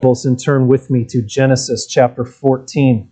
and 0.00 0.38
turn 0.40 0.68
with 0.68 0.90
me 0.90 1.04
to 1.04 1.20
Genesis 1.20 1.84
chapter 1.84 2.24
14. 2.24 3.10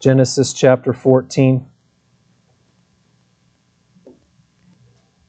Genesis 0.00 0.52
chapter 0.52 0.92
14. 0.92 1.64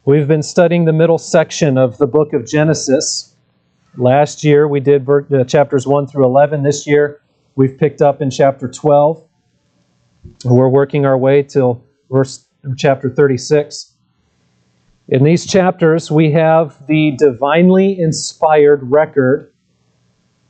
We've 0.03 0.27
been 0.27 0.41
studying 0.41 0.85
the 0.85 0.93
middle 0.93 1.19
section 1.19 1.77
of 1.77 1.99
the 1.99 2.07
book 2.07 2.33
of 2.33 2.47
Genesis. 2.47 3.35
Last 3.95 4.43
year 4.43 4.67
we 4.67 4.79
did 4.79 5.07
uh, 5.07 5.43
chapters 5.43 5.85
1 5.85 6.07
through 6.07 6.25
11. 6.25 6.63
This 6.63 6.87
year 6.87 7.21
we've 7.55 7.77
picked 7.77 8.01
up 8.01 8.19
in 8.19 8.31
chapter 8.31 8.67
12. 8.67 9.23
We're 10.43 10.69
working 10.69 11.05
our 11.05 11.19
way 11.19 11.43
till 11.43 11.85
verse 12.09 12.47
chapter 12.77 13.11
36. 13.11 13.93
In 15.09 15.23
these 15.23 15.45
chapters, 15.45 16.09
we 16.09 16.31
have 16.31 16.87
the 16.87 17.11
divinely 17.11 17.99
inspired 17.99 18.79
record 18.81 19.53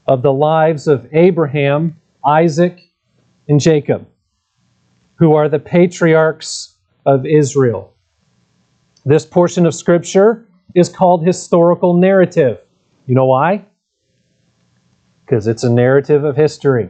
of 0.07 0.21
the 0.21 0.33
lives 0.33 0.87
of 0.87 1.07
Abraham, 1.13 1.99
Isaac, 2.25 2.79
and 3.47 3.59
Jacob, 3.59 4.07
who 5.15 5.33
are 5.33 5.49
the 5.49 5.59
patriarchs 5.59 6.77
of 7.05 7.25
Israel. 7.25 7.93
This 9.05 9.25
portion 9.25 9.65
of 9.65 9.73
Scripture 9.73 10.45
is 10.75 10.89
called 10.89 11.25
historical 11.25 11.97
narrative. 11.97 12.59
You 13.05 13.15
know 13.15 13.25
why? 13.25 13.65
Because 15.25 15.47
it's 15.47 15.63
a 15.63 15.69
narrative 15.69 16.23
of 16.23 16.35
history. 16.35 16.89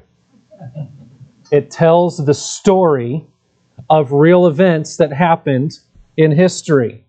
It 1.51 1.71
tells 1.71 2.25
the 2.25 2.33
story 2.33 3.25
of 3.89 4.11
real 4.11 4.47
events 4.47 4.97
that 4.97 5.13
happened 5.13 5.79
in 6.17 6.31
history. 6.31 7.05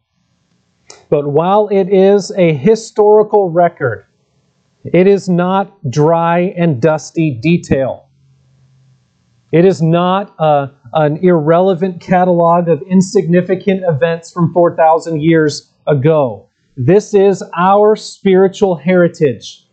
But 1.09 1.29
while 1.29 1.69
it 1.69 1.89
is 1.89 2.31
a 2.33 2.53
historical 2.53 3.51
record, 3.51 4.05
it 4.93 5.07
is 5.07 5.29
not 5.29 5.91
dry 5.91 6.55
and 6.57 6.81
dusty 6.81 7.31
detail. 7.31 8.09
It 9.51 9.65
is 9.65 9.81
not 9.81 10.35
a, 10.39 10.71
an 10.93 11.19
irrelevant 11.19 12.01
catalog 12.01 12.69
of 12.69 12.83
insignificant 12.83 13.83
events 13.87 14.31
from 14.31 14.53
4,000 14.53 15.23
years 15.23 15.73
ago. 15.87 16.49
This 16.77 17.15
is 17.15 17.43
our 17.57 17.97
spiritual 17.97 18.77
heritage, 18.77 19.67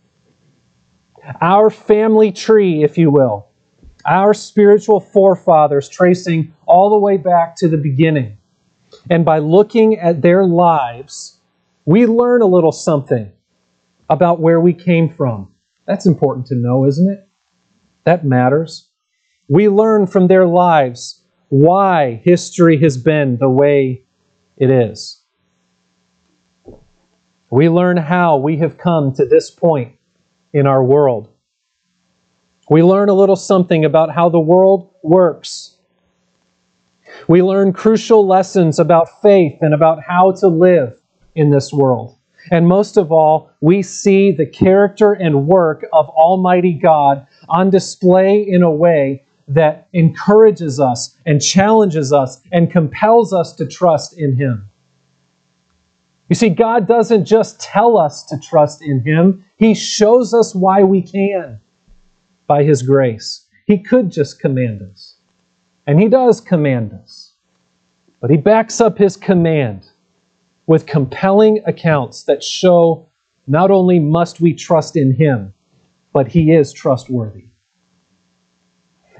our 1.40 1.70
family 1.70 2.32
tree, 2.32 2.82
if 2.82 2.96
you 2.96 3.10
will, 3.10 3.48
our 4.06 4.32
spiritual 4.32 5.00
forefathers 5.00 5.88
tracing 5.88 6.54
all 6.66 6.90
the 6.90 6.98
way 6.98 7.16
back 7.16 7.54
to 7.56 7.68
the 7.68 7.76
beginning. 7.76 8.38
And 9.10 9.24
by 9.24 9.38
looking 9.38 9.98
at 9.98 10.22
their 10.22 10.44
lives, 10.44 11.38
we 11.84 12.06
learn 12.06 12.42
a 12.42 12.46
little 12.46 12.72
something 12.72 13.30
about 14.08 14.40
where 14.40 14.60
we 14.60 14.72
came 14.72 15.08
from. 15.08 15.52
That's 15.86 16.06
important 16.06 16.46
to 16.48 16.54
know, 16.54 16.86
isn't 16.86 17.10
it? 17.10 17.28
That 18.04 18.24
matters. 18.24 18.88
We 19.48 19.68
learn 19.68 20.06
from 20.06 20.26
their 20.26 20.46
lives 20.46 21.22
why 21.48 22.20
history 22.24 22.80
has 22.82 22.96
been 22.96 23.38
the 23.38 23.48
way 23.48 24.04
it 24.56 24.70
is. 24.70 25.22
We 27.50 27.68
learn 27.68 27.96
how 27.96 28.38
we 28.38 28.56
have 28.58 28.78
come 28.78 29.14
to 29.14 29.24
this 29.24 29.50
point 29.50 29.94
in 30.52 30.66
our 30.66 30.82
world. 30.82 31.30
We 32.68 32.82
learn 32.82 33.08
a 33.08 33.14
little 33.14 33.36
something 33.36 33.84
about 33.84 34.12
how 34.12 34.28
the 34.28 34.40
world 34.40 34.92
works. 35.02 35.78
We 37.28 37.42
learn 37.42 37.72
crucial 37.72 38.26
lessons 38.26 38.78
about 38.78 39.22
faith 39.22 39.58
and 39.60 39.72
about 39.72 40.02
how 40.02 40.32
to 40.40 40.48
live 40.48 41.00
in 41.36 41.50
this 41.50 41.72
world. 41.72 42.15
And 42.50 42.68
most 42.68 42.96
of 42.96 43.10
all, 43.10 43.50
we 43.60 43.82
see 43.82 44.30
the 44.30 44.46
character 44.46 45.12
and 45.12 45.46
work 45.46 45.86
of 45.92 46.08
Almighty 46.10 46.72
God 46.72 47.26
on 47.48 47.70
display 47.70 48.40
in 48.42 48.62
a 48.62 48.70
way 48.70 49.24
that 49.48 49.88
encourages 49.92 50.80
us 50.80 51.16
and 51.24 51.42
challenges 51.42 52.12
us 52.12 52.40
and 52.52 52.70
compels 52.70 53.32
us 53.32 53.54
to 53.54 53.66
trust 53.66 54.16
in 54.18 54.34
Him. 54.34 54.68
You 56.28 56.34
see, 56.34 56.48
God 56.48 56.88
doesn't 56.88 57.24
just 57.24 57.60
tell 57.60 57.96
us 57.96 58.24
to 58.26 58.38
trust 58.38 58.82
in 58.82 59.02
Him, 59.02 59.44
He 59.56 59.74
shows 59.74 60.34
us 60.34 60.54
why 60.54 60.82
we 60.82 61.02
can. 61.02 61.60
By 62.46 62.64
His 62.64 62.82
grace. 62.82 63.46
He 63.66 63.78
could 63.78 64.10
just 64.10 64.40
command 64.40 64.82
us, 64.82 65.16
and 65.86 66.00
He 66.00 66.08
does 66.08 66.40
command 66.40 66.92
us, 66.92 67.32
but 68.20 68.30
He 68.30 68.36
backs 68.36 68.80
up 68.80 68.98
His 68.98 69.16
command 69.16 69.88
with 70.66 70.86
compelling 70.86 71.62
accounts 71.66 72.24
that 72.24 72.42
show 72.42 73.08
not 73.46 73.70
only 73.70 73.98
must 73.98 74.40
we 74.40 74.52
trust 74.52 74.96
in 74.96 75.12
him, 75.12 75.54
but 76.12 76.28
he 76.28 76.52
is 76.52 76.72
trustworthy. 76.72 77.46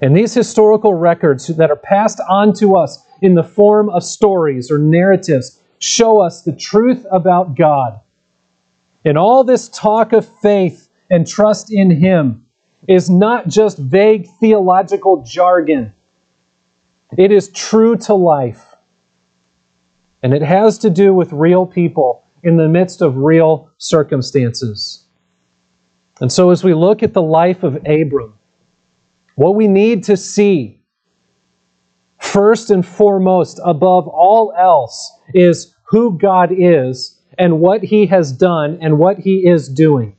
And 0.03 0.17
these 0.17 0.35
historical 0.35 0.95
records 0.95 1.47
that 1.47 1.71
are 1.71 1.77
passed 1.77 2.21
on 2.29 2.53
to 2.55 2.77
us 2.77 3.05
in 3.23 3.35
the 3.35 3.45
form 3.45 3.89
of 3.91 4.05
stories 4.05 4.71
or 4.71 4.79
narratives 4.79 5.61
show 5.79 6.21
us 6.21 6.43
the 6.43 6.55
truth 6.55 7.07
about 7.11 7.55
God. 7.55 8.01
And 9.05 9.17
all 9.17 9.45
this 9.45 9.69
talk 9.69 10.13
of 10.13 10.29
faith 10.41 10.89
and 11.11 11.27
trust 11.27 11.73
in 11.73 11.91
him 11.91 12.47
is 12.89 13.09
not 13.09 13.49
just 13.49 13.79
vague 13.79 14.29
theological 14.41 15.23
jargon. 15.23 15.95
It 17.17 17.31
is 17.31 17.49
true 17.51 17.97
to 17.99 18.15
life. 18.15 18.66
And 20.27 20.35
it 20.35 20.43
has 20.43 20.77
to 20.79 20.91
do 20.91 21.15
with 21.15 21.33
real 21.33 21.65
people 21.65 22.25
in 22.43 22.57
the 22.57 22.67
midst 22.67 23.01
of 23.01 23.17
real 23.17 23.71
circumstances. 23.79 25.07
And 26.21 26.33
so, 26.33 26.51
as 26.51 26.65
we 26.65 26.75
look 26.75 27.05
at 27.05 27.13
the 27.13 27.23
life 27.23 27.63
of 27.63 27.77
Abram, 27.87 28.35
what 29.37 29.55
we 29.55 29.69
need 29.69 30.03
to 30.03 30.17
see, 30.17 30.83
first 32.21 32.71
and 32.71 32.85
foremost, 32.85 33.61
above 33.65 34.09
all 34.09 34.53
else, 34.59 35.13
is 35.33 35.73
who 35.85 36.19
God 36.19 36.51
is 36.51 37.21
and 37.39 37.61
what 37.61 37.85
He 37.85 38.07
has 38.07 38.33
done 38.33 38.79
and 38.81 38.99
what 38.99 39.21
He 39.21 39.47
is 39.47 39.69
doing. 39.69 40.17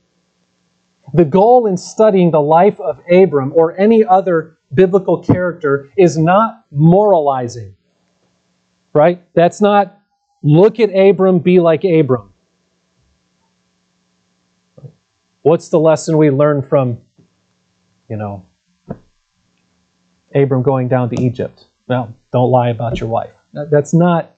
The 1.15 1.25
goal 1.25 1.65
in 1.65 1.75
studying 1.75 2.31
the 2.31 2.39
life 2.39 2.79
of 2.79 3.01
Abram 3.11 3.51
or 3.53 3.77
any 3.77 4.05
other 4.05 4.57
biblical 4.73 5.21
character 5.21 5.89
is 5.97 6.17
not 6.17 6.63
moralizing 6.71 7.75
right? 8.97 9.21
That's 9.35 9.61
not 9.61 9.96
look 10.47 10.79
at 10.79 10.89
Abram, 10.95 11.39
be 11.39 11.59
like 11.59 11.83
Abram. 11.83 12.33
What's 15.41 15.69
the 15.69 15.79
lesson 15.79 16.17
we 16.17 16.29
learn 16.29 16.61
from, 16.61 17.01
you 18.09 18.17
know, 18.17 18.45
Abram 20.35 20.61
going 20.61 20.87
down 20.87 21.09
to 21.09 21.21
Egypt? 21.21 21.65
Well, 21.87 22.15
don't 22.33 22.49
lie 22.49 22.69
about 22.69 22.99
your 22.99 23.09
wife. 23.09 23.31
That's 23.53 23.93
not 23.93 24.35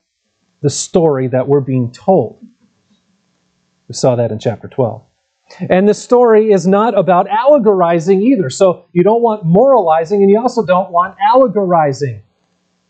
the 0.61 0.69
story 0.69 1.27
that 1.27 1.47
we're 1.47 1.61
being 1.61 1.91
told. 1.91 2.39
We 3.87 3.93
saw 3.93 4.15
that 4.15 4.31
in 4.31 4.39
chapter 4.39 4.67
12. 4.67 5.01
And 5.67 5.89
the 5.89 5.95
story 5.95 6.51
is 6.51 6.67
not 6.67 6.95
about 6.95 7.27
allegorizing 7.27 8.21
either. 8.21 8.51
So 8.51 8.85
you 8.93 9.03
don't 9.03 9.23
want 9.23 9.45
moralizing 9.45 10.21
and 10.21 10.29
you 10.29 10.39
also 10.39 10.63
don't 10.63 10.91
want 10.91 11.17
allegorizing 11.17 12.21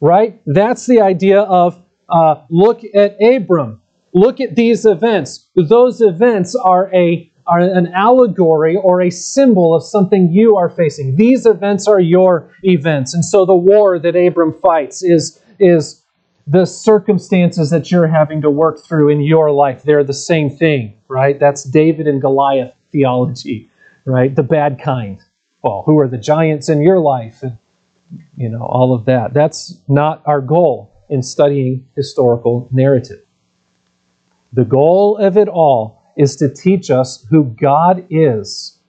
right? 0.02 0.42
That's 0.46 0.86
the 0.86 1.02
idea 1.02 1.42
of 1.42 1.82
uh, 2.10 2.42
look 2.50 2.82
at 2.96 3.18
Abram. 3.22 3.82
Look 4.14 4.42
at 4.42 4.56
these 4.56 4.86
events. 4.86 5.48
Those 5.56 6.02
events 6.02 6.56
are 6.56 6.94
a 6.94 7.32
are 7.50 7.60
an 7.60 7.88
allegory 7.94 8.76
or 8.76 9.02
a 9.02 9.10
symbol 9.10 9.74
of 9.74 9.84
something 9.84 10.32
you 10.32 10.56
are 10.56 10.70
facing. 10.70 11.16
These 11.16 11.48
events 11.48 11.88
are 11.88 12.00
your 12.00 12.54
events. 12.62 13.16
And 13.16 13.26
so 13.26 13.44
the 13.44 13.56
war 13.56 13.98
that 13.98 14.16
Abram 14.16 14.54
fights 14.54 15.02
is, 15.02 15.42
is 15.58 16.04
the 16.46 16.66
circumstances 16.66 17.72
that 17.72 17.90
you're 17.90 18.06
having 18.06 18.40
to 18.44 18.52
work 18.52 18.84
through 18.84 19.10
in 19.10 19.22
your 19.22 19.50
life. 19.50 19.82
They're 19.82 20.04
the 20.04 20.14
same 20.14 20.52
thing, 20.52 20.94
right? 21.08 21.40
That's 21.40 21.64
David 21.64 22.08
and 22.08 22.22
Goliath 22.22 22.76
theology, 22.92 23.68
right? 24.06 24.36
The 24.36 24.44
bad 24.44 24.80
kind. 24.80 25.20
Well, 25.64 25.82
who 25.88 25.98
are 25.98 26.08
the 26.08 26.20
giants 26.20 26.70
in 26.70 26.84
your 26.84 27.00
life? 27.00 27.42
And 27.42 27.58
you 28.38 28.50
know, 28.50 28.62
all 28.64 28.94
of 28.94 29.06
that. 29.06 29.34
That's 29.34 29.80
not 29.88 30.22
our 30.26 30.42
goal 30.42 30.89
in 31.10 31.24
studying 31.24 31.88
historical 31.96 32.70
narrative. 32.72 33.24
The 34.54 34.66
goal 34.66 35.18
of 35.18 35.38
it 35.38 35.48
all 35.48 36.02
is 36.18 36.36
to 36.38 36.54
teach 36.54 36.90
us 36.92 37.26
who 37.30 37.46
God 37.46 38.06
is, 38.10 38.80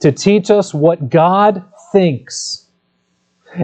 to 0.00 0.12
teach 0.12 0.50
us 0.50 0.74
what 0.74 1.08
God 1.08 1.64
thinks 1.92 2.66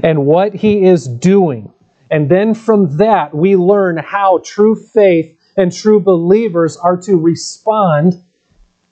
and 0.03 0.25
what 0.25 0.55
He 0.55 0.85
is 0.85 1.07
doing. 1.07 1.73
And 2.11 2.31
then 2.31 2.55
from 2.55 2.97
that, 2.99 3.35
we 3.35 3.57
learn 3.57 3.97
how 3.97 4.41
true 4.45 4.75
faith 4.77 5.39
and 5.57 5.73
true 5.73 6.01
believers 6.01 6.77
are 6.77 6.97
to 7.03 7.17
respond 7.17 8.23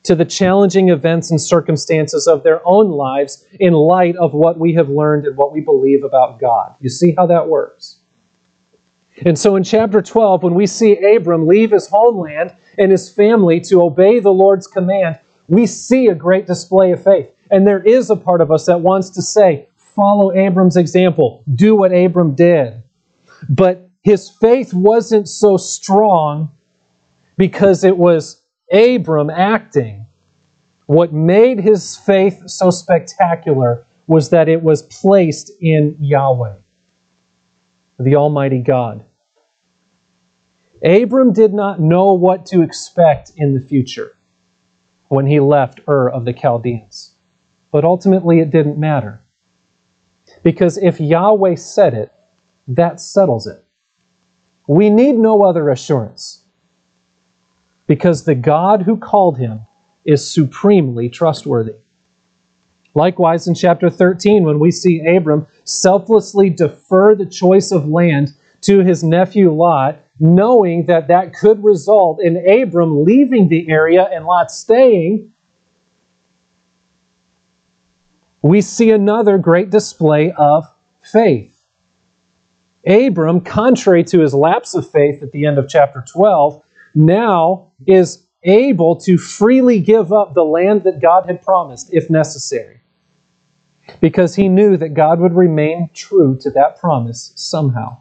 to 0.02 0.14
the 0.14 0.24
challenging 0.24 0.88
events 0.88 1.30
and 1.30 1.40
circumstances 1.40 2.26
of 2.26 2.42
their 2.42 2.66
own 2.66 2.90
lives 2.90 3.44
in 3.58 3.74
light 3.74 4.16
of 4.16 4.32
what 4.32 4.58
we 4.58 4.74
have 4.74 4.88
learned 4.88 5.26
and 5.26 5.36
what 5.36 5.52
we 5.52 5.60
believe 5.60 6.04
about 6.04 6.40
God. 6.40 6.74
You 6.80 6.88
see 6.88 7.14
how 7.14 7.26
that 7.26 7.48
works? 7.48 7.99
And 9.24 9.38
so 9.38 9.56
in 9.56 9.64
chapter 9.64 10.00
12, 10.00 10.42
when 10.42 10.54
we 10.54 10.66
see 10.66 10.96
Abram 11.14 11.46
leave 11.46 11.72
his 11.72 11.88
homeland 11.88 12.54
and 12.78 12.90
his 12.90 13.12
family 13.12 13.60
to 13.62 13.82
obey 13.82 14.18
the 14.18 14.30
Lord's 14.30 14.66
command, 14.66 15.18
we 15.48 15.66
see 15.66 16.06
a 16.06 16.14
great 16.14 16.46
display 16.46 16.92
of 16.92 17.02
faith. 17.02 17.28
And 17.50 17.66
there 17.66 17.82
is 17.82 18.08
a 18.08 18.16
part 18.16 18.40
of 18.40 18.50
us 18.50 18.66
that 18.66 18.80
wants 18.80 19.10
to 19.10 19.22
say, 19.22 19.68
follow 19.76 20.32
Abram's 20.32 20.76
example, 20.76 21.44
do 21.54 21.74
what 21.74 21.92
Abram 21.92 22.34
did. 22.34 22.82
But 23.48 23.90
his 24.02 24.30
faith 24.40 24.72
wasn't 24.72 25.28
so 25.28 25.56
strong 25.56 26.50
because 27.36 27.84
it 27.84 27.96
was 27.96 28.42
Abram 28.72 29.30
acting. 29.30 30.06
What 30.86 31.12
made 31.12 31.60
his 31.60 31.96
faith 31.96 32.42
so 32.46 32.70
spectacular 32.70 33.86
was 34.06 34.30
that 34.30 34.48
it 34.48 34.62
was 34.62 34.82
placed 34.82 35.52
in 35.60 35.96
Yahweh, 36.00 36.54
the 37.98 38.16
Almighty 38.16 38.60
God. 38.60 39.04
Abram 40.82 41.32
did 41.32 41.52
not 41.52 41.80
know 41.80 42.12
what 42.14 42.46
to 42.46 42.62
expect 42.62 43.32
in 43.36 43.54
the 43.54 43.60
future 43.60 44.16
when 45.08 45.26
he 45.26 45.40
left 45.40 45.80
Ur 45.88 46.08
of 46.08 46.24
the 46.24 46.32
Chaldeans. 46.32 47.14
But 47.70 47.84
ultimately, 47.84 48.40
it 48.40 48.50
didn't 48.50 48.78
matter. 48.78 49.22
Because 50.42 50.78
if 50.78 51.00
Yahweh 51.00 51.56
said 51.56 51.94
it, 51.94 52.12
that 52.68 53.00
settles 53.00 53.46
it. 53.46 53.64
We 54.66 54.88
need 54.88 55.16
no 55.16 55.42
other 55.42 55.68
assurance. 55.68 56.44
Because 57.86 58.24
the 58.24 58.34
God 58.34 58.82
who 58.82 58.96
called 58.96 59.38
him 59.38 59.66
is 60.04 60.28
supremely 60.28 61.08
trustworthy. 61.08 61.74
Likewise, 62.94 63.46
in 63.46 63.54
chapter 63.54 63.90
13, 63.90 64.44
when 64.44 64.58
we 64.58 64.70
see 64.70 65.04
Abram 65.06 65.46
selflessly 65.64 66.50
defer 66.50 67.14
the 67.14 67.26
choice 67.26 67.70
of 67.70 67.86
land 67.86 68.34
to 68.62 68.80
his 68.80 69.04
nephew 69.04 69.52
Lot, 69.52 70.00
knowing 70.20 70.84
that 70.86 71.08
that 71.08 71.32
could 71.32 71.64
result 71.64 72.22
in 72.22 72.36
Abram 72.46 73.04
leaving 73.04 73.48
the 73.48 73.68
area 73.70 74.04
and 74.12 74.26
Lot 74.26 74.50
staying, 74.50 75.32
we 78.42 78.60
see 78.60 78.90
another 78.90 79.38
great 79.38 79.70
display 79.70 80.32
of 80.32 80.64
faith. 81.00 81.56
Abram, 82.86 83.40
contrary 83.40 84.04
to 84.04 84.20
his 84.20 84.34
lapse 84.34 84.74
of 84.74 84.90
faith 84.90 85.22
at 85.22 85.32
the 85.32 85.46
end 85.46 85.58
of 85.58 85.68
chapter 85.68 86.04
12, 86.12 86.62
now 86.94 87.72
is 87.86 88.26
able 88.42 88.96
to 88.96 89.18
freely 89.18 89.80
give 89.80 90.12
up 90.12 90.34
the 90.34 90.42
land 90.42 90.84
that 90.84 91.00
God 91.00 91.26
had 91.26 91.42
promised 91.42 91.88
if 91.92 92.08
necessary. 92.08 92.80
Because 94.00 94.34
he 94.34 94.48
knew 94.48 94.76
that 94.76 94.90
God 94.90 95.20
would 95.20 95.34
remain 95.34 95.90
true 95.94 96.38
to 96.40 96.50
that 96.50 96.78
promise 96.78 97.32
somehow. 97.36 97.98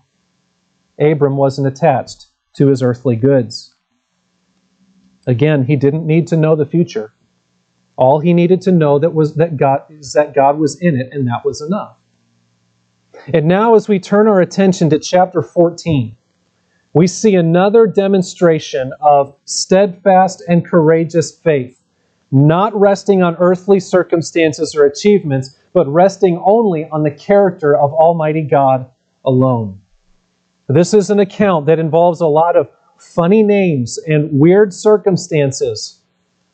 Abram 1.00 1.38
wasn't 1.38 1.68
attached 1.68 2.28
to 2.56 2.68
his 2.68 2.82
earthly 2.82 3.16
goods. 3.16 3.74
Again, 5.28 5.66
he 5.66 5.76
didn't 5.76 6.06
need 6.06 6.28
to 6.28 6.38
know 6.38 6.56
the 6.56 6.66
future. 6.66 7.14
All 7.96 8.20
he 8.20 8.34
needed 8.34 8.62
to 8.62 8.72
know 8.72 8.98
that 9.00 9.14
was 9.14 9.36
that 9.36 9.58
God 9.58 9.82
is 9.90 10.14
that 10.14 10.34
God 10.34 10.58
was 10.58 10.80
in 10.82 11.00
it, 11.00 11.10
and 11.12 11.28
that 11.28 11.46
was 11.46 11.62
enough. 11.62 11.98
And 13.34 13.46
now, 13.46 13.76
as 13.76 13.88
we 13.88 14.00
turn 14.00 14.28
our 14.28 14.40
attention 14.40 14.90
to 14.90 15.00
chapter 15.00 15.42
14, 15.42 16.16
we 16.94 17.08
see 17.08 17.36
another 17.36 17.86
demonstration 17.86 18.94
of 19.02 19.36
steadfast 19.46 20.42
and 20.48 20.66
courageous 20.66 21.38
faith, 21.38 21.84
not 22.32 22.74
resting 22.74 23.22
on 23.22 23.36
earthly 23.38 23.80
circumstances 23.80 24.74
or 24.76 24.86
achievements, 24.86 25.58
but 25.74 25.88
resting 25.88 26.42
only 26.44 26.90
on 26.90 27.04
the 27.04 27.12
character 27.12 27.76
of 27.76 27.94
Almighty 27.94 28.42
God 28.42 28.90
alone. 29.24 29.82
This 30.72 30.94
is 30.94 31.10
an 31.10 31.20
account 31.20 31.66
that 31.66 31.80
involves 31.80 32.22
a 32.22 32.28
lot 32.28 32.56
of 32.56 32.70
funny 32.96 33.42
names 33.42 33.98
and 33.98 34.30
weird 34.32 34.72
circumstances, 34.72 36.04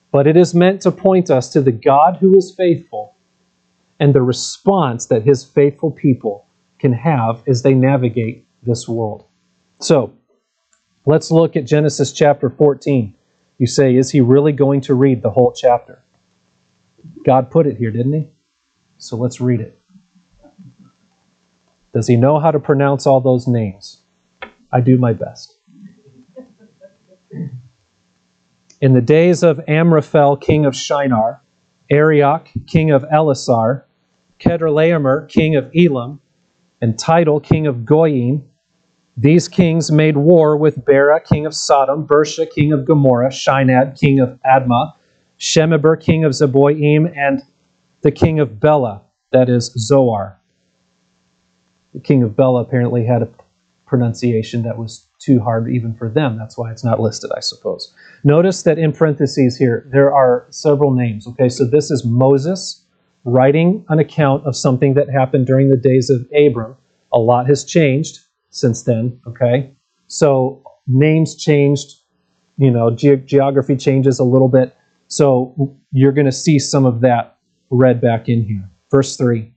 but 0.10 0.26
it 0.26 0.38
is 0.38 0.56
meant 0.56 0.82
to 0.82 0.92
point 0.92 1.30
us 1.30 1.50
to 1.50 1.62
the 1.62 1.74
God 1.74 2.16
who 2.22 2.34
is 2.38 2.56
faithful 2.56 3.14
and 4.00 4.16
the 4.16 4.22
response 4.22 5.08
that 5.08 5.24
his 5.24 5.44
faithful 5.44 5.92
people 5.92 6.48
can 6.80 6.94
have 6.94 7.44
as 7.46 7.62
they 7.64 7.74
navigate 7.74 8.48
this 8.64 8.88
world. 8.88 9.26
So, 9.82 10.14
let's 11.06 11.30
look 11.30 11.58
at 11.58 11.66
Genesis 11.66 12.14
chapter 12.14 12.50
14. 12.50 13.14
You 13.58 13.68
say, 13.68 13.98
is 13.98 14.12
he 14.12 14.22
really 14.22 14.54
going 14.54 14.80
to 14.82 14.94
read 14.94 15.24
the 15.24 15.32
whole 15.32 15.52
chapter? 15.52 16.02
God 17.26 17.52
put 17.52 17.68
it 17.68 17.76
here, 17.76 17.92
didn't 17.92 18.14
he? 18.14 18.30
So 18.98 19.18
let's 19.18 19.42
read 19.42 19.60
it. 19.60 19.78
Does 21.94 22.08
he 22.08 22.16
know 22.16 22.40
how 22.40 22.52
to 22.52 22.60
pronounce 22.60 23.06
all 23.06 23.20
those 23.20 23.46
names? 23.46 24.02
I 24.76 24.82
do 24.82 24.98
my 24.98 25.14
best. 25.14 25.56
In 28.82 28.94
the 28.94 29.00
days 29.00 29.42
of 29.42 29.62
Amraphel, 29.70 30.36
king 30.36 30.66
of 30.66 30.76
Shinar, 30.76 31.42
Arioch, 31.90 32.50
king 32.68 32.92
of 32.92 33.04
Elasar, 33.04 33.84
Chedorlaomer, 34.38 35.30
king 35.30 35.56
of 35.56 35.72
Elam, 35.74 36.20
and 36.82 37.00
Tidal, 37.00 37.40
king 37.40 37.68
of 37.68 37.86
Goyim, 37.86 38.44
these 39.16 39.48
kings 39.48 39.94
made 39.94 40.18
war 40.18 40.58
with 40.58 40.84
Bera, 40.84 41.22
king 41.22 41.46
of 41.46 41.56
Sodom, 41.56 42.06
Birsha, 42.06 42.46
king 42.46 42.74
of 42.74 42.84
Gomorrah, 42.84 43.30
Shinab, 43.30 43.98
king 43.98 44.20
of 44.20 44.38
Admah, 44.46 44.92
Shemeber, 45.40 45.98
king 45.98 46.26
of 46.26 46.34
Zeboim, 46.34 47.14
and 47.16 47.44
the 48.02 48.12
king 48.12 48.42
of 48.42 48.60
Bela, 48.60 49.04
that 49.32 49.48
is 49.48 49.68
Zoar. 49.78 50.38
The 51.94 52.02
king 52.02 52.24
of 52.24 52.36
Bela 52.36 52.60
apparently 52.60 53.06
had 53.06 53.22
a 53.22 53.30
pronunciation 53.86 54.64
that 54.64 54.78
was 54.78 55.08
too 55.20 55.40
hard 55.40 55.70
even 55.70 55.94
for 55.96 56.10
them. 56.10 56.38
That's 56.38 56.58
why 56.58 56.72
it's 56.72 56.84
not 56.84 57.00
listed, 57.00 57.32
I 57.36 57.40
suppose. 57.40 57.94
Notice 58.24 58.64
that 58.64 58.78
in 58.78 58.92
parentheses 58.92 59.58
here, 59.58 59.88
there 59.92 60.14
are 60.14 60.48
several 60.50 60.92
names. 60.94 61.28
Okay, 61.28 61.50
so 61.50 61.66
this 61.66 61.92
is 61.92 62.06
Moses 62.06 62.84
writing 63.24 63.86
an 63.90 64.00
account 64.00 64.46
of 64.46 64.56
something 64.56 64.94
that 64.96 65.10
happened 65.10 65.48
during 65.48 65.70
the 65.70 65.78
days 65.78 66.10
of 66.10 66.28
Abram. 66.36 66.76
A 67.14 67.20
lot 67.20 67.48
has 67.48 67.64
changed 67.64 68.20
since 68.50 68.84
then. 68.84 69.20
Okay, 69.28 69.72
so 70.08 70.64
names 70.88 71.36
changed, 71.36 72.02
you 72.58 72.72
know, 72.72 72.92
ge- 72.92 73.24
geography 73.26 73.76
changes 73.76 74.20
a 74.20 74.24
little 74.24 74.50
bit. 74.50 74.76
So 75.08 75.78
you're 75.92 76.12
going 76.12 76.26
to 76.26 76.32
see 76.32 76.60
some 76.60 76.86
of 76.86 77.02
that 77.02 77.38
read 77.70 78.02
back 78.02 78.28
in 78.28 78.44
here. 78.44 78.70
Verse 78.92 79.18
3. 79.18 79.55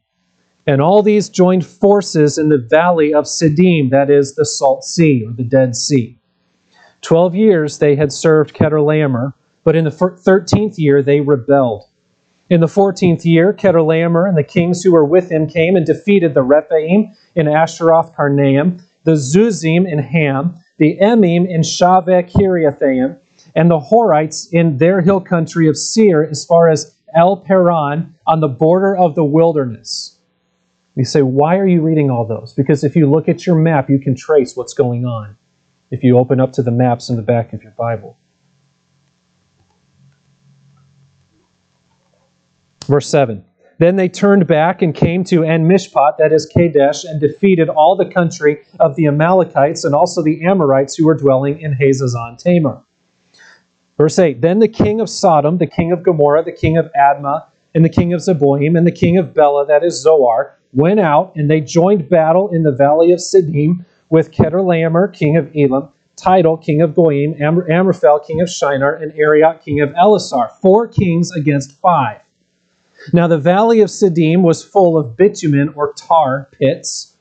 And 0.68 0.82
all 0.82 1.02
these 1.02 1.30
joined 1.30 1.64
forces 1.64 2.36
in 2.36 2.50
the 2.50 2.58
valley 2.58 3.14
of 3.14 3.24
Siddim, 3.24 3.88
that 3.88 4.10
is 4.10 4.34
the 4.34 4.44
Salt 4.44 4.84
Sea 4.84 5.24
or 5.26 5.32
the 5.32 5.42
Dead 5.42 5.74
Sea. 5.74 6.18
Twelve 7.00 7.34
years 7.34 7.78
they 7.78 7.96
had 7.96 8.12
served 8.12 8.54
Chedorlaomer, 8.54 9.32
but 9.64 9.74
in 9.74 9.84
the 9.84 9.90
thirteenth 9.90 10.78
year 10.78 11.02
they 11.02 11.22
rebelled. 11.22 11.84
In 12.50 12.60
the 12.60 12.68
fourteenth 12.68 13.24
year, 13.24 13.54
Chedorlaomer 13.54 14.28
and 14.28 14.36
the 14.36 14.44
kings 14.44 14.82
who 14.82 14.92
were 14.92 15.06
with 15.06 15.30
him 15.30 15.46
came 15.46 15.74
and 15.74 15.86
defeated 15.86 16.34
the 16.34 16.42
Rephaim 16.42 17.16
in 17.34 17.46
Ashteroth 17.46 18.14
Karnaim, 18.14 18.82
the 19.04 19.12
Zuzim 19.12 19.90
in 19.90 20.00
Ham, 20.00 20.62
the 20.76 20.98
Emim 21.00 21.48
in 21.48 21.62
Shaveh 21.62 22.30
Kiriathaim, 22.30 23.18
and 23.56 23.70
the 23.70 23.80
Horites 23.80 24.46
in 24.52 24.76
their 24.76 25.00
hill 25.00 25.22
country 25.22 25.66
of 25.66 25.78
Seir 25.78 26.28
as 26.30 26.44
far 26.44 26.68
as 26.68 26.94
El 27.14 27.38
Paran 27.38 28.14
on 28.26 28.40
the 28.40 28.48
border 28.48 28.94
of 28.94 29.14
the 29.14 29.24
wilderness. 29.24 30.17
You 30.98 31.04
say, 31.04 31.22
why 31.22 31.56
are 31.58 31.66
you 31.66 31.80
reading 31.80 32.10
all 32.10 32.26
those? 32.26 32.52
Because 32.52 32.82
if 32.82 32.96
you 32.96 33.08
look 33.08 33.28
at 33.28 33.46
your 33.46 33.54
map, 33.54 33.88
you 33.88 34.00
can 34.00 34.16
trace 34.16 34.56
what's 34.56 34.74
going 34.74 35.06
on 35.06 35.36
if 35.92 36.02
you 36.02 36.18
open 36.18 36.40
up 36.40 36.50
to 36.54 36.62
the 36.62 36.72
maps 36.72 37.08
in 37.08 37.14
the 37.14 37.22
back 37.22 37.52
of 37.52 37.62
your 37.62 37.70
Bible. 37.78 38.18
Verse 42.86 43.08
7 43.08 43.44
Then 43.78 43.94
they 43.94 44.08
turned 44.08 44.48
back 44.48 44.82
and 44.82 44.92
came 44.92 45.22
to 45.24 45.44
En 45.44 45.68
Mishpat, 45.68 46.18
that 46.18 46.32
is 46.32 46.46
Kadesh, 46.46 47.04
and 47.04 47.20
defeated 47.20 47.68
all 47.68 47.94
the 47.94 48.10
country 48.10 48.64
of 48.80 48.96
the 48.96 49.06
Amalekites 49.06 49.84
and 49.84 49.94
also 49.94 50.20
the 50.20 50.44
Amorites 50.44 50.96
who 50.96 51.06
were 51.06 51.16
dwelling 51.16 51.60
in 51.60 51.74
Hazazon 51.74 52.38
Tamar. 52.38 52.82
Verse 53.96 54.18
8 54.18 54.40
Then 54.40 54.58
the 54.58 54.66
king 54.66 55.00
of 55.00 55.08
Sodom, 55.08 55.58
the 55.58 55.66
king 55.68 55.92
of 55.92 56.02
Gomorrah, 56.02 56.42
the 56.42 56.50
king 56.50 56.76
of 56.76 56.90
Admah, 56.98 57.46
and 57.72 57.84
the 57.84 57.88
king 57.88 58.12
of 58.12 58.20
Zeboim, 58.20 58.76
and 58.76 58.84
the 58.84 58.90
king 58.90 59.16
of 59.16 59.32
Bela, 59.32 59.64
that 59.64 59.84
is 59.84 60.02
Zoar, 60.02 60.57
went 60.72 61.00
out 61.00 61.32
and 61.34 61.50
they 61.50 61.60
joined 61.60 62.08
battle 62.08 62.48
in 62.52 62.62
the 62.62 62.72
valley 62.72 63.12
of 63.12 63.20
Siddim 63.20 63.84
with 64.10 64.32
Chedorlaomer, 64.32 65.12
king 65.12 65.36
of 65.36 65.50
Elam, 65.56 65.90
Tidal, 66.16 66.56
king 66.56 66.82
of 66.82 66.94
Goyim, 66.94 67.34
Am- 67.40 67.70
Amraphel, 67.70 68.20
king 68.20 68.40
of 68.40 68.48
Shinar, 68.48 68.94
and 68.94 69.12
Arioch, 69.12 69.62
king 69.62 69.80
of 69.80 69.90
Elasar. 69.90 70.50
Four 70.60 70.88
kings 70.88 71.30
against 71.30 71.72
five. 71.80 72.20
Now 73.12 73.28
the 73.28 73.38
valley 73.38 73.80
of 73.80 73.88
Siddim 73.88 74.42
was 74.42 74.64
full 74.64 74.98
of 74.98 75.16
bitumen 75.16 75.72
or 75.76 75.92
tar 75.92 76.48
pits. 76.52 77.14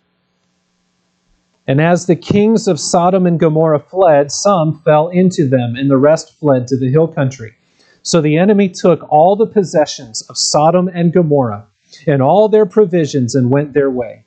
And 1.67 1.81
as 1.81 2.05
the 2.05 2.15
kings 2.15 2.67
of 2.67 2.79
Sodom 2.79 3.25
and 3.25 3.39
Gomorrah 3.39 3.79
fled, 3.79 4.31
some 4.31 4.81
fell 4.85 5.09
into 5.09 5.47
them, 5.47 5.75
and 5.75 5.91
the 5.91 5.97
rest 5.97 6.39
fled 6.39 6.65
to 6.67 6.77
the 6.77 6.89
hill 6.89 7.07
country. 7.07 7.55
So 8.01 8.21
the 8.21 8.37
enemy 8.37 8.69
took 8.69 9.05
all 9.11 9.35
the 9.35 9.45
possessions 9.45 10.21
of 10.23 10.37
Sodom 10.37 10.87
and 10.87 11.11
Gomorrah 11.11 11.67
and 12.05 12.21
all 12.21 12.49
their 12.49 12.65
provisions 12.65 13.35
and 13.35 13.49
went 13.49 13.73
their 13.73 13.89
way. 13.89 14.25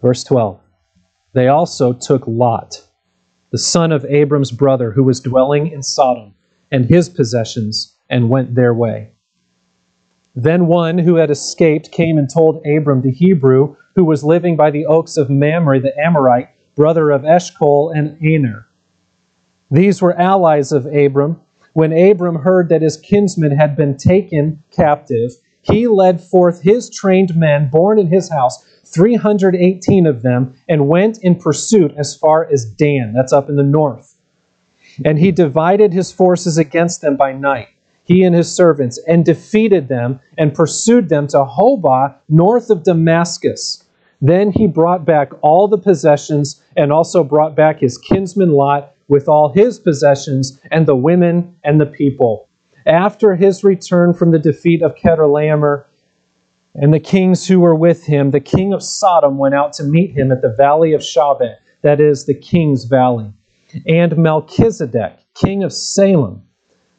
Verse 0.00 0.24
12 0.24 0.60
They 1.32 1.48
also 1.48 1.92
took 1.92 2.26
Lot, 2.26 2.82
the 3.50 3.58
son 3.58 3.92
of 3.92 4.04
Abram's 4.06 4.52
brother, 4.52 4.92
who 4.92 5.04
was 5.04 5.20
dwelling 5.20 5.70
in 5.70 5.82
Sodom, 5.82 6.34
and 6.70 6.86
his 6.86 7.08
possessions, 7.08 7.96
and 8.08 8.30
went 8.30 8.54
their 8.54 8.72
way. 8.72 9.12
Then 10.34 10.66
one 10.66 10.98
who 10.98 11.16
had 11.16 11.30
escaped 11.30 11.90
came 11.90 12.16
and 12.16 12.30
told 12.30 12.64
Abram 12.66 13.02
the 13.02 13.10
Hebrew, 13.10 13.76
who 13.96 14.04
was 14.04 14.24
living 14.24 14.56
by 14.56 14.70
the 14.70 14.86
oaks 14.86 15.16
of 15.16 15.28
Mamre 15.28 15.80
the 15.80 15.96
Amorite, 15.98 16.48
brother 16.76 17.10
of 17.10 17.24
Eshcol 17.24 17.90
and 17.90 18.16
Aner. 18.24 18.66
These 19.70 20.00
were 20.00 20.18
allies 20.18 20.72
of 20.72 20.86
Abram. 20.86 21.40
When 21.72 21.92
Abram 21.92 22.36
heard 22.36 22.68
that 22.68 22.82
his 22.82 22.96
kinsman 22.96 23.52
had 23.52 23.76
been 23.76 23.96
taken 23.96 24.62
captive, 24.70 25.32
he 25.62 25.86
led 25.86 26.20
forth 26.20 26.62
his 26.62 26.90
trained 26.90 27.36
men 27.36 27.68
born 27.70 27.98
in 27.98 28.06
his 28.06 28.30
house, 28.30 28.64
318 28.84 30.06
of 30.06 30.22
them, 30.22 30.54
and 30.68 30.88
went 30.88 31.18
in 31.22 31.34
pursuit 31.36 31.92
as 31.96 32.14
far 32.16 32.46
as 32.50 32.64
Dan. 32.64 33.12
That's 33.12 33.32
up 33.32 33.48
in 33.48 33.56
the 33.56 33.62
north. 33.62 34.16
And 35.04 35.18
he 35.18 35.30
divided 35.30 35.92
his 35.92 36.10
forces 36.12 36.58
against 36.58 37.00
them 37.00 37.16
by 37.16 37.32
night, 37.32 37.68
he 38.04 38.24
and 38.24 38.34
his 38.34 38.52
servants, 38.52 38.98
and 39.06 39.24
defeated 39.24 39.88
them 39.88 40.20
and 40.36 40.54
pursued 40.54 41.08
them 41.08 41.26
to 41.28 41.44
Hobah, 41.44 42.16
north 42.28 42.70
of 42.70 42.82
Damascus. 42.82 43.84
Then 44.20 44.50
he 44.50 44.66
brought 44.66 45.04
back 45.04 45.32
all 45.42 45.68
the 45.68 45.78
possessions 45.78 46.62
and 46.76 46.92
also 46.92 47.24
brought 47.24 47.54
back 47.54 47.80
his 47.80 47.96
kinsman 47.96 48.50
Lot 48.50 48.92
with 49.08 49.28
all 49.28 49.52
his 49.52 49.78
possessions 49.78 50.60
and 50.70 50.86
the 50.86 50.96
women 50.96 51.56
and 51.64 51.80
the 51.80 51.86
people. 51.86 52.49
After 52.86 53.34
his 53.34 53.62
return 53.62 54.14
from 54.14 54.30
the 54.30 54.38
defeat 54.38 54.82
of 54.82 54.96
Chedorlaomer 54.96 55.84
and 56.74 56.94
the 56.94 57.00
kings 57.00 57.46
who 57.46 57.60
were 57.60 57.74
with 57.74 58.04
him, 58.04 58.30
the 58.30 58.40
king 58.40 58.72
of 58.72 58.82
Sodom 58.82 59.38
went 59.38 59.54
out 59.54 59.72
to 59.74 59.84
meet 59.84 60.12
him 60.12 60.32
at 60.32 60.42
the 60.42 60.54
valley 60.56 60.92
of 60.92 61.00
Shaveh, 61.00 61.56
that 61.82 62.00
is, 62.00 62.26
the 62.26 62.34
king's 62.34 62.84
valley. 62.84 63.32
And 63.86 64.16
Melchizedek, 64.16 65.18
king 65.34 65.62
of 65.62 65.72
Salem, 65.72 66.42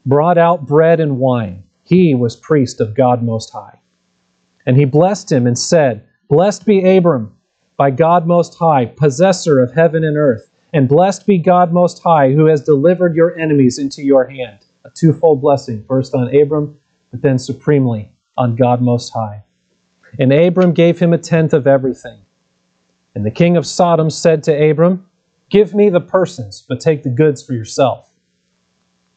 brought 0.05 0.37
out 0.37 0.65
bread 0.65 0.99
and 0.99 1.17
wine. 1.17 1.63
He 1.83 2.15
was 2.15 2.35
priest 2.35 2.79
of 2.79 2.95
God 2.95 3.23
Most 3.23 3.51
High. 3.51 3.79
And 4.65 4.77
he 4.77 4.85
blessed 4.85 5.31
him 5.31 5.47
and 5.47 5.57
said, 5.57 6.07
Blessed 6.29 6.65
be 6.65 6.97
Abram 6.97 7.35
by 7.75 7.91
God 7.91 8.27
Most 8.27 8.57
High, 8.57 8.85
possessor 8.85 9.59
of 9.59 9.73
heaven 9.73 10.03
and 10.03 10.15
earth. 10.15 10.49
And 10.73 10.87
blessed 10.87 11.25
be 11.25 11.37
God 11.37 11.73
Most 11.73 12.01
High, 12.01 12.31
who 12.31 12.45
has 12.45 12.63
delivered 12.63 13.15
your 13.15 13.37
enemies 13.37 13.77
into 13.77 14.03
your 14.03 14.25
hand. 14.27 14.59
A 14.83 14.89
twofold 14.89 15.41
blessing, 15.41 15.83
first 15.87 16.15
on 16.15 16.35
Abram, 16.35 16.79
but 17.11 17.21
then 17.21 17.37
supremely 17.37 18.11
on 18.37 18.55
God 18.55 18.81
Most 18.81 19.09
High. 19.09 19.43
And 20.19 20.33
Abram 20.33 20.73
gave 20.73 20.99
him 20.99 21.13
a 21.13 21.17
tenth 21.17 21.53
of 21.53 21.67
everything. 21.67 22.19
And 23.15 23.25
the 23.25 23.31
king 23.31 23.57
of 23.57 23.67
Sodom 23.67 24.09
said 24.09 24.43
to 24.43 24.69
Abram, 24.69 25.07
Give 25.49 25.75
me 25.75 25.89
the 25.89 25.99
persons, 25.99 26.65
but 26.67 26.79
take 26.79 27.03
the 27.03 27.09
goods 27.09 27.43
for 27.43 27.53
yourself. 27.53 28.11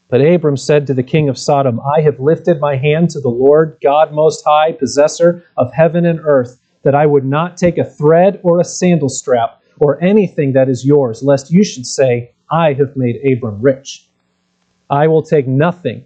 But 0.09 0.21
Abram 0.21 0.57
said 0.57 0.87
to 0.87 0.95
the 0.95 1.03
king 1.03 1.29
of 1.29 1.39
Sodom, 1.39 1.81
I 1.81 2.01
have 2.03 2.21
lifted 2.21 2.61
my 2.61 2.77
hand 2.77 3.11
to 3.11 3.21
the 3.21 3.29
Lord 3.29 3.79
God 3.83 4.13
Most 4.13 4.45
High, 4.45 4.73
possessor 4.73 5.45
of 5.57 5.73
heaven 5.73 6.05
and 6.05 6.21
earth, 6.21 6.61
that 6.83 6.95
I 6.95 7.07
would 7.07 7.25
not 7.25 7.57
take 7.57 7.79
a 7.79 7.85
thread 7.85 8.41
or 8.43 8.61
a 8.61 8.65
sandal 8.65 9.09
strap 9.09 9.63
or 9.79 10.03
anything 10.03 10.53
that 10.53 10.69
is 10.69 10.85
yours, 10.85 11.23
lest 11.23 11.51
you 11.51 11.65
should 11.65 11.87
say, 11.87 12.35
I 12.51 12.75
have 12.75 12.97
made 12.97 13.21
Abram 13.33 13.63
rich. 13.63 14.09
I 14.95 15.09
will 15.09 15.23
take 15.23 15.49
nothing 15.49 16.05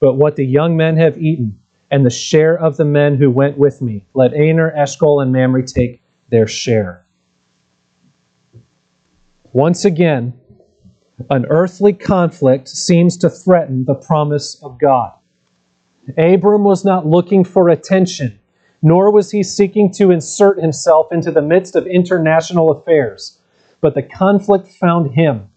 but 0.00 0.14
what 0.14 0.36
the 0.36 0.46
young 0.46 0.74
men 0.74 0.96
have 0.96 1.18
eaten, 1.18 1.60
and 1.90 2.06
the 2.06 2.10
share 2.10 2.58
of 2.58 2.78
the 2.78 2.86
men 2.86 3.16
who 3.16 3.30
went 3.30 3.58
with 3.58 3.82
me. 3.82 4.06
Let 4.14 4.32
Aner, 4.32 4.72
Eshcol, 4.74 5.20
and 5.20 5.30
Mamre 5.30 5.62
take 5.62 6.02
their 6.30 6.46
share. 6.46 7.04
Once 9.52 9.84
again, 9.84 10.32
an 11.28 11.44
earthly 11.50 11.92
conflict 11.92 12.68
seems 12.68 13.18
to 13.18 13.28
threaten 13.28 13.84
the 13.84 13.94
promise 13.94 14.54
of 14.62 14.78
God. 14.78 15.12
Abram 16.16 16.64
was 16.64 16.82
not 16.82 17.06
looking 17.06 17.44
for 17.44 17.68
attention, 17.68 18.38
nor 18.80 19.12
was 19.12 19.32
he 19.32 19.42
seeking 19.42 19.92
to 19.92 20.10
insert 20.10 20.58
himself 20.62 21.12
into 21.12 21.30
the 21.30 21.42
midst 21.42 21.76
of 21.76 21.86
international 21.86 22.70
affairs, 22.70 23.38
but 23.82 23.94
the 23.94 24.02
conflict 24.02 24.68
found 24.68 25.12
him. 25.12 25.49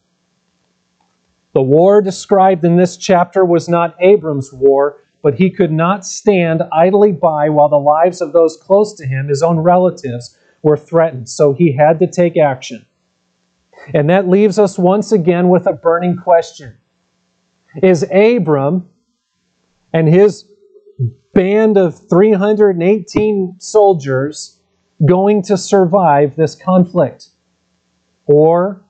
The 1.53 1.61
war 1.61 2.01
described 2.01 2.65
in 2.65 2.77
this 2.77 2.97
chapter 2.97 3.45
was 3.45 3.69
not 3.69 3.95
Abram's 3.99 4.51
war, 4.51 4.99
but 5.21 5.35
he 5.35 5.49
could 5.49 5.71
not 5.71 6.05
stand 6.05 6.63
idly 6.71 7.11
by 7.11 7.49
while 7.49 7.69
the 7.69 7.79
lives 7.79 8.21
of 8.21 8.33
those 8.33 8.57
close 8.57 8.95
to 8.97 9.05
him, 9.05 9.27
his 9.27 9.43
own 9.43 9.59
relatives, 9.59 10.37
were 10.63 10.77
threatened. 10.77 11.29
So 11.29 11.53
he 11.53 11.75
had 11.75 11.99
to 11.99 12.07
take 12.07 12.37
action. 12.37 12.85
And 13.93 14.09
that 14.09 14.27
leaves 14.27 14.57
us 14.57 14.77
once 14.77 15.11
again 15.11 15.49
with 15.49 15.67
a 15.67 15.73
burning 15.73 16.17
question 16.17 16.77
Is 17.81 18.03
Abram 18.11 18.89
and 19.93 20.07
his 20.07 20.45
band 21.33 21.77
of 21.77 21.97
318 22.09 23.55
soldiers 23.59 24.59
going 25.05 25.41
to 25.43 25.57
survive 25.57 26.35
this 26.35 26.55
conflict? 26.55 27.29
Or, 28.25 28.83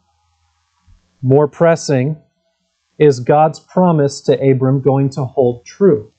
more 1.22 1.48
pressing, 1.48 2.22
is 2.98 3.20
God's 3.20 3.60
promise 3.60 4.22
to 4.22 4.34
Abram 4.34 4.82
going 4.82 5.10
to 5.12 5.26
hold 5.26 5.66
true? 5.66 6.12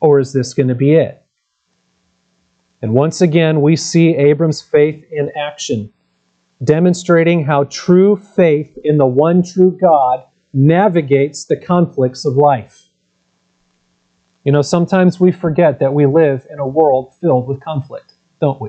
Or 0.00 0.20
is 0.20 0.32
this 0.32 0.54
going 0.54 0.68
to 0.68 0.74
be 0.74 0.94
it? 0.94 1.24
And 2.82 2.92
once 2.92 3.20
again, 3.20 3.62
we 3.62 3.76
see 3.76 4.14
Abram's 4.14 4.60
faith 4.60 5.04
in 5.10 5.30
action, 5.36 5.92
demonstrating 6.62 7.44
how 7.44 7.64
true 7.64 8.16
faith 8.16 8.76
in 8.84 8.98
the 8.98 9.06
one 9.06 9.42
true 9.42 9.76
God 9.80 10.22
navigates 10.52 11.46
the 11.46 11.56
conflicts 11.56 12.24
of 12.26 12.34
life. 12.34 12.88
You 14.44 14.52
know, 14.52 14.60
sometimes 14.60 15.18
we 15.18 15.32
forget 15.32 15.78
that 15.78 15.94
we 15.94 16.04
live 16.04 16.46
in 16.50 16.58
a 16.58 16.66
world 16.66 17.14
filled 17.20 17.48
with 17.48 17.64
conflict, 17.64 18.12
don't 18.40 18.60
we? 18.60 18.68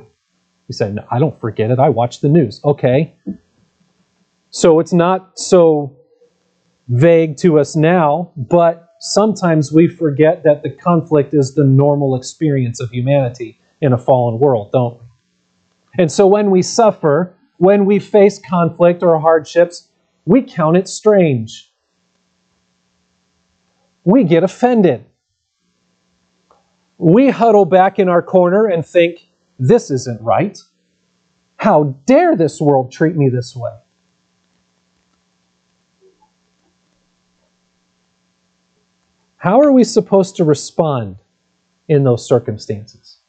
You 0.68 0.74
say, 0.74 0.92
no, 0.92 1.06
I 1.12 1.20
don't 1.20 1.39
forget 1.39 1.70
it. 1.70 1.80
I 1.80 1.89
watch 1.89 2.22
the 2.22 2.30
news. 2.30 2.62
Okay. 2.63 3.13
So 4.50 4.80
it's 4.80 4.94
not 4.94 5.38
so 5.38 5.98
vague 6.88 7.38
to 7.38 7.60
us 7.60 7.75
now, 7.75 8.32
but 8.36 8.89
sometimes 9.00 9.72
we 9.72 9.88
forget 9.88 10.44
that 10.44 10.63
the 10.63 10.70
conflict 10.70 11.34
is 11.34 11.56
the 11.56 11.63
normal 11.63 12.15
experience 12.15 12.80
of 12.80 12.89
humanity 12.92 13.60
in 13.82 13.94
a 13.94 13.98
fallen 13.98 14.39
world, 14.39 14.72
don't 14.72 15.00
we? 15.00 15.06
And 15.98 16.12
so 16.12 16.27
when 16.27 16.51
we 16.51 16.62
suffer, 16.62 17.36
when 17.58 17.86
we 17.86 18.00
face 18.00 18.39
conflict 18.39 19.01
or 19.01 19.20
hardships, 19.20 19.89
we 20.25 20.42
count 20.42 20.77
it 20.77 20.88
strange. 20.88 21.72
We 24.04 24.24
get 24.24 24.44
offended. 24.44 25.06
We 26.98 27.30
huddle 27.30 27.65
back 27.65 28.00
in 28.00 28.10
our 28.10 28.22
corner 28.22 28.65
and 28.65 28.86
think, 28.86 29.27
this 29.58 29.89
isn't 29.89 30.22
right. 30.22 30.58
How 31.58 31.96
dare 32.06 32.36
this 32.36 32.60
world 32.60 32.92
treat 32.92 33.15
me 33.15 33.30
this 33.30 33.56
way? 33.56 33.72
How 39.46 39.62
are 39.62 39.72
we 39.72 39.84
supposed 39.84 40.38
to 40.38 40.44
respond 40.44 41.18
in 41.88 42.04
those 42.04 42.28
circumstances? 42.28 43.20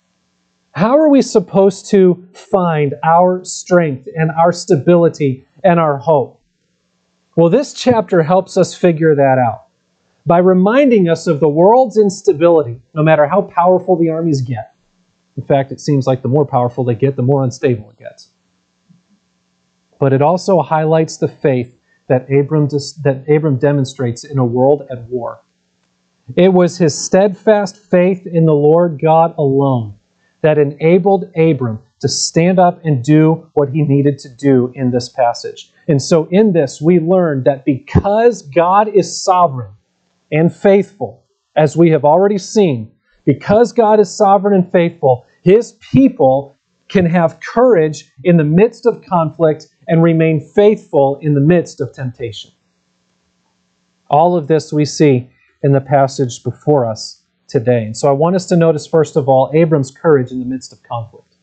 How 0.70 0.96
are 0.96 1.10
we 1.10 1.20
supposed 1.20 1.90
to 1.90 2.26
find 2.32 2.94
our 3.04 3.44
strength 3.44 4.08
and 4.16 4.30
our 4.30 4.50
stability 4.50 5.44
and 5.62 5.78
our 5.78 5.98
hope? 5.98 6.40
Well, 7.36 7.50
this 7.50 7.74
chapter 7.74 8.22
helps 8.22 8.56
us 8.56 8.74
figure 8.74 9.14
that 9.14 9.36
out 9.36 9.66
by 10.24 10.38
reminding 10.38 11.06
us 11.06 11.26
of 11.26 11.38
the 11.38 11.50
world's 11.50 11.98
instability, 11.98 12.80
no 12.94 13.02
matter 13.02 13.26
how 13.26 13.42
powerful 13.42 13.94
the 13.94 14.08
armies 14.08 14.40
get. 14.40 14.74
In 15.36 15.44
fact, 15.44 15.70
it 15.70 15.82
seems 15.82 16.06
like 16.06 16.22
the 16.22 16.28
more 16.28 16.46
powerful 16.46 16.82
they 16.82 16.94
get, 16.94 17.16
the 17.16 17.22
more 17.22 17.44
unstable 17.44 17.90
it 17.90 17.98
gets. 17.98 18.30
But 20.00 20.14
it 20.14 20.22
also 20.22 20.62
highlights 20.62 21.18
the 21.18 21.28
faith 21.28 21.78
that 22.08 22.22
Abram, 22.32 22.68
that 22.68 23.24
Abram 23.28 23.58
demonstrates 23.58 24.24
in 24.24 24.38
a 24.38 24.46
world 24.46 24.86
at 24.90 25.02
war. 25.10 25.42
It 26.34 26.52
was 26.52 26.78
his 26.78 26.96
steadfast 26.96 27.76
faith 27.76 28.26
in 28.26 28.46
the 28.46 28.54
Lord 28.54 29.00
God 29.00 29.34
alone 29.38 29.96
that 30.42 30.58
enabled 30.58 31.30
Abram 31.36 31.80
to 32.00 32.08
stand 32.08 32.58
up 32.58 32.84
and 32.84 33.02
do 33.02 33.48
what 33.54 33.70
he 33.70 33.82
needed 33.82 34.18
to 34.18 34.28
do 34.28 34.72
in 34.74 34.90
this 34.90 35.08
passage. 35.08 35.72
And 35.88 36.02
so, 36.02 36.28
in 36.30 36.52
this, 36.52 36.80
we 36.80 36.98
learn 36.98 37.44
that 37.44 37.64
because 37.64 38.42
God 38.42 38.88
is 38.88 39.22
sovereign, 39.22 39.70
and 40.30 40.54
faithful, 40.54 41.24
as 41.54 41.76
we 41.76 41.90
have 41.90 42.04
already 42.04 42.38
seen. 42.38 42.92
Because 43.24 43.72
God 43.72 44.00
is 44.00 44.14
sovereign 44.14 44.54
and 44.54 44.70
faithful, 44.70 45.26
his 45.42 45.72
people 45.72 46.54
can 46.88 47.06
have 47.06 47.40
courage 47.40 48.12
in 48.24 48.36
the 48.36 48.44
midst 48.44 48.86
of 48.86 49.02
conflict 49.02 49.66
and 49.88 50.02
remain 50.02 50.40
faithful 50.54 51.18
in 51.20 51.34
the 51.34 51.40
midst 51.40 51.80
of 51.80 51.92
temptation. 51.92 52.50
All 54.08 54.36
of 54.36 54.46
this 54.46 54.72
we 54.72 54.84
see 54.84 55.30
in 55.62 55.72
the 55.72 55.80
passage 55.80 56.42
before 56.42 56.84
us 56.84 57.22
today. 57.48 57.84
And 57.84 57.96
so 57.96 58.08
I 58.08 58.12
want 58.12 58.36
us 58.36 58.46
to 58.46 58.56
notice, 58.56 58.86
first 58.86 59.16
of 59.16 59.28
all, 59.28 59.50
Abram's 59.54 59.90
courage 59.90 60.30
in 60.30 60.40
the 60.40 60.46
midst 60.46 60.72
of 60.72 60.82
conflict. 60.82 61.34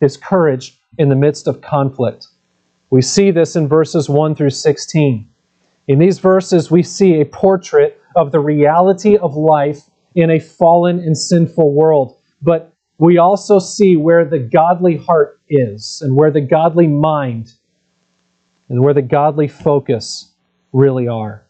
His 0.00 0.16
courage 0.16 0.78
in 0.98 1.08
the 1.08 1.16
midst 1.16 1.46
of 1.46 1.60
conflict. 1.60 2.26
We 2.90 3.02
see 3.02 3.30
this 3.30 3.56
in 3.56 3.68
verses 3.68 4.08
1 4.08 4.34
through 4.34 4.50
16. 4.50 5.28
In 5.88 5.98
these 5.98 6.18
verses, 6.18 6.70
we 6.70 6.82
see 6.82 7.20
a 7.20 7.24
portrait 7.24 8.00
of 8.16 8.32
the 8.32 8.40
reality 8.40 9.16
of 9.16 9.36
life 9.36 9.90
in 10.14 10.30
a 10.30 10.40
fallen 10.40 10.98
and 10.98 11.16
sinful 11.16 11.72
world. 11.72 12.16
But 12.42 12.72
we 12.98 13.18
also 13.18 13.58
see 13.58 13.96
where 13.96 14.24
the 14.24 14.38
godly 14.38 14.96
heart 14.96 15.40
is 15.48 16.02
and 16.02 16.16
where 16.16 16.30
the 16.30 16.40
godly 16.40 16.86
mind 16.86 17.54
and 18.68 18.82
where 18.82 18.94
the 18.94 19.02
godly 19.02 19.48
focus 19.48 20.32
really 20.72 21.08
are. 21.08 21.46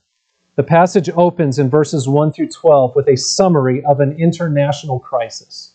The 0.61 0.67
passage 0.67 1.09
opens 1.17 1.59
in 1.59 1.71
verses 1.71 2.07
1 2.07 2.35
through 2.35 2.49
12 2.49 2.95
with 2.95 3.09
a 3.09 3.17
summary 3.17 3.83
of 3.87 3.99
an 3.99 4.14
international 4.21 5.00
crisis. 5.00 5.73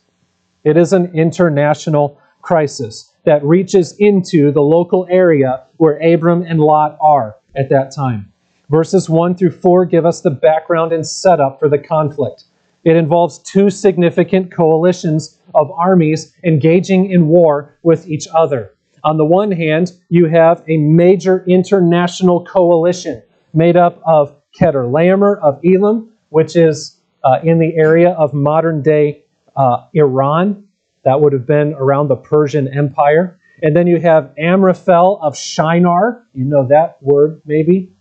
It 0.64 0.78
is 0.78 0.94
an 0.94 1.08
international 1.16 2.22
crisis 2.44 3.12
that 3.24 3.44
reaches 3.44 3.96
into 3.98 4.52
the 4.52 4.62
local 4.62 5.08
area 5.10 5.64
where 5.78 5.98
Abram 5.98 6.44
and 6.44 6.60
Lot 6.60 7.00
are 7.02 7.36
at 7.56 7.70
that 7.70 7.96
time. 7.96 8.32
Verses 8.70 9.10
1 9.10 9.34
through 9.34 9.54
4 9.54 9.86
give 9.86 10.06
us 10.06 10.22
the 10.22 10.30
background 10.30 10.94
and 10.94 11.04
setup 11.04 11.60
for 11.60 11.68
the 11.68 11.80
conflict. 11.80 12.44
It 12.84 12.96
involves 12.96 13.40
two 13.40 13.72
significant 13.72 14.52
coalitions 14.52 15.40
of 15.56 15.72
armies 15.72 16.32
engaging 16.44 17.10
in 17.10 17.28
war 17.28 17.76
with 17.82 18.08
each 18.08 18.28
other. 18.36 18.76
On 19.04 19.18
the 19.18 19.26
one 19.26 19.52
hand, 19.52 19.94
you 20.10 20.28
have 20.28 20.64
a 20.68 20.78
major 20.78 21.44
international 21.48 22.46
coalition 22.46 23.24
made 23.52 23.78
up 23.78 24.00
of 24.06 24.40
Chedorlaomer 24.58 25.40
of 25.42 25.60
Elam, 25.66 26.12
which 26.30 26.56
is 26.56 26.98
uh, 27.24 27.40
in 27.44 27.60
the 27.60 27.76
area 27.76 28.12
of 28.12 28.34
modern 28.34 28.82
day 28.82 29.24
uh, 29.56 29.86
Iran. 29.94 30.68
That 31.04 31.22
would 31.22 31.34
have 31.34 31.46
been 31.46 31.74
around 31.74 32.08
the 32.08 32.16
Persian 32.16 32.68
Empire. 32.68 33.40
And 33.62 33.76
then 33.76 33.88
you 33.88 34.00
have 34.00 34.34
Amraphel 34.38 35.20
of 35.22 35.38
Shinar. 35.38 36.26
You 36.34 36.46
know 36.46 36.68
that 36.68 37.02
word, 37.02 37.42
maybe. 37.46 37.92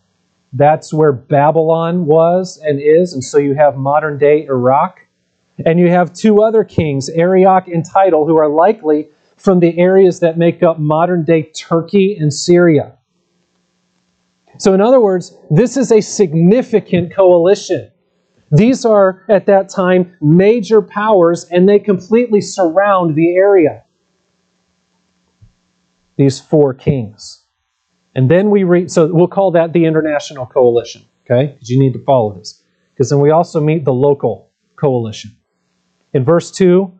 That's 0.52 0.92
where 0.92 1.12
Babylon 1.12 2.06
was 2.06 2.58
and 2.64 2.80
is. 2.80 3.12
And 3.12 3.23
so 3.23 3.38
you 3.38 3.54
have 3.54 3.76
modern 3.76 4.18
day 4.18 4.44
Iraq. 4.46 5.00
And 5.64 5.78
you 5.78 5.88
have 5.90 6.12
two 6.12 6.42
other 6.42 6.64
kings, 6.64 7.08
Arioch 7.08 7.68
and 7.68 7.84
Tidal, 7.84 8.26
who 8.26 8.37
are 8.38 8.49
likely 8.49 9.08
from 9.37 9.61
the 9.61 9.78
areas 9.78 10.20
that 10.20 10.37
make 10.37 10.62
up 10.62 10.78
modern 10.78 11.25
day 11.25 11.42
Turkey 11.42 12.16
and 12.18 12.32
Syria. 12.32 12.99
So, 14.58 14.75
in 14.75 14.80
other 14.80 15.00
words, 15.00 15.37
this 15.50 15.76
is 15.76 15.90
a 15.90 16.00
significant 16.00 17.14
coalition. 17.14 17.90
These 18.52 18.84
are, 18.84 19.25
at 19.28 19.46
that 19.46 19.68
time, 19.68 20.16
major 20.20 20.80
powers, 20.80 21.44
and 21.50 21.68
they 21.68 21.78
completely 21.78 22.40
surround 22.40 23.16
the 23.16 23.34
area. 23.34 23.82
These 26.16 26.38
four 26.38 26.73
kings. 26.73 27.42
And 28.14 28.30
then 28.30 28.50
we 28.50 28.62
read, 28.62 28.92
so 28.92 29.12
we'll 29.12 29.26
call 29.26 29.50
that 29.52 29.73
the 29.73 29.84
international 29.84 30.46
coalition, 30.46 31.04
okay? 31.25 31.54
Because 31.54 31.68
you 31.68 31.80
need 31.80 31.94
to 31.94 32.04
follow 32.04 32.32
this. 32.32 32.62
Because 32.94 33.11
then 33.11 33.18
we 33.18 33.30
also 33.30 33.61
meet 33.61 33.84
the 33.84 33.92
local 33.92 34.52
coalition. 34.76 35.32
In 36.12 36.25
verse 36.25 36.52
2, 36.52 36.93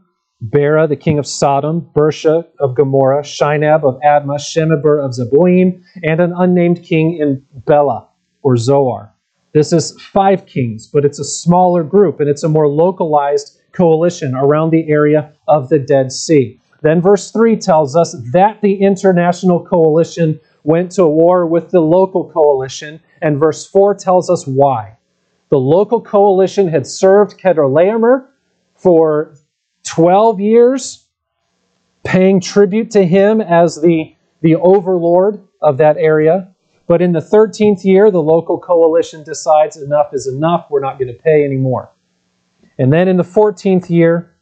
Bera, 0.51 0.87
the 0.87 0.97
king 0.97 1.19
of 1.19 1.27
Sodom, 1.27 1.89
Birsha 1.95 2.47
of 2.59 2.75
Gomorrah, 2.75 3.23
Shinab 3.23 3.83
of 3.83 3.99
Admah, 4.03 4.39
Shemeber 4.39 5.03
of 5.03 5.13
Zeboim, 5.13 5.83
and 6.03 6.21
an 6.21 6.35
unnamed 6.37 6.83
king 6.83 7.17
in 7.17 7.43
Bela 7.67 8.09
or 8.43 8.57
Zoar. 8.57 9.13
This 9.53 9.73
is 9.73 9.99
five 10.13 10.45
kings, 10.45 10.87
but 10.87 11.05
it's 11.05 11.19
a 11.19 11.25
smaller 11.25 11.83
group 11.83 12.21
and 12.21 12.29
it's 12.29 12.43
a 12.43 12.49
more 12.49 12.69
localized 12.69 13.59
coalition 13.73 14.35
around 14.35 14.71
the 14.71 14.91
area 14.91 15.33
of 15.49 15.71
the 15.71 15.79
Dead 15.79 16.13
Sea. 16.13 16.61
Then 16.83 17.01
verse 17.01 17.31
3 17.31 17.57
tells 17.57 17.97
us 17.97 18.15
that 18.33 18.61
the 18.61 18.83
international 18.83 19.65
coalition 19.65 20.39
went 20.65 20.93
to 20.93 21.07
war 21.07 21.47
with 21.47 21.71
the 21.71 21.81
local 21.81 22.31
coalition, 22.31 23.01
and 23.23 23.39
verse 23.39 23.67
4 23.67 23.95
tells 23.95 24.29
us 24.29 24.47
why. 24.47 24.99
The 25.49 25.59
local 25.59 26.03
coalition 26.03 26.69
had 26.69 26.87
served 26.87 27.39
Chedorlaomer 27.39 28.27
for 28.75 29.37
12 29.85 30.41
years, 30.41 31.07
paying 32.05 32.41
tribute 32.41 32.91
to 32.93 33.05
him 33.05 33.41
as 33.41 33.81
the, 33.81 34.15
the 34.41 34.57
overlord 34.57 35.43
of 35.63 35.79
that 35.79 35.97
area. 35.97 36.51
But 36.87 37.01
in 37.01 37.13
the 37.13 37.21
13th 37.21 37.85
year, 37.85 38.11
the 38.11 38.23
local 38.23 38.59
coalition 38.59 39.25
decides 39.25 39.77
enough 39.77 40.13
is 40.13 40.27
enough, 40.27 40.67
we're 40.71 40.81
not 40.81 40.99
going 40.99 41.09
to 41.09 41.23
pay 41.23 41.45
anymore. 41.45 41.91
And 42.79 42.93
then 42.93 43.09
in 43.09 43.17
the 43.17 43.23
14th 43.23 43.89
year, 43.89 44.35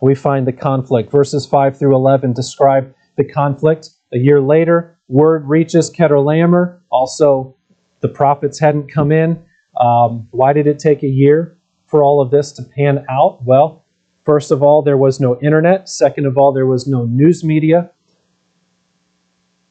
we 0.00 0.14
find 0.14 0.46
the 0.46 0.52
conflict. 0.52 1.10
Verses 1.10 1.46
5 1.46 1.78
through 1.78 1.94
11 1.94 2.32
describe 2.32 2.94
the 3.16 3.24
conflict. 3.24 3.90
A 4.12 4.18
year 4.18 4.40
later, 4.40 4.98
word 5.08 5.46
reaches 5.46 5.90
Chedorlaomer. 5.90 6.80
Also, 6.90 7.56
the 8.00 8.08
profits 8.08 8.58
hadn't 8.58 8.90
come 8.90 9.12
in. 9.12 9.42
Um, 9.80 10.28
why 10.30 10.52
did 10.52 10.66
it 10.66 10.78
take 10.78 11.02
a 11.02 11.08
year 11.08 11.58
for 11.86 12.02
all 12.02 12.20
of 12.20 12.30
this 12.30 12.52
to 12.52 12.62
pan 12.62 13.04
out? 13.08 13.44
Well, 13.44 13.81
first 14.24 14.50
of 14.50 14.62
all, 14.62 14.82
there 14.82 14.96
was 14.96 15.20
no 15.20 15.38
internet. 15.40 15.88
Second 15.88 16.26
of 16.26 16.36
all, 16.36 16.52
there 16.52 16.66
was 16.66 16.86
no 16.86 17.04
news 17.04 17.44
media. 17.44 17.90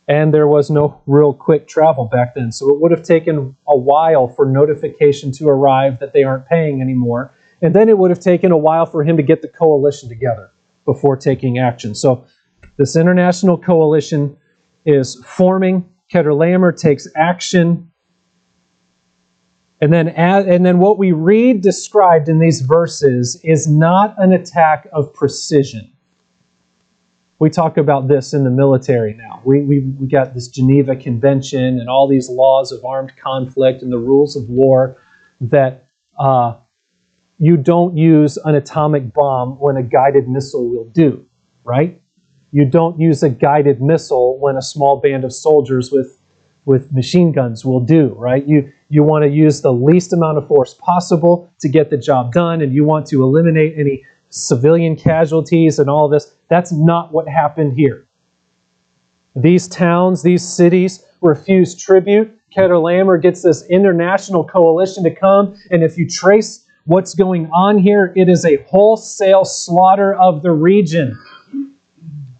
And 0.08 0.34
there 0.34 0.48
was 0.48 0.70
no 0.70 1.02
real 1.06 1.34
quick 1.34 1.68
travel 1.68 2.06
back 2.06 2.36
then. 2.36 2.52
So 2.52 2.70
it 2.70 2.82
would 2.82 2.92
have 2.92 3.04
taken 3.04 3.56
a 3.68 3.78
while 3.78 4.28
for 4.28 4.46
notification 4.46 5.32
to 5.34 5.48
arrive 5.48 6.00
that 6.00 6.12
they 6.14 6.24
aren't 6.24 6.48
paying 6.48 6.82
anymore. 6.82 7.34
And 7.62 7.76
then 7.76 7.88
it 7.88 7.98
would 7.98 8.10
have 8.10 8.20
taken 8.20 8.52
a 8.52 8.58
while 8.58 8.86
for 8.86 9.04
him 9.04 9.16
to 9.18 9.24
get 9.24 9.42
the 9.42 9.48
coalition 9.48 10.10
together 10.10 10.52
before 10.86 11.16
taking 11.16 11.60
action. 11.60 11.94
So 11.96 12.26
this 12.78 12.96
international 12.96 13.58
coalition 13.58 14.36
is 14.86 15.24
forming. 15.26 15.88
Chedorlaomer 16.12 16.76
takes 16.76 17.08
action. 17.16 17.91
And 19.82 19.92
then, 19.92 20.10
and 20.10 20.64
then 20.64 20.78
what 20.78 21.00
we 21.00 21.12
read 21.12 21.62
described 21.62 22.30
in 22.30 22.38
these 22.38 22.62
verses 22.62 23.42
is 23.44 23.68
not 23.68 24.14
an 24.20 24.32
attack 24.32 24.88
of 24.94 25.12
precision. 25.12 25.92
We 27.40 27.50
talk 27.50 27.78
about 27.78 28.08
this 28.08 28.34
in 28.36 28.44
the 28.44 28.52
military 28.52 29.16
now. 29.16 29.42
We, 29.44 29.62
we, 29.62 29.80
we 29.80 30.08
got 30.08 30.36
this 30.36 30.48
Geneva 30.48 30.96
Convention 30.96 31.80
and 31.80 31.90
all 31.90 32.08
these 32.08 32.30
laws 32.30 32.72
of 32.72 32.86
armed 32.86 33.14
conflict 33.18 33.82
and 33.82 33.92
the 33.92 33.98
rules 33.98 34.36
of 34.36 34.48
war 34.48 34.98
that 35.42 35.88
uh, 36.20 36.58
you 37.40 37.58
don't 37.58 37.98
use 37.98 38.38
an 38.38 38.54
atomic 38.54 39.12
bomb 39.12 39.60
when 39.60 39.76
a 39.76 39.82
guided 39.82 40.30
missile 40.30 40.70
will 40.70 40.86
do, 40.86 41.26
right? 41.64 42.00
You 42.52 42.66
don't 42.66 43.00
use 43.00 43.24
a 43.24 43.30
guided 43.30 43.82
missile 43.82 44.38
when 44.38 44.58
a 44.58 44.62
small 44.62 45.02
band 45.02 45.24
of 45.24 45.34
soldiers 45.34 45.92
with 45.92 46.20
with 46.66 46.92
machine 46.94 47.32
guns 47.32 47.66
will 47.66 47.80
do, 47.80 48.14
right? 48.20 48.48
You 48.48 48.72
you 48.92 49.04
want 49.04 49.24
to 49.24 49.30
use 49.30 49.62
the 49.62 49.72
least 49.72 50.12
amount 50.12 50.38
of 50.38 50.46
force 50.50 50.74
possible 50.74 51.50
to 51.62 51.70
get 51.70 51.90
the 51.90 51.98
job 51.98 52.34
done 52.34 52.62
and 52.62 52.74
you 52.74 52.84
want 52.84 53.06
to 53.06 53.24
eliminate 53.24 53.74
any 53.78 54.06
civilian 54.30 54.98
casualties 54.98 55.80
and 55.80 55.90
all 55.90 56.10
this. 56.10 56.36
That's 56.50 56.74
not 56.74 57.14
what 57.14 57.26
happened 57.26 57.72
here. 57.72 58.06
These 59.34 59.70
towns, 59.70 60.24
these 60.24 60.46
cities 60.46 61.06
refuse 61.22 61.74
tribute. 61.74 62.38
Chedorlaomer 62.54 63.22
gets 63.22 63.44
this 63.44 63.64
international 63.70 64.44
coalition 64.44 65.06
to 65.06 65.16
come, 65.16 65.58
and 65.72 65.84
if 65.84 65.98
you 65.98 66.06
trace 66.06 66.68
what's 66.84 67.16
going 67.16 67.50
on 67.54 67.78
here, 67.78 68.12
it 68.18 68.28
is 68.28 68.44
a 68.44 68.58
wholesale 68.64 69.46
slaughter 69.46 70.14
of 70.16 70.42
the 70.42 70.52
region 70.52 71.18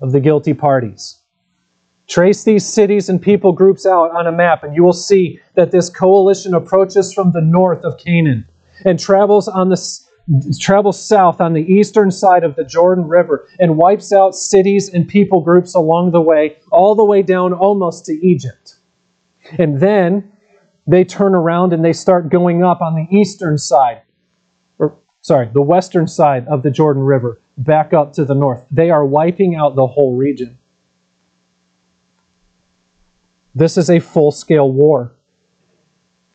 of 0.02 0.12
the 0.12 0.20
guilty 0.20 0.54
parties. 0.54 1.21
Trace 2.12 2.44
these 2.44 2.68
cities 2.68 3.08
and 3.08 3.22
people 3.22 3.54
groups 3.54 3.86
out 3.86 4.12
on 4.12 4.28
a 4.28 4.34
map, 4.34 4.66
and 4.66 4.76
you 4.76 4.84
will 4.84 4.92
see 4.92 5.40
that 5.56 5.72
this 5.72 5.90
coalition 5.90 6.54
approaches 6.54 7.14
from 7.14 7.32
the 7.32 7.40
north 7.40 7.82
of 7.86 7.98
Canaan 7.98 8.46
and 8.84 9.00
travels 9.00 9.48
on 9.48 9.70
the 9.70 9.78
travels 10.60 11.02
south 11.02 11.40
on 11.40 11.54
the 11.54 11.64
eastern 11.64 12.12
side 12.12 12.44
of 12.44 12.58
the 12.58 12.66
Jordan 12.66 13.08
River 13.08 13.48
and 13.60 13.78
wipes 13.78 14.12
out 14.12 14.36
cities 14.36 14.94
and 14.94 15.08
people 15.08 15.40
groups 15.40 15.74
along 15.74 16.12
the 16.12 16.20
way, 16.20 16.58
all 16.70 16.96
the 16.96 17.06
way 17.06 17.22
down 17.22 17.54
almost 17.54 18.06
to 18.08 18.14
Egypt. 18.28 18.76
And 19.58 19.80
then 19.80 20.34
they 20.86 21.06
turn 21.06 21.34
around 21.34 21.72
and 21.72 21.84
they 21.84 21.94
start 21.94 22.28
going 22.28 22.62
up 22.62 22.82
on 22.82 22.94
the 22.94 23.08
eastern 23.18 23.58
side, 23.58 24.02
or 24.80 24.98
sorry, 25.22 25.50
the 25.54 25.62
western 25.62 26.08
side 26.08 26.46
of 26.50 26.62
the 26.64 26.72
Jordan 26.72 27.04
River, 27.04 27.40
back 27.58 27.94
up 27.94 28.12
to 28.14 28.26
the 28.26 28.36
north. 28.36 28.66
They 28.70 28.90
are 28.90 29.06
wiping 29.06 29.56
out 29.56 29.78
the 29.78 29.88
whole 29.88 30.18
region. 30.18 30.58
This 33.54 33.78
is 33.78 33.90
a 33.90 34.00
full 34.00 34.32
scale 34.32 34.72
war, 34.72 35.16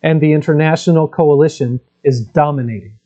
and 0.03 0.21
the 0.21 0.33
international 0.33 1.09
coalition 1.09 1.81
is 2.05 2.25
dominating. 2.25 2.99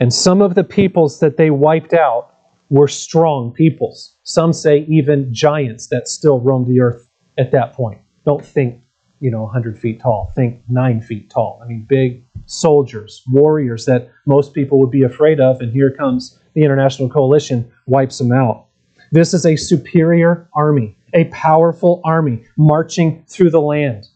And 0.00 0.12
some 0.12 0.42
of 0.42 0.54
the 0.54 0.64
peoples 0.64 1.20
that 1.20 1.36
they 1.36 1.50
wiped 1.50 1.92
out 1.92 2.34
were 2.70 2.88
strong 2.88 3.52
peoples. 3.52 4.16
Some 4.24 4.52
say 4.52 4.84
even 4.88 5.32
giants 5.32 5.86
that 5.88 6.08
still 6.08 6.40
roamed 6.40 6.66
the 6.66 6.80
earth 6.80 7.06
at 7.38 7.52
that 7.52 7.74
point. 7.74 8.00
Don't 8.24 8.44
think, 8.44 8.82
you 9.20 9.30
know, 9.30 9.42
100 9.42 9.78
feet 9.78 10.00
tall. 10.00 10.32
Think 10.34 10.62
9 10.68 11.00
feet 11.02 11.30
tall. 11.30 11.60
I 11.62 11.68
mean, 11.68 11.86
big 11.88 12.24
soldiers, 12.46 13.22
warriors 13.30 13.84
that 13.86 14.10
most 14.26 14.54
people 14.54 14.80
would 14.80 14.90
be 14.90 15.02
afraid 15.02 15.40
of. 15.40 15.60
And 15.60 15.72
here 15.72 15.90
comes 15.90 16.40
the 16.54 16.64
international 16.64 17.08
coalition, 17.08 17.70
wipes 17.86 18.18
them 18.18 18.32
out. 18.32 18.66
This 19.12 19.34
is 19.34 19.46
a 19.46 19.56
superior 19.56 20.48
army, 20.54 20.96
a 21.14 21.24
powerful 21.26 22.00
army 22.04 22.44
marching 22.56 23.24
through 23.28 23.50
the 23.50 23.60
land, 23.60 24.08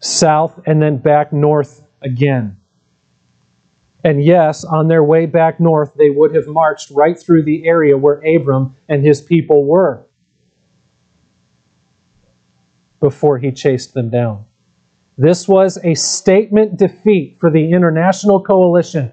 south 0.00 0.60
and 0.66 0.82
then 0.82 0.96
back 0.96 1.32
north 1.32 1.86
again. 2.02 2.56
And 4.04 4.24
yes, 4.24 4.64
on 4.64 4.88
their 4.88 5.04
way 5.04 5.26
back 5.26 5.60
north, 5.60 5.92
they 5.94 6.10
would 6.10 6.34
have 6.34 6.46
marched 6.46 6.90
right 6.90 7.18
through 7.18 7.42
the 7.42 7.66
area 7.66 7.96
where 7.98 8.22
Abram 8.22 8.74
and 8.88 9.04
his 9.04 9.20
people 9.20 9.64
were 9.64 10.06
before 13.00 13.38
he 13.38 13.52
chased 13.52 13.94
them 13.94 14.08
down. 14.08 14.44
This 15.16 15.48
was 15.48 15.78
a 15.84 15.94
statement 15.94 16.76
defeat 16.76 17.38
for 17.40 17.50
the 17.50 17.72
international 17.72 18.40
coalition. 18.40 19.12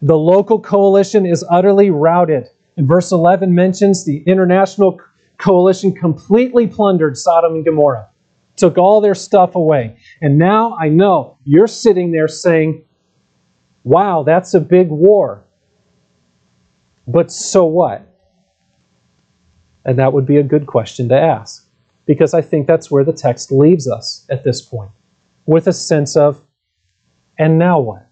The 0.00 0.16
local 0.16 0.60
coalition 0.60 1.26
is 1.26 1.44
utterly 1.50 1.90
routed. 1.90 2.48
And 2.76 2.86
verse 2.88 3.12
11 3.12 3.54
mentions 3.54 4.04
the 4.04 4.22
international 4.26 5.00
coalition 5.42 5.92
completely 5.94 6.66
plundered 6.66 7.16
Sodom 7.16 7.54
and 7.54 7.64
Gomorrah, 7.64 8.08
took 8.56 8.78
all 8.78 9.00
their 9.00 9.14
stuff 9.14 9.54
away. 9.54 9.96
And 10.20 10.38
now 10.38 10.76
I 10.80 10.88
know 10.88 11.38
you're 11.44 11.66
sitting 11.66 12.12
there 12.12 12.28
saying, 12.28 12.84
wow, 13.84 14.22
that's 14.22 14.54
a 14.54 14.60
big 14.60 14.88
war. 14.88 15.44
But 17.08 17.32
so 17.32 17.64
what? 17.64 18.06
And 19.84 19.98
that 19.98 20.12
would 20.12 20.26
be 20.26 20.36
a 20.36 20.44
good 20.44 20.68
question 20.68 21.08
to 21.08 21.18
ask, 21.18 21.68
because 22.06 22.34
I 22.34 22.40
think 22.40 22.68
that's 22.68 22.90
where 22.90 23.04
the 23.04 23.12
text 23.12 23.50
leaves 23.50 23.88
us 23.88 24.24
at 24.30 24.44
this 24.44 24.62
point 24.62 24.92
with 25.44 25.66
a 25.66 25.72
sense 25.72 26.16
of, 26.16 26.40
and 27.36 27.58
now 27.58 27.80
what? 27.80 28.08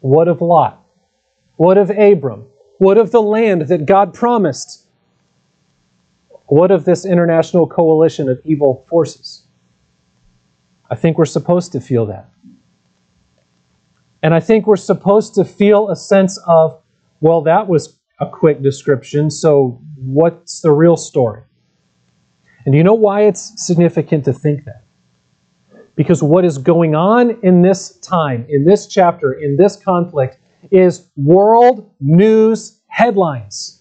What 0.00 0.26
of 0.26 0.40
Lot? 0.40 0.84
What 1.56 1.78
of 1.78 1.90
Abram? 1.90 2.46
What 2.78 2.98
of 2.98 3.12
the 3.12 3.22
land 3.22 3.68
that 3.68 3.86
God 3.86 4.12
promised? 4.12 4.88
What 6.50 6.72
of 6.72 6.84
this 6.84 7.04
international 7.06 7.68
coalition 7.68 8.28
of 8.28 8.40
evil 8.44 8.84
forces? 8.88 9.46
I 10.90 10.96
think 10.96 11.16
we're 11.16 11.24
supposed 11.24 11.70
to 11.72 11.80
feel 11.80 12.06
that. 12.06 12.28
And 14.20 14.34
I 14.34 14.40
think 14.40 14.66
we're 14.66 14.74
supposed 14.74 15.36
to 15.36 15.44
feel 15.44 15.90
a 15.90 15.94
sense 15.94 16.40
of, 16.48 16.82
well, 17.20 17.40
that 17.42 17.68
was 17.68 18.00
a 18.18 18.28
quick 18.28 18.62
description, 18.62 19.30
so 19.30 19.80
what's 19.94 20.60
the 20.60 20.72
real 20.72 20.96
story? 20.96 21.42
And 22.64 22.72
do 22.72 22.78
you 22.78 22.84
know 22.84 22.94
why 22.94 23.22
it's 23.22 23.64
significant 23.64 24.24
to 24.24 24.32
think 24.32 24.64
that? 24.64 24.82
Because 25.94 26.20
what 26.20 26.44
is 26.44 26.58
going 26.58 26.96
on 26.96 27.38
in 27.44 27.62
this 27.62 27.96
time, 27.98 28.44
in 28.48 28.64
this 28.64 28.88
chapter, 28.88 29.32
in 29.32 29.56
this 29.56 29.76
conflict, 29.76 30.40
is 30.72 31.08
world 31.16 31.88
news 32.00 32.80
headlines. 32.88 33.79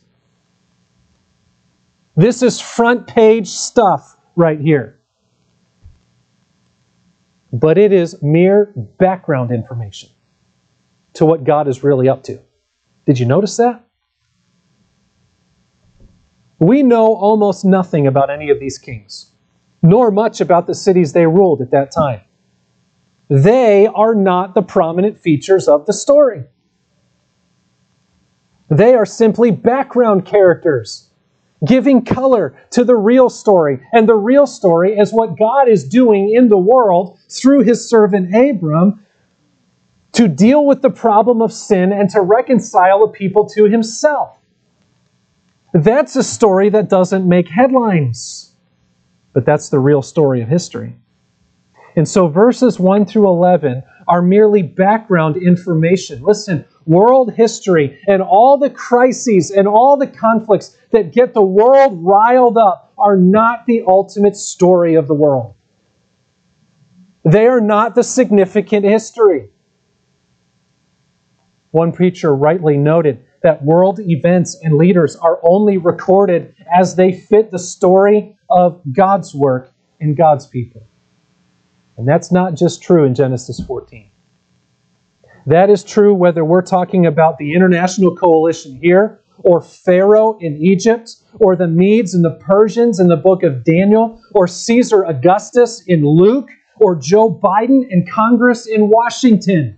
This 2.20 2.44
is 2.44 2.60
front 2.60 3.08
page 3.08 3.48
stuff 3.48 4.18
right 4.36 4.60
here. 4.60 5.00
But 7.54 7.78
it 7.78 7.94
is 7.94 8.22
mere 8.22 8.74
background 8.76 9.52
information 9.52 10.10
to 11.14 11.26
what 11.26 11.46
God 11.46 11.70
is 11.70 11.82
really 11.82 12.10
up 12.10 12.24
to. 12.24 12.42
Did 13.06 13.20
you 13.20 13.26
notice 13.26 13.56
that? 13.56 13.86
We 16.60 16.84
know 16.84 17.16
almost 17.16 17.64
nothing 17.64 18.06
about 18.06 18.30
any 18.30 18.50
of 18.50 18.60
these 18.60 18.78
kings 18.78 19.32
nor 19.82 20.12
much 20.12 20.42
about 20.42 20.68
the 20.68 20.76
cities 20.76 21.14
they 21.14 21.26
ruled 21.26 21.62
at 21.62 21.72
that 21.72 21.90
time. 21.90 22.20
They 23.30 23.88
are 23.88 24.14
not 24.14 24.56
the 24.56 24.62
prominent 24.62 25.18
features 25.18 25.70
of 25.70 25.86
the 25.86 25.94
story. 25.94 26.44
They 28.70 28.94
are 28.94 29.06
simply 29.06 29.52
background 29.52 30.26
characters, 30.26 31.09
giving 31.66 32.06
color 32.06 32.56
to 32.72 32.84
the 32.84 32.96
real 32.96 33.30
story. 33.30 33.80
And 33.92 34.08
the 34.08 34.16
real 34.16 34.48
story 34.48 34.98
is 34.98 35.12
what 35.12 35.38
God 35.38 35.68
is 35.68 35.84
doing 35.84 36.34
in 36.34 36.50
the 36.50 36.58
world 36.58 37.20
through 37.30 37.64
his 37.64 37.88
servant 37.90 38.34
Abram 38.34 39.06
to 40.14 40.28
deal 40.28 40.66
with 40.66 40.82
the 40.82 40.90
problem 40.90 41.42
of 41.42 41.54
sin 41.54 41.92
and 41.92 42.10
to 42.12 42.22
reconcile 42.22 43.06
the 43.06 43.14
people 43.14 43.48
to 43.50 43.66
himself. 43.66 44.38
That's 45.74 46.16
a 46.16 46.24
story 46.24 46.70
that 46.70 46.90
doesn't 46.90 47.28
make 47.28 47.48
headlines 47.48 48.50
but 49.34 49.46
that's 49.46 49.70
the 49.70 49.80
real 49.80 50.02
story 50.02 50.42
of 50.42 50.50
history. 50.50 50.96
And 51.96 52.08
so 52.08 52.28
verses 52.28 52.80
1 52.80 53.06
through 53.06 53.28
11 53.28 53.84
are 54.08 54.22
merely 54.22 54.62
background 54.62 55.38
information. 55.38 56.22
Listen, 56.24 56.66
world 56.86 57.34
history 57.34 58.00
and 58.08 58.22
all 58.22 58.58
the 58.58 58.70
crises 58.70 59.52
and 59.52 59.68
all 59.68 59.98
the 59.98 60.08
conflicts 60.08 60.78
that 60.92 61.12
get 61.12 61.34
the 61.34 61.42
world 61.42 62.00
riled 62.02 62.58
up 62.58 62.92
are 62.98 63.18
not 63.18 63.66
the 63.66 63.84
ultimate 63.88 64.36
story 64.36 64.96
of 64.96 65.08
the 65.08 65.14
world. 65.14 65.54
They 67.24 67.48
are 67.48 67.62
not 67.62 67.96
the 67.96 68.04
significant 68.04 68.86
history. 68.86 69.50
One 71.72 71.92
preacher 71.92 72.36
rightly 72.36 72.78
noted 72.78 73.24
that 73.44 73.64
world 73.64 74.00
events 74.00 74.58
and 74.64 74.76
leaders 74.76 75.16
are 75.16 75.40
only 75.44 75.78
recorded 75.78 76.56
as 76.74 76.96
they 76.96 77.12
fit 77.12 77.52
the 77.52 77.60
story 77.60 78.38
of 78.50 78.82
God's 78.92 79.34
work 79.34 79.72
in 80.00 80.16
God's 80.16 80.48
people. 80.48 80.82
And 81.98 82.08
that's 82.08 82.32
not 82.32 82.56
just 82.56 82.82
true 82.82 83.06
in 83.06 83.14
Genesis 83.14 83.62
14. 83.66 84.10
That 85.50 85.72
is 85.72 85.84
true 85.84 86.14
whether 86.14 86.46
we're 86.46 86.62
talking 86.62 87.08
about 87.08 87.40
the 87.40 87.56
international 87.56 88.16
coalition 88.16 88.80
here, 88.80 89.20
or 89.40 89.62
Pharaoh 89.62 90.38
in 90.40 90.56
Egypt, 90.58 91.16
or 91.40 91.56
the 91.56 91.66
Medes 91.66 92.14
and 92.14 92.24
the 92.24 92.36
Persians 92.36 93.00
in 93.00 93.08
the 93.08 93.18
book 93.18 93.42
of 93.42 93.64
Daniel, 93.64 94.22
or 94.36 94.46
Caesar 94.46 95.04
Augustus 95.06 95.82
in 95.88 96.06
Luke, 96.06 96.52
or 96.76 96.96
Joe 96.96 97.34
Biden 97.34 97.82
in 97.90 98.06
Congress 98.06 98.68
in 98.68 98.90
Washington, 98.90 99.76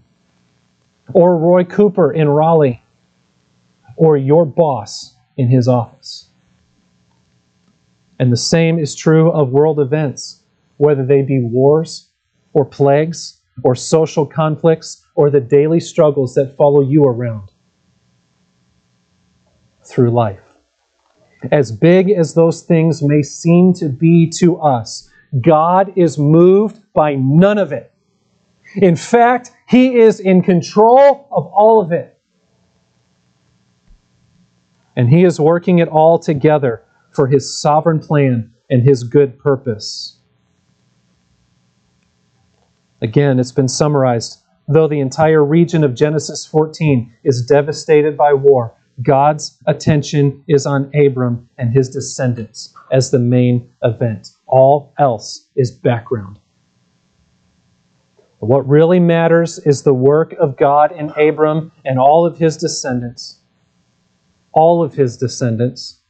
or 1.14 1.38
Roy 1.38 1.64
Cooper 1.64 2.12
in 2.12 2.28
Raleigh, 2.28 2.84
or 3.96 4.18
your 4.18 4.46
boss 4.46 5.16
in 5.38 5.48
his 5.48 5.70
office. 5.70 6.28
And 8.20 8.30
the 8.30 8.36
same 8.36 8.78
is 8.78 8.94
true 8.94 9.32
of 9.32 9.52
world 9.52 9.80
events, 9.80 10.44
whether 10.76 11.06
they 11.06 11.22
be 11.22 11.40
wars 11.40 12.10
or 12.52 12.66
plagues 12.66 13.41
or 13.64 13.76
social 13.76 14.26
conflicts 14.26 15.06
or 15.16 15.30
the 15.30 15.40
daily 15.40 15.80
struggles 15.80 16.34
that 16.36 16.56
follow 16.56 16.82
you 16.82 17.04
around 17.04 17.52
through 19.86 20.12
life. 20.12 20.40
As 21.52 21.72
big 21.72 22.10
as 22.12 22.34
those 22.34 22.62
things 22.62 23.02
may 23.02 23.24
seem 23.24 23.74
to 23.74 23.90
be 23.90 24.30
to 24.38 24.60
us, 24.62 25.10
God 25.42 25.92
is 25.96 26.18
moved 26.18 26.80
by 26.94 27.16
none 27.16 27.58
of 27.58 27.72
it. 27.72 27.94
In 28.76 28.96
fact, 28.96 29.52
He 29.68 29.98
is 30.00 30.20
in 30.20 30.44
control 30.44 31.28
of 31.32 31.46
all 31.48 31.82
of 31.82 31.92
it. 31.92 32.18
And 34.96 35.10
He 35.10 35.24
is 35.24 35.40
working 35.40 35.80
it 35.80 35.88
all 35.88 36.20
together 36.20 36.84
for 37.12 37.28
his 37.28 37.62
sovereign 37.62 38.00
plan 38.00 38.52
and 38.70 38.84
his 38.84 39.04
good 39.04 39.38
purpose. 39.38 40.18
Again, 43.02 43.40
it's 43.40 43.52
been 43.52 43.68
summarized. 43.68 44.40
Though 44.68 44.88
the 44.88 45.00
entire 45.00 45.44
region 45.44 45.84
of 45.84 45.96
Genesis 45.96 46.46
14 46.46 47.12
is 47.24 47.46
devastated 47.46 48.16
by 48.16 48.34
war, 48.34 48.74
God's 49.02 49.58
attention 49.66 50.44
is 50.48 50.66
on 50.66 50.92
Abram 50.96 51.50
and 51.58 51.74
his 51.74 51.90
descendants 51.90 52.74
as 52.92 53.12
the 53.12 53.20
main 53.20 53.70
event. 53.84 54.30
All 54.46 54.94
else 55.00 55.48
is 55.56 55.72
background. 55.72 56.40
What 58.40 58.68
really 58.68 59.00
matters 59.00 59.60
is 59.60 59.84
the 59.84 59.94
work 59.94 60.34
of 60.34 60.58
God 60.58 60.92
in 60.92 61.10
Abram 61.12 61.72
and 61.86 62.00
all 62.00 62.26
of 62.26 62.38
his 62.38 62.58
descendants. 62.58 63.40
All 64.52 64.84
of 64.84 64.96
his 64.96 65.18
descendants 65.18 66.02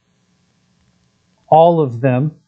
all 1.52 1.82
of 1.82 2.00
them, 2.00 2.40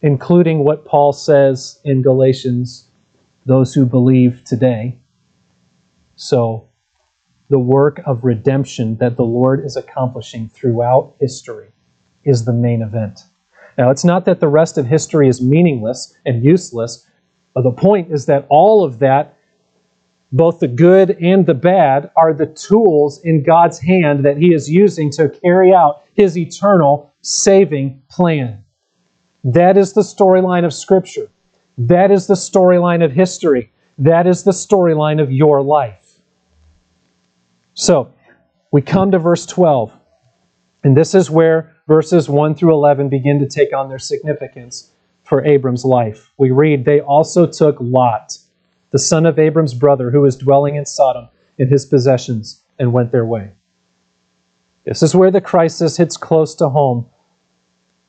including 0.00 0.64
what 0.64 0.86
Paul 0.86 1.12
says 1.12 1.78
in 1.84 2.00
Galatians, 2.00 2.87
those 3.48 3.72
who 3.72 3.86
believe 3.86 4.44
today. 4.44 4.98
So, 6.16 6.68
the 7.48 7.58
work 7.58 8.02
of 8.04 8.22
redemption 8.22 8.98
that 8.98 9.16
the 9.16 9.24
Lord 9.24 9.64
is 9.64 9.74
accomplishing 9.74 10.50
throughout 10.50 11.14
history 11.18 11.68
is 12.24 12.44
the 12.44 12.52
main 12.52 12.82
event. 12.82 13.20
Now, 13.78 13.90
it's 13.90 14.04
not 14.04 14.26
that 14.26 14.40
the 14.40 14.48
rest 14.48 14.76
of 14.76 14.86
history 14.86 15.28
is 15.28 15.40
meaningless 15.40 16.14
and 16.26 16.44
useless. 16.44 17.06
The 17.54 17.72
point 17.72 18.12
is 18.12 18.26
that 18.26 18.46
all 18.50 18.84
of 18.84 18.98
that, 18.98 19.38
both 20.30 20.60
the 20.60 20.68
good 20.68 21.16
and 21.22 21.46
the 21.46 21.54
bad, 21.54 22.10
are 22.16 22.34
the 22.34 22.46
tools 22.46 23.18
in 23.24 23.42
God's 23.42 23.78
hand 23.78 24.26
that 24.26 24.36
He 24.36 24.52
is 24.52 24.68
using 24.68 25.10
to 25.12 25.30
carry 25.30 25.72
out 25.72 26.02
His 26.12 26.36
eternal 26.36 27.10
saving 27.22 28.02
plan. 28.10 28.62
That 29.42 29.78
is 29.78 29.94
the 29.94 30.02
storyline 30.02 30.66
of 30.66 30.74
Scripture. 30.74 31.30
That 31.78 32.10
is 32.10 32.26
the 32.26 32.34
storyline 32.34 33.04
of 33.04 33.12
history. 33.12 33.70
That 33.96 34.26
is 34.26 34.42
the 34.42 34.50
storyline 34.50 35.22
of 35.22 35.30
your 35.32 35.62
life. 35.62 36.18
So, 37.74 38.12
we 38.72 38.82
come 38.82 39.12
to 39.12 39.18
verse 39.18 39.46
12. 39.46 39.92
And 40.82 40.96
this 40.96 41.14
is 41.14 41.30
where 41.30 41.74
verses 41.86 42.28
1 42.28 42.56
through 42.56 42.72
11 42.72 43.08
begin 43.08 43.38
to 43.38 43.46
take 43.46 43.72
on 43.72 43.88
their 43.88 43.98
significance 43.98 44.90
for 45.22 45.44
Abram's 45.44 45.84
life. 45.84 46.32
We 46.36 46.50
read, 46.50 46.84
They 46.84 47.00
also 47.00 47.46
took 47.46 47.76
Lot, 47.80 48.38
the 48.90 48.98
son 48.98 49.26
of 49.26 49.38
Abram's 49.38 49.74
brother, 49.74 50.10
who 50.10 50.22
was 50.22 50.36
dwelling 50.36 50.74
in 50.76 50.86
Sodom, 50.86 51.28
in 51.58 51.68
his 51.68 51.86
possessions, 51.86 52.62
and 52.78 52.92
went 52.92 53.12
their 53.12 53.26
way. 53.26 53.52
This 54.84 55.02
is 55.02 55.14
where 55.14 55.30
the 55.30 55.40
crisis 55.40 55.96
hits 55.96 56.16
close 56.16 56.54
to 56.56 56.70
home 56.70 57.06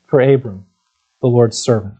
for 0.06 0.20
Abram, 0.20 0.66
the 1.20 1.28
Lord's 1.28 1.58
servant. 1.58 1.94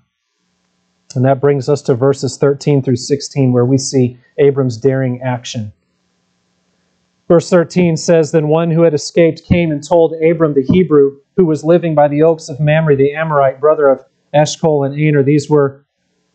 And 1.14 1.25
that 1.25 1.40
brings 1.40 1.68
us 1.68 1.83
to 1.83 1.94
verses 1.94 2.37
13 2.37 2.83
through 2.83 2.96
16, 2.96 3.53
where 3.53 3.64
we 3.64 3.79
see 3.79 4.18
Abram's 4.38 4.77
daring 4.77 5.20
action. 5.23 5.73
Verse 7.27 7.51
13 7.51 7.96
says 7.96 8.33
Then 8.33 8.49
one 8.49 8.70
who 8.70 8.83
had 8.83 8.94
escaped 8.94 9.44
came 9.44 9.70
and 9.70 9.87
told 9.87 10.14
Abram 10.23 10.55
the 10.55 10.62
Hebrew, 10.62 11.18
who 11.37 11.44
was 11.44 11.64
living 11.64 11.94
by 11.94 12.09
the 12.09 12.23
oaks 12.23 12.49
of 12.49 12.61
Mamre, 12.61 12.96
the 12.96 13.12
Amorite, 13.12 13.61
brother 13.61 13.88
of 13.88 14.05
Eshcol 14.33 14.85
and 14.85 14.94
Aner. 14.94 15.23
These 15.23 15.49
were 15.49 15.85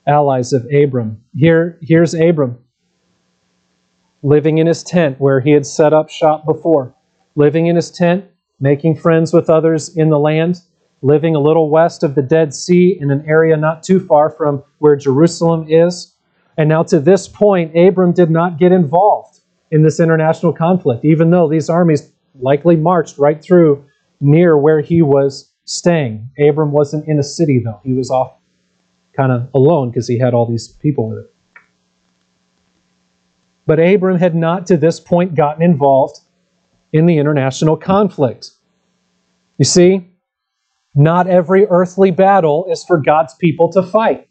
allies 0.07 0.53
of 0.53 0.67
Abram. 0.73 1.23
Here, 1.33 1.77
here's 1.81 2.13
Abram 2.13 2.59
living 4.25 4.57
in 4.57 4.65
his 4.65 4.81
tent 4.81 5.19
where 5.19 5.39
he 5.39 5.51
had 5.51 5.65
set 5.65 5.93
up 5.93 6.09
shop 6.09 6.45
before, 6.45 6.95
living 7.35 7.67
in 7.67 7.75
his 7.75 7.91
tent, 7.91 8.25
making 8.59 8.95
friends 8.97 9.31
with 9.31 9.51
others 9.51 9.95
in 9.95 10.09
the 10.09 10.17
land, 10.17 10.61
living 11.05 11.35
a 11.35 11.39
little 11.39 11.69
west 11.69 12.01
of 12.01 12.15
the 12.15 12.21
Dead 12.23 12.51
Sea 12.51 12.97
in 12.99 13.11
an 13.11 13.23
area 13.27 13.55
not 13.55 13.83
too 13.83 13.99
far 13.99 14.31
from 14.31 14.63
where 14.79 14.95
Jerusalem 14.95 15.67
is. 15.69 16.11
And 16.57 16.67
now, 16.67 16.81
to 16.83 16.99
this 16.99 17.27
point, 17.27 17.77
Abram 17.77 18.11
did 18.11 18.31
not 18.31 18.57
get 18.57 18.71
involved 18.71 19.39
in 19.69 19.83
this 19.83 19.99
international 19.99 20.51
conflict, 20.51 21.05
even 21.05 21.29
though 21.29 21.47
these 21.47 21.69
armies 21.69 22.11
likely 22.39 22.75
marched 22.75 23.19
right 23.19 23.39
through 23.39 23.85
near 24.19 24.57
where 24.57 24.81
he 24.81 25.03
was 25.03 25.51
staying. 25.65 26.27
Abram 26.39 26.71
wasn't 26.71 27.07
in 27.07 27.19
a 27.19 27.23
city, 27.23 27.59
though. 27.63 27.79
He 27.83 27.93
was 27.93 28.09
off 28.09 28.33
kind 29.15 29.31
of 29.31 29.47
alone 29.53 29.91
because 29.91 30.07
he 30.07 30.17
had 30.17 30.33
all 30.33 30.47
these 30.47 30.69
people 30.69 31.09
with 31.09 31.19
him. 31.19 31.27
But 33.67 33.79
Abram 33.79 34.17
had 34.17 34.33
not 34.33 34.65
to 34.67 34.77
this 34.77 34.99
point 34.99 35.35
gotten 35.35 35.61
involved 35.61 36.19
in 36.91 37.05
the 37.05 37.19
international 37.19 37.77
conflict. 37.77 38.51
You 39.59 39.65
see, 39.65 40.14
not 40.95 41.27
every 41.27 41.67
earthly 41.67 42.09
battle 42.09 42.65
is 42.71 42.83
for 42.83 42.99
God's 42.99 43.35
people 43.35 43.71
to 43.73 43.83
fight. 43.83 44.27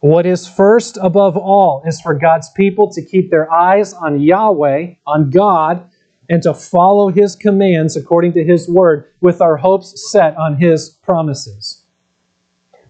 What 0.00 0.24
is 0.24 0.46
first 0.46 0.96
above 1.02 1.36
all 1.36 1.82
is 1.84 2.00
for 2.00 2.14
God's 2.14 2.48
people 2.50 2.92
to 2.92 3.04
keep 3.04 3.30
their 3.30 3.52
eyes 3.52 3.92
on 3.92 4.20
Yahweh, 4.20 4.94
on 5.06 5.30
God, 5.30 5.90
and 6.30 6.40
to 6.42 6.54
follow 6.54 7.08
His 7.08 7.34
commands 7.34 7.96
according 7.96 8.32
to 8.34 8.44
His 8.44 8.68
word, 8.68 9.10
with 9.20 9.40
our 9.40 9.56
hopes 9.56 10.10
set 10.10 10.36
on 10.36 10.56
His 10.56 10.90
promises. 11.02 11.84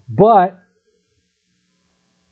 But 0.09 0.59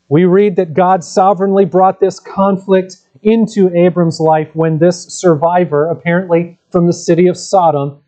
we 0.09 0.27
read 0.27 0.57
that 0.57 0.75
God 0.75 1.03
sovereignly 1.03 1.65
brought 1.65 1.99
this 1.99 2.21
conflict 2.21 2.99
into 3.23 3.75
Abram's 3.75 4.21
life 4.21 4.51
when 4.55 4.79
this 4.79 5.07
survivor, 5.07 5.89
apparently 5.89 6.59
from 6.71 6.87
the 6.87 6.93
city 6.93 7.27
of 7.27 7.39
Sodom, 7.39 8.04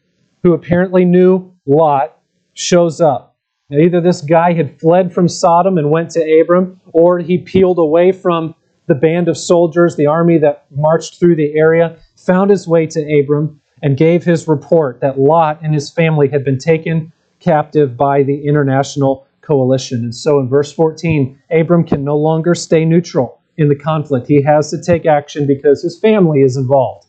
who 0.46 0.52
apparently 0.52 1.04
knew 1.04 1.52
Lot, 1.66 2.16
shows 2.54 3.00
up. 3.00 3.36
Now, 3.68 3.78
either 3.78 4.00
this 4.00 4.20
guy 4.20 4.52
had 4.52 4.78
fled 4.78 5.12
from 5.12 5.26
Sodom 5.26 5.76
and 5.76 5.90
went 5.90 6.10
to 6.10 6.40
Abram, 6.40 6.80
or 6.92 7.18
he 7.18 7.38
peeled 7.38 7.80
away 7.80 8.12
from 8.12 8.54
the 8.86 8.94
band 8.94 9.26
of 9.26 9.36
soldiers, 9.36 9.96
the 9.96 10.06
army 10.06 10.38
that 10.38 10.66
marched 10.70 11.18
through 11.18 11.34
the 11.34 11.58
area, 11.58 11.96
found 12.16 12.52
his 12.52 12.68
way 12.68 12.86
to 12.86 13.18
Abram, 13.18 13.60
and 13.82 13.96
gave 13.96 14.22
his 14.22 14.46
report 14.46 15.00
that 15.00 15.18
Lot 15.18 15.58
and 15.64 15.74
his 15.74 15.90
family 15.90 16.28
had 16.28 16.44
been 16.44 16.58
taken 16.58 17.12
captive 17.40 17.96
by 17.96 18.22
the 18.22 18.46
international 18.46 19.26
coalition. 19.40 20.04
And 20.04 20.14
so 20.14 20.38
in 20.38 20.48
verse 20.48 20.72
14, 20.72 21.36
Abram 21.50 21.82
can 21.82 22.04
no 22.04 22.16
longer 22.16 22.54
stay 22.54 22.84
neutral 22.84 23.40
in 23.56 23.68
the 23.68 23.74
conflict. 23.74 24.28
He 24.28 24.42
has 24.42 24.70
to 24.70 24.80
take 24.80 25.06
action 25.06 25.44
because 25.44 25.82
his 25.82 25.98
family 25.98 26.42
is 26.42 26.56
involved. 26.56 27.05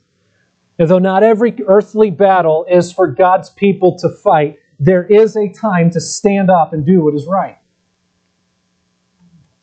And 0.80 0.90
though 0.90 1.00
not 1.00 1.24
every 1.24 1.56
earthly 1.68 2.12
battle 2.12 2.66
is 2.70 2.92
for 2.92 3.08
God's 3.08 3.50
people 3.50 3.98
to 4.00 4.10
fight, 4.10 4.60
there 4.80 5.06
is 5.06 5.36
a 5.36 5.52
time 5.52 5.90
to 5.92 6.02
stand 6.02 6.50
up 6.50 6.74
and 6.74 6.86
do 6.86 7.04
what 7.04 7.16
is 7.16 7.26
right. 7.26 7.58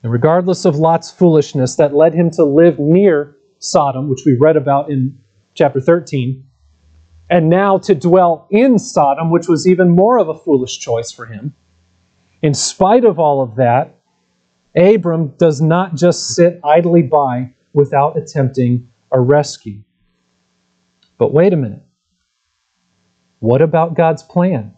And 0.02 0.12
regardless 0.12 0.64
of 0.64 0.76
Lot's 0.76 1.10
foolishness 1.10 1.76
that 1.76 1.94
led 1.94 2.14
him 2.14 2.30
to 2.32 2.44
live 2.44 2.78
near 2.78 3.36
Sodom, 3.58 4.08
which 4.08 4.22
we 4.26 4.36
read 4.36 4.56
about 4.56 4.90
in 4.90 5.18
chapter 5.54 5.80
13, 5.80 6.44
and 7.30 7.48
now 7.48 7.78
to 7.78 7.94
dwell 7.94 8.46
in 8.50 8.78
Sodom, 8.78 9.30
which 9.30 9.48
was 9.48 9.66
even 9.66 9.90
more 9.90 10.18
of 10.18 10.28
a 10.28 10.34
foolish 10.34 10.78
choice 10.78 11.10
for 11.10 11.26
him, 11.26 11.54
in 12.42 12.52
spite 12.52 13.04
of 13.04 13.18
all 13.18 13.40
of 13.40 13.56
that, 13.56 13.94
Abram 14.76 15.28
does 15.38 15.62
not 15.62 15.94
just 15.94 16.34
sit 16.34 16.60
idly 16.62 17.02
by 17.02 17.54
without 17.72 18.18
attempting 18.18 18.88
a 19.10 19.20
rescue. 19.20 19.80
But 21.18 21.32
wait 21.32 21.52
a 21.52 21.56
minute. 21.56 21.82
What 23.38 23.62
about 23.62 23.94
God's 23.94 24.22
plan? 24.22 24.74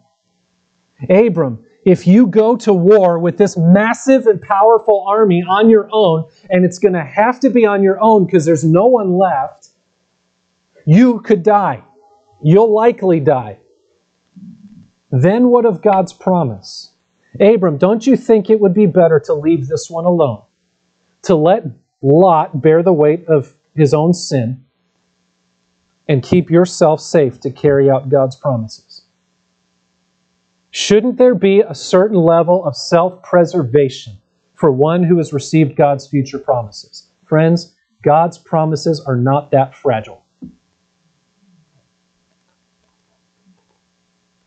Abram, 1.09 1.63
if 1.85 2.05
you 2.05 2.27
go 2.27 2.57
to 2.57 2.73
war 2.73 3.17
with 3.17 3.37
this 3.37 3.57
massive 3.57 4.27
and 4.27 4.41
powerful 4.41 5.05
army 5.07 5.43
on 5.47 5.69
your 5.69 5.87
own, 5.91 6.25
and 6.49 6.65
it's 6.65 6.79
going 6.79 6.93
to 6.93 7.03
have 7.03 7.39
to 7.41 7.49
be 7.49 7.65
on 7.65 7.81
your 7.81 7.99
own 8.01 8.25
because 8.25 8.45
there's 8.45 8.63
no 8.63 8.85
one 8.85 9.17
left, 9.17 9.69
you 10.85 11.21
could 11.21 11.43
die. 11.43 11.83
You'll 12.43 12.73
likely 12.73 13.19
die. 13.19 13.59
Then 15.11 15.47
what 15.47 15.65
of 15.65 15.81
God's 15.81 16.11
promise? 16.13 16.93
Abram, 17.39 17.77
don't 17.77 18.05
you 18.05 18.17
think 18.17 18.49
it 18.49 18.59
would 18.59 18.73
be 18.73 18.85
better 18.85 19.19
to 19.25 19.33
leave 19.33 19.67
this 19.67 19.89
one 19.89 20.05
alone? 20.05 20.43
To 21.23 21.35
let 21.35 21.63
Lot 22.01 22.61
bear 22.61 22.83
the 22.83 22.93
weight 22.93 23.25
of 23.27 23.55
his 23.75 23.93
own 23.93 24.13
sin 24.13 24.65
and 26.07 26.23
keep 26.23 26.49
yourself 26.49 27.01
safe 27.01 27.39
to 27.41 27.51
carry 27.51 27.89
out 27.89 28.09
God's 28.09 28.35
promises? 28.35 29.03
Shouldn't 30.71 31.17
there 31.17 31.35
be 31.35 31.61
a 31.61 31.73
certain 31.75 32.17
level 32.17 32.65
of 32.65 32.75
self 32.75 33.23
preservation 33.23 34.17
for 34.53 34.71
one 34.71 35.03
who 35.03 35.17
has 35.17 35.33
received 35.33 35.75
God's 35.75 36.07
future 36.07 36.39
promises? 36.39 37.09
Friends, 37.25 37.75
God's 38.03 38.37
promises 38.37 38.99
are 39.05 39.15
not 39.15 39.51
that 39.51 39.75
fragile. 39.75 40.23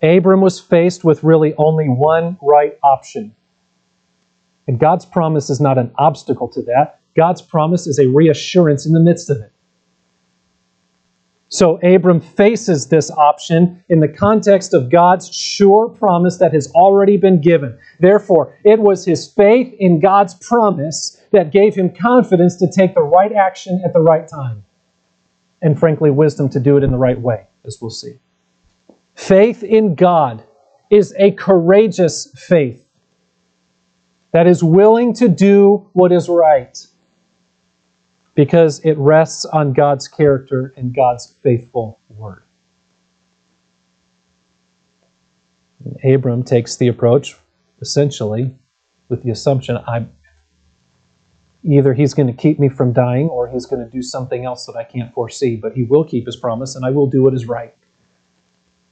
Abram 0.03 0.41
was 0.41 0.59
faced 0.59 1.05
with 1.05 1.23
really 1.23 1.55
only 1.59 1.87
one 1.87 2.39
right 2.41 2.79
option. 2.83 3.35
And 4.67 4.79
God's 4.79 5.05
promise 5.05 5.51
is 5.51 5.61
not 5.61 5.79
an 5.79 5.91
obstacle 5.99 6.49
to 6.49 6.63
that. 6.63 7.01
God's 7.17 7.43
promise 7.43 7.87
is 7.87 7.99
a 7.99 8.09
reassurance 8.09 8.87
in 8.87 8.93
the 8.93 9.01
midst 9.01 9.29
of 9.29 9.39
it. 9.39 9.53
So 11.53 11.81
Abram 11.83 12.21
faces 12.21 12.87
this 12.87 13.11
option 13.11 13.83
in 13.89 13.99
the 13.99 14.09
context 14.09 14.73
of 14.73 14.89
God's 14.89 15.29
sure 15.35 15.89
promise 15.89 16.39
that 16.39 16.55
has 16.55 16.71
already 16.73 17.17
been 17.17 17.41
given. 17.41 17.77
Therefore, 17.99 18.57
it 18.65 18.79
was 18.79 19.05
his 19.05 19.27
faith 19.27 19.75
in 19.81 19.99
God's 19.99 20.35
promise 20.35 21.21
that 21.33 21.51
gave 21.51 21.75
him 21.75 21.93
confidence 21.93 22.55
to 22.57 22.71
take 22.71 22.95
the 22.95 23.03
right 23.03 23.33
action 23.33 23.83
at 23.85 23.93
the 23.93 24.01
right 24.01 24.29
time. 24.29 24.65
And 25.61 25.79
frankly, 25.79 26.11
wisdom 26.13 26.49
to 26.51 26.61
do 26.61 26.77
it 26.77 26.85
in 26.85 26.93
the 26.93 26.99
right 26.99 27.21
way, 27.21 27.49
as 27.65 27.79
we'll 27.81 27.91
see. 27.91 28.19
Faith 29.17 29.65
in 29.65 29.97
God 29.97 30.45
is 30.89 31.13
a 31.19 31.33
courageous 31.33 32.31
faith 32.37 32.87
that 34.33 34.47
is 34.47 34.63
willing 34.63 35.15
to 35.15 35.27
do 35.27 35.89
what 35.95 36.13
is 36.13 36.29
right 36.29 36.87
because 38.41 38.81
it 38.87 38.97
rests 38.97 39.45
on 39.45 39.75
God's 39.75 40.09
character 40.09 40.73
and 40.75 40.95
God's 40.95 41.37
faithful 41.43 42.01
word. 42.09 42.43
And 45.85 46.15
Abram 46.15 46.43
takes 46.43 46.77
the 46.77 46.89
approach 46.89 47.37
essentially 47.83 48.57
with 49.11 49.25
the 49.25 49.31
assumption 49.31 49.77
I'm 49.87 50.11
either 51.65 51.93
he's 51.93 52.15
going 52.15 52.29
to 52.29 52.33
keep 52.33 52.59
me 52.59 52.71
from 52.71 52.95
dying 52.95 53.29
or 53.29 53.47
he's 53.47 53.67
going 53.67 53.85
to 53.85 53.91
do 53.91 54.01
something 54.01 54.47
else 54.47 54.65
that 54.65 54.75
I 54.75 54.85
can't 54.85 55.13
foresee, 55.13 55.57
but 55.57 55.75
he 55.75 55.83
will 55.83 56.05
keep 56.05 56.25
his 56.25 56.37
promise 56.37 56.75
and 56.75 56.87
I 56.87 56.91
will 56.93 57.09
do 57.09 57.21
what 57.21 57.35
is 57.35 57.45
right. 57.45 57.75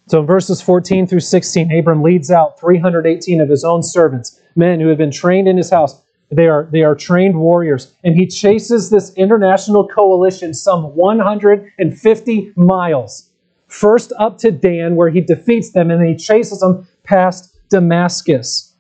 So 0.08 0.20
in 0.20 0.26
verses 0.26 0.60
14 0.60 1.06
through 1.06 1.20
16, 1.20 1.72
Abram 1.72 2.02
leads 2.02 2.30
out 2.30 2.60
318 2.60 3.40
of 3.40 3.48
his 3.48 3.64
own 3.64 3.82
servants, 3.82 4.38
men 4.56 4.78
who 4.78 4.88
have 4.88 4.98
been 4.98 5.10
trained 5.10 5.48
in 5.48 5.56
his 5.56 5.70
house. 5.70 6.02
They 6.30 6.46
are, 6.46 6.68
they 6.70 6.82
are 6.82 6.94
trained 6.94 7.38
warriors. 7.38 7.94
And 8.04 8.14
he 8.14 8.26
chases 8.26 8.90
this 8.90 9.12
international 9.14 9.88
coalition 9.88 10.54
some 10.54 10.94
150 10.94 12.52
miles. 12.56 13.30
First 13.66 14.12
up 14.18 14.38
to 14.38 14.50
Dan, 14.50 14.96
where 14.96 15.10
he 15.10 15.20
defeats 15.20 15.72
them, 15.72 15.90
and 15.90 16.00
then 16.00 16.08
he 16.08 16.16
chases 16.16 16.60
them 16.60 16.86
past 17.04 17.54
Damascus. 17.68 18.74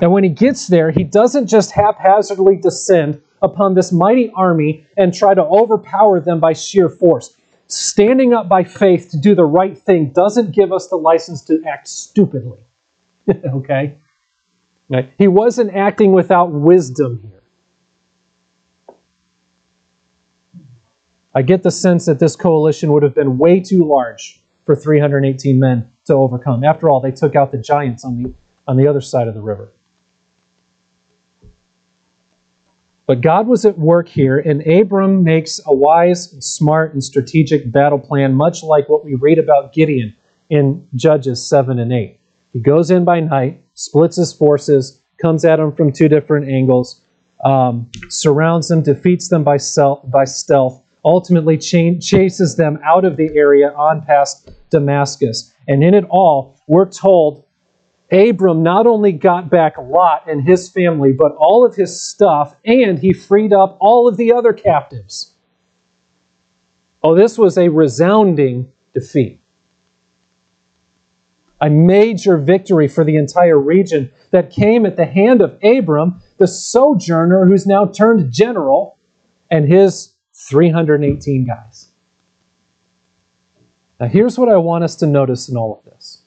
And 0.00 0.12
when 0.12 0.24
he 0.24 0.30
gets 0.30 0.66
there, 0.66 0.90
he 0.90 1.04
doesn't 1.04 1.46
just 1.46 1.70
haphazardly 1.70 2.56
descend 2.56 3.20
upon 3.42 3.74
this 3.74 3.92
mighty 3.92 4.30
army 4.34 4.84
and 4.96 5.14
try 5.14 5.34
to 5.34 5.42
overpower 5.42 6.18
them 6.20 6.40
by 6.40 6.52
sheer 6.52 6.88
force 6.88 7.34
standing 7.68 8.32
up 8.32 8.48
by 8.48 8.64
faith 8.64 9.10
to 9.10 9.18
do 9.18 9.34
the 9.34 9.44
right 9.44 9.78
thing 9.78 10.10
doesn't 10.10 10.52
give 10.52 10.72
us 10.72 10.88
the 10.88 10.96
license 10.96 11.42
to 11.42 11.62
act 11.66 11.88
stupidly. 11.88 12.64
okay? 13.46 13.98
Right? 14.88 15.12
He 15.18 15.28
wasn't 15.28 15.74
acting 15.74 16.12
without 16.12 16.52
wisdom 16.52 17.20
here. 17.22 17.42
I 21.34 21.42
get 21.42 21.62
the 21.62 21.70
sense 21.70 22.06
that 22.06 22.20
this 22.20 22.36
coalition 22.36 22.92
would 22.92 23.02
have 23.02 23.14
been 23.14 23.38
way 23.38 23.60
too 23.60 23.84
large 23.84 24.40
for 24.64 24.76
318 24.76 25.58
men 25.58 25.90
to 26.04 26.14
overcome. 26.14 26.62
After 26.62 26.88
all, 26.88 27.00
they 27.00 27.10
took 27.10 27.34
out 27.34 27.50
the 27.50 27.58
giants 27.58 28.04
on 28.04 28.22
the, 28.22 28.32
on 28.68 28.76
the 28.76 28.86
other 28.86 29.00
side 29.00 29.26
of 29.26 29.34
the 29.34 29.42
river. 29.42 29.72
But 33.06 33.20
God 33.20 33.46
was 33.46 33.66
at 33.66 33.78
work 33.78 34.08
here, 34.08 34.38
and 34.38 34.66
Abram 34.66 35.24
makes 35.24 35.60
a 35.66 35.74
wise 35.74 36.30
smart 36.44 36.94
and 36.94 37.04
strategic 37.04 37.70
battle 37.70 37.98
plan, 37.98 38.32
much 38.32 38.62
like 38.62 38.88
what 38.88 39.04
we 39.04 39.14
read 39.14 39.38
about 39.38 39.74
Gideon 39.74 40.16
in 40.48 40.86
Judges 40.94 41.46
7 41.46 41.78
and 41.78 41.92
8. 41.92 42.18
He 42.52 42.60
goes 42.60 42.90
in 42.90 43.04
by 43.04 43.20
night, 43.20 43.62
splits 43.74 44.16
his 44.16 44.32
forces, 44.32 45.02
comes 45.20 45.44
at 45.44 45.56
them 45.56 45.74
from 45.74 45.92
two 45.92 46.08
different 46.08 46.48
angles, 46.48 47.02
um, 47.44 47.90
surrounds 48.08 48.68
them, 48.68 48.82
defeats 48.82 49.28
them 49.28 49.44
by, 49.44 49.56
self, 49.56 50.00
by 50.10 50.24
stealth, 50.24 50.82
ultimately 51.04 51.58
ch- 51.58 52.00
chases 52.00 52.56
them 52.56 52.78
out 52.84 53.04
of 53.04 53.16
the 53.16 53.30
area 53.36 53.72
on 53.72 54.00
past 54.02 54.50
Damascus. 54.70 55.52
And 55.68 55.84
in 55.84 55.94
it 55.94 56.04
all, 56.10 56.56
we're 56.66 56.88
told 56.88 57.44
Abram 58.12 58.62
not 58.62 58.86
only 58.86 59.12
got 59.12 59.50
back 59.50 59.76
Lot 59.78 60.28
and 60.28 60.46
his 60.46 60.68
family, 60.68 61.12
but 61.12 61.32
all 61.36 61.64
of 61.66 61.74
his 61.74 62.00
stuff, 62.00 62.54
and 62.64 62.98
he 62.98 63.12
freed 63.12 63.52
up 63.52 63.76
all 63.80 64.08
of 64.08 64.16
the 64.16 64.32
other 64.32 64.52
captives. 64.52 65.34
Oh, 67.02 67.14
this 67.14 67.36
was 67.36 67.58
a 67.58 67.68
resounding 67.68 68.72
defeat. 68.92 69.42
A 71.64 71.70
major 71.70 72.36
victory 72.36 72.88
for 72.88 73.04
the 73.04 73.16
entire 73.16 73.58
region 73.58 74.12
that 74.32 74.50
came 74.50 74.84
at 74.84 74.96
the 74.96 75.06
hand 75.06 75.40
of 75.40 75.58
Abram, 75.64 76.20
the 76.36 76.46
sojourner 76.46 77.46
who's 77.46 77.66
now 77.66 77.86
turned 77.86 78.30
general, 78.30 78.98
and 79.50 79.64
his 79.66 80.12
318 80.34 81.46
guys. 81.46 81.90
Now, 83.98 84.08
here's 84.08 84.38
what 84.38 84.50
I 84.50 84.58
want 84.58 84.84
us 84.84 84.94
to 84.96 85.06
notice 85.06 85.48
in 85.48 85.56
all 85.56 85.78
of 85.78 85.90
this 85.90 86.24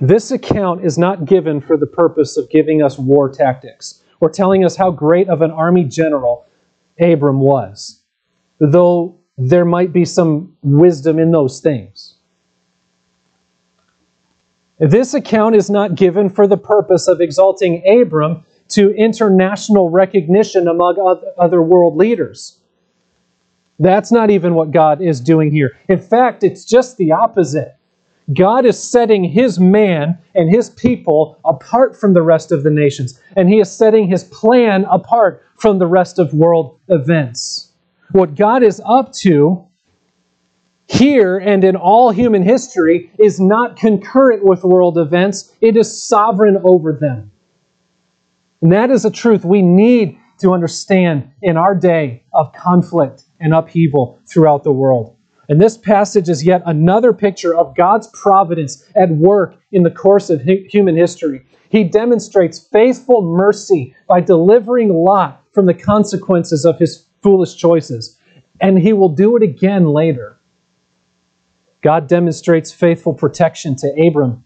this 0.00 0.32
account 0.32 0.84
is 0.84 0.98
not 0.98 1.24
given 1.24 1.60
for 1.60 1.76
the 1.76 1.86
purpose 1.86 2.36
of 2.36 2.50
giving 2.50 2.82
us 2.82 2.98
war 2.98 3.30
tactics 3.30 4.02
or 4.18 4.28
telling 4.28 4.64
us 4.64 4.74
how 4.74 4.90
great 4.90 5.28
of 5.28 5.40
an 5.40 5.52
army 5.52 5.84
general 5.84 6.46
Abram 6.98 7.38
was, 7.38 8.02
though 8.58 9.20
there 9.36 9.64
might 9.64 9.92
be 9.92 10.04
some 10.04 10.56
wisdom 10.62 11.20
in 11.20 11.30
those 11.30 11.60
things. 11.60 12.07
This 14.78 15.12
account 15.14 15.56
is 15.56 15.68
not 15.68 15.96
given 15.96 16.28
for 16.28 16.46
the 16.46 16.56
purpose 16.56 17.08
of 17.08 17.20
exalting 17.20 17.82
Abram 17.86 18.44
to 18.68 18.94
international 18.94 19.90
recognition 19.90 20.68
among 20.68 20.96
other 21.38 21.62
world 21.62 21.96
leaders. 21.96 22.58
That's 23.80 24.12
not 24.12 24.30
even 24.30 24.54
what 24.54 24.70
God 24.70 25.00
is 25.00 25.20
doing 25.20 25.50
here. 25.50 25.76
In 25.88 26.00
fact, 26.00 26.44
it's 26.44 26.64
just 26.64 26.96
the 26.96 27.12
opposite. 27.12 27.76
God 28.34 28.66
is 28.66 28.78
setting 28.78 29.24
his 29.24 29.58
man 29.58 30.18
and 30.34 30.50
his 30.50 30.70
people 30.70 31.38
apart 31.44 31.98
from 31.98 32.12
the 32.12 32.22
rest 32.22 32.52
of 32.52 32.62
the 32.62 32.70
nations, 32.70 33.18
and 33.36 33.48
he 33.48 33.58
is 33.58 33.70
setting 33.70 34.06
his 34.06 34.24
plan 34.24 34.84
apart 34.90 35.42
from 35.56 35.78
the 35.78 35.86
rest 35.86 36.18
of 36.18 36.34
world 36.34 36.78
events. 36.88 37.72
What 38.12 38.34
God 38.34 38.62
is 38.62 38.82
up 38.84 39.12
to 39.20 39.64
here 40.88 41.36
and 41.36 41.62
in 41.64 41.76
all 41.76 42.10
human 42.10 42.42
history 42.42 43.12
is 43.18 43.38
not 43.38 43.76
concurrent 43.76 44.44
with 44.44 44.64
world 44.64 44.96
events, 44.96 45.54
it 45.60 45.76
is 45.76 46.02
sovereign 46.02 46.58
over 46.64 46.92
them. 46.92 47.30
And 48.62 48.72
that 48.72 48.90
is 48.90 49.04
a 49.04 49.10
truth 49.10 49.44
we 49.44 49.62
need 49.62 50.18
to 50.40 50.52
understand 50.52 51.30
in 51.42 51.56
our 51.56 51.74
day 51.74 52.24
of 52.32 52.52
conflict 52.52 53.24
and 53.38 53.52
upheaval 53.52 54.18
throughout 54.26 54.64
the 54.64 54.72
world. 54.72 55.14
And 55.50 55.60
this 55.60 55.76
passage 55.76 56.28
is 56.28 56.44
yet 56.44 56.62
another 56.64 57.12
picture 57.12 57.56
of 57.56 57.76
God's 57.76 58.08
providence 58.08 58.84
at 58.96 59.10
work 59.10 59.56
in 59.72 59.82
the 59.82 59.90
course 59.90 60.30
of 60.30 60.42
human 60.42 60.96
history. 60.96 61.44
He 61.68 61.84
demonstrates 61.84 62.66
faithful 62.72 63.22
mercy 63.22 63.94
by 64.08 64.20
delivering 64.20 64.88
Lot 64.88 65.42
from 65.52 65.66
the 65.66 65.74
consequences 65.74 66.64
of 66.64 66.78
his 66.78 67.06
foolish 67.22 67.56
choices. 67.56 68.18
And 68.60 68.78
he 68.78 68.92
will 68.92 69.10
do 69.10 69.36
it 69.36 69.42
again 69.42 69.86
later. 69.86 70.37
God 71.82 72.08
demonstrates 72.08 72.72
faithful 72.72 73.14
protection 73.14 73.76
to 73.76 74.06
Abram, 74.06 74.44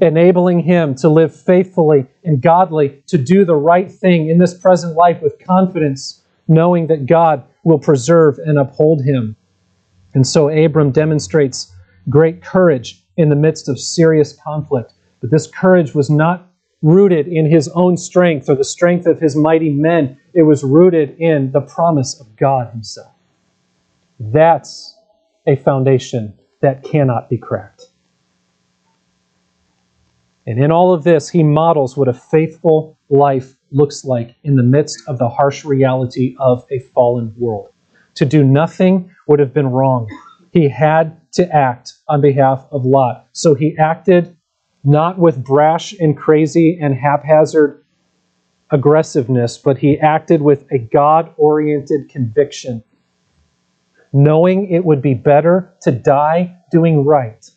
enabling 0.00 0.60
him 0.60 0.94
to 0.96 1.08
live 1.08 1.34
faithfully 1.34 2.06
and 2.24 2.40
godly, 2.40 3.02
to 3.06 3.18
do 3.18 3.44
the 3.44 3.54
right 3.54 3.90
thing 3.90 4.28
in 4.28 4.38
this 4.38 4.54
present 4.58 4.94
life 4.94 5.22
with 5.22 5.38
confidence, 5.38 6.22
knowing 6.48 6.88
that 6.88 7.06
God 7.06 7.44
will 7.64 7.78
preserve 7.78 8.38
and 8.38 8.58
uphold 8.58 9.04
him. 9.04 9.36
And 10.14 10.26
so 10.26 10.48
Abram 10.48 10.92
demonstrates 10.92 11.72
great 12.08 12.42
courage 12.42 13.02
in 13.16 13.28
the 13.28 13.36
midst 13.36 13.68
of 13.68 13.80
serious 13.80 14.32
conflict. 14.32 14.92
But 15.20 15.30
this 15.30 15.46
courage 15.46 15.94
was 15.94 16.10
not 16.10 16.46
rooted 16.82 17.26
in 17.26 17.50
his 17.50 17.68
own 17.68 17.96
strength 17.96 18.48
or 18.48 18.54
the 18.54 18.64
strength 18.64 19.06
of 19.06 19.18
his 19.18 19.34
mighty 19.34 19.70
men, 19.70 20.18
it 20.34 20.42
was 20.42 20.62
rooted 20.62 21.18
in 21.18 21.50
the 21.52 21.60
promise 21.60 22.20
of 22.20 22.36
God 22.36 22.70
Himself. 22.70 23.12
That's 24.20 24.95
a 25.46 25.56
foundation 25.56 26.38
that 26.60 26.82
cannot 26.82 27.28
be 27.28 27.38
cracked. 27.38 27.86
And 30.46 30.62
in 30.62 30.70
all 30.70 30.92
of 30.92 31.04
this, 31.04 31.28
he 31.28 31.42
models 31.42 31.96
what 31.96 32.08
a 32.08 32.14
faithful 32.14 32.98
life 33.08 33.56
looks 33.72 34.04
like 34.04 34.36
in 34.44 34.56
the 34.56 34.62
midst 34.62 35.02
of 35.08 35.18
the 35.18 35.28
harsh 35.28 35.64
reality 35.64 36.36
of 36.38 36.64
a 36.70 36.78
fallen 36.78 37.34
world. 37.36 37.70
To 38.14 38.24
do 38.24 38.44
nothing 38.44 39.10
would 39.26 39.40
have 39.40 39.52
been 39.52 39.68
wrong. 39.68 40.08
He 40.52 40.68
had 40.68 41.20
to 41.32 41.48
act 41.54 41.94
on 42.08 42.20
behalf 42.20 42.66
of 42.70 42.84
Lot. 42.84 43.26
So 43.32 43.54
he 43.54 43.76
acted 43.76 44.36
not 44.84 45.18
with 45.18 45.42
brash 45.42 45.92
and 45.98 46.16
crazy 46.16 46.78
and 46.80 46.94
haphazard 46.94 47.84
aggressiveness, 48.70 49.58
but 49.58 49.78
he 49.78 49.98
acted 49.98 50.42
with 50.42 50.64
a 50.70 50.78
God 50.78 51.32
oriented 51.36 52.08
conviction, 52.08 52.82
knowing 54.16 54.70
it 54.70 54.82
would 54.82 55.02
be 55.02 55.12
better 55.12 55.74
to 55.82 55.92
die 55.92 56.56
doing 56.70 57.04
right 57.04 57.50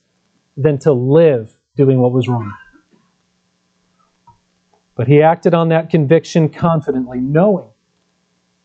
than 0.57 0.77
to 0.77 0.91
live 0.91 1.57
doing 1.77 2.01
what 2.01 2.11
was 2.11 2.27
wrong. 2.27 2.53
But 4.97 5.07
he 5.07 5.21
acted 5.21 5.53
on 5.53 5.69
that 5.69 5.89
conviction 5.89 6.49
confidently, 6.49 7.19
knowing 7.19 7.69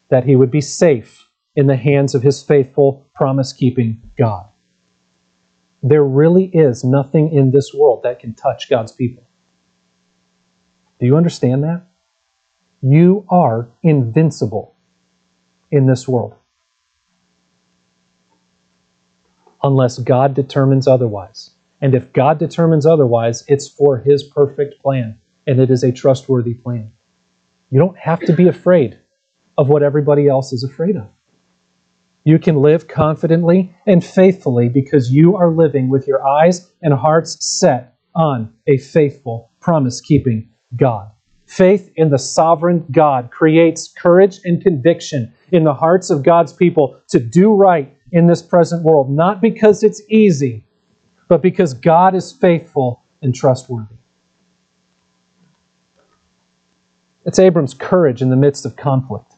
that 0.09 0.24
he 0.24 0.35
would 0.35 0.50
be 0.50 0.61
safe 0.61 1.28
in 1.54 1.68
the 1.68 1.76
hands 1.76 2.16
of 2.16 2.22
his 2.22 2.42
faithful, 2.42 3.07
promise 3.14 3.52
keeping 3.52 4.02
God. 4.18 4.48
There 5.80 6.02
really 6.02 6.46
is 6.46 6.83
nothing 6.83 7.33
in 7.33 7.52
this 7.52 7.72
world 7.72 8.02
that 8.02 8.18
can 8.18 8.35
touch 8.35 8.68
God's 8.68 8.90
people. 8.90 9.22
Do 10.98 11.07
you 11.07 11.16
understand 11.16 11.62
that? 11.62 11.87
You 12.83 13.24
are 13.28 13.70
invincible 13.85 14.74
in 15.70 15.87
this 15.87 16.09
world. 16.09 16.35
Unless 19.64 19.98
God 19.98 20.35
determines 20.35 20.87
otherwise. 20.87 21.50
And 21.81 21.94
if 21.94 22.12
God 22.12 22.38
determines 22.38 22.87
otherwise, 22.87 23.44
it's 23.48 23.66
for 23.66 23.98
his 23.98 24.22
perfect 24.22 24.81
plan, 24.81 25.18
and 25.46 25.59
it 25.59 25.70
is 25.70 25.83
a 25.83 25.90
trustworthy 25.90 26.55
plan. 26.55 26.92
You 27.70 27.81
don't 27.81 27.98
have 27.98 28.20
to 28.20 28.33
be 28.33 28.46
afraid 28.46 28.98
of 29.59 29.68
what 29.68 29.83
everybody 29.83 30.29
else 30.29 30.53
is 30.53 30.62
afraid 30.64 30.96
of. 30.96 31.09
You 32.24 32.38
can 32.38 32.57
live 32.57 32.88
confidently 32.88 33.74
and 33.87 34.05
faithfully 34.05 34.68
because 34.68 35.11
you 35.11 35.37
are 35.37 35.50
living 35.50 35.88
with 35.88 36.07
your 36.07 36.27
eyes 36.27 36.70
and 36.83 36.94
hearts 36.94 37.37
set 37.59 37.96
on 38.14 38.53
a 38.66 38.79
faithful, 38.79 39.50
promise 39.61 40.00
keeping 40.00 40.48
God. 40.77 41.10
Faith 41.46 41.92
in 41.96 42.10
the 42.10 42.19
sovereign 42.19 42.87
God 42.90 43.31
creates 43.31 43.92
courage 43.92 44.40
and 44.44 44.62
conviction 44.62 45.33
in 45.52 45.65
the 45.65 45.75
hearts 45.75 46.10
of 46.10 46.23
God's 46.23 46.52
people 46.52 47.00
to 47.08 47.19
do 47.19 47.52
right 47.52 47.93
in 48.15 48.29
this 48.29 48.40
present 48.40 48.85
world, 48.85 49.10
not 49.10 49.42
because 49.42 49.83
it's 49.83 50.00
easy, 50.08 50.65
but 51.29 51.42
because 51.42 51.75
God 51.75 52.15
is 52.15 52.31
faithful 52.31 53.02
and 53.21 53.35
trustworthy. 53.35 53.96
It's 57.27 57.40
Abram's 57.40 57.75
courage 57.75 58.23
in 58.23 58.31
the 58.31 58.37
midst 58.37 58.65
of 58.65 58.77
conflict. 58.77 59.35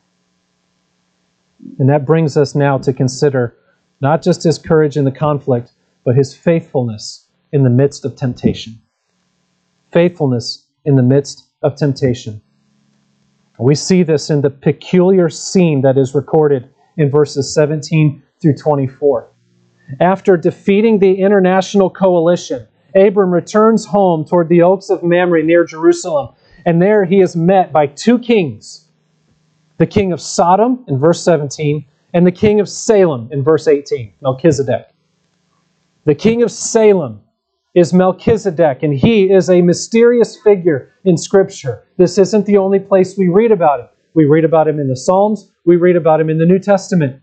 And 1.79 1.89
that 1.89 2.05
brings 2.05 2.37
us 2.37 2.55
now 2.55 2.77
to 2.77 2.93
consider 2.93 3.57
not 4.03 4.21
just 4.21 4.43
his 4.43 4.59
courage 4.59 4.99
in 4.99 5.07
the 5.07 5.11
conflict, 5.11 5.73
but 6.05 6.15
his 6.15 6.35
faithfulness 6.35 7.29
in 7.53 7.65
the 7.65 7.71
midst 7.71 8.05
of 8.05 8.15
temptation. 8.15 8.79
Faithfulness 9.91 10.67
in 10.85 10.97
the 10.97 11.03
midst 11.03 11.49
of 11.63 11.77
temptation. 11.77 12.43
We 13.59 13.75
see 13.75 14.03
this 14.03 14.29
in 14.29 14.43
the 14.43 14.51
peculiar 14.51 15.31
scene 15.31 15.81
that 15.81 15.97
is 15.97 16.15
recorded 16.15 16.69
in 16.99 17.11
verses 17.11 17.55
17 17.55 18.23
through 18.41 18.57
24. 18.57 19.31
After 20.01 20.37
defeating 20.37 20.99
the 20.99 21.21
international 21.21 21.91
coalition, 21.91 22.67
Abram 22.95 23.33
returns 23.33 23.85
home 23.85 24.25
toward 24.25 24.49
the 24.49 24.63
oaks 24.63 24.91
of 24.91 25.03
Mamre 25.03 25.43
near 25.43 25.65
Jerusalem, 25.65 26.35
and 26.65 26.81
there 26.81 27.05
he 27.05 27.21
is 27.21 27.37
met 27.37 27.73
by 27.73 27.87
two 27.87 28.19
kings 28.19 28.87
the 29.79 29.87
king 29.87 30.13
of 30.13 30.21
Sodom 30.21 30.85
in 30.89 30.99
verse 30.99 31.23
17, 31.23 31.85
and 32.15 32.27
the 32.27 32.33
king 32.33 32.61
of 32.61 32.69
Salem 32.69 33.29
in 33.31 33.45
verse 33.45 33.69
18, 33.69 34.13
Melchizedek. 34.23 34.89
The 36.05 36.15
king 36.15 36.43
of 36.43 36.51
Salem 36.51 37.21
is 37.75 37.93
Melchizedek, 37.93 38.83
and 38.83 38.95
he 38.95 39.31
is 39.31 39.51
a 39.51 39.61
mysterious 39.61 40.41
figure 40.41 40.95
in 41.05 41.19
Scripture. 41.19 41.85
This 41.99 42.17
isn't 42.17 42.47
the 42.47 42.57
only 42.57 42.79
place 42.79 43.19
we 43.19 43.29
read 43.29 43.53
about 43.53 43.81
him. 43.81 43.89
We 44.15 44.25
read 44.25 44.47
about 44.47 44.67
him 44.67 44.81
in 44.81 44.89
the 44.89 44.97
Psalms, 44.97 45.53
we 45.67 45.77
read 45.77 45.95
about 45.95 46.21
him 46.21 46.31
in 46.31 46.39
the 46.39 46.47
New 46.47 46.59
Testament. 46.59 47.21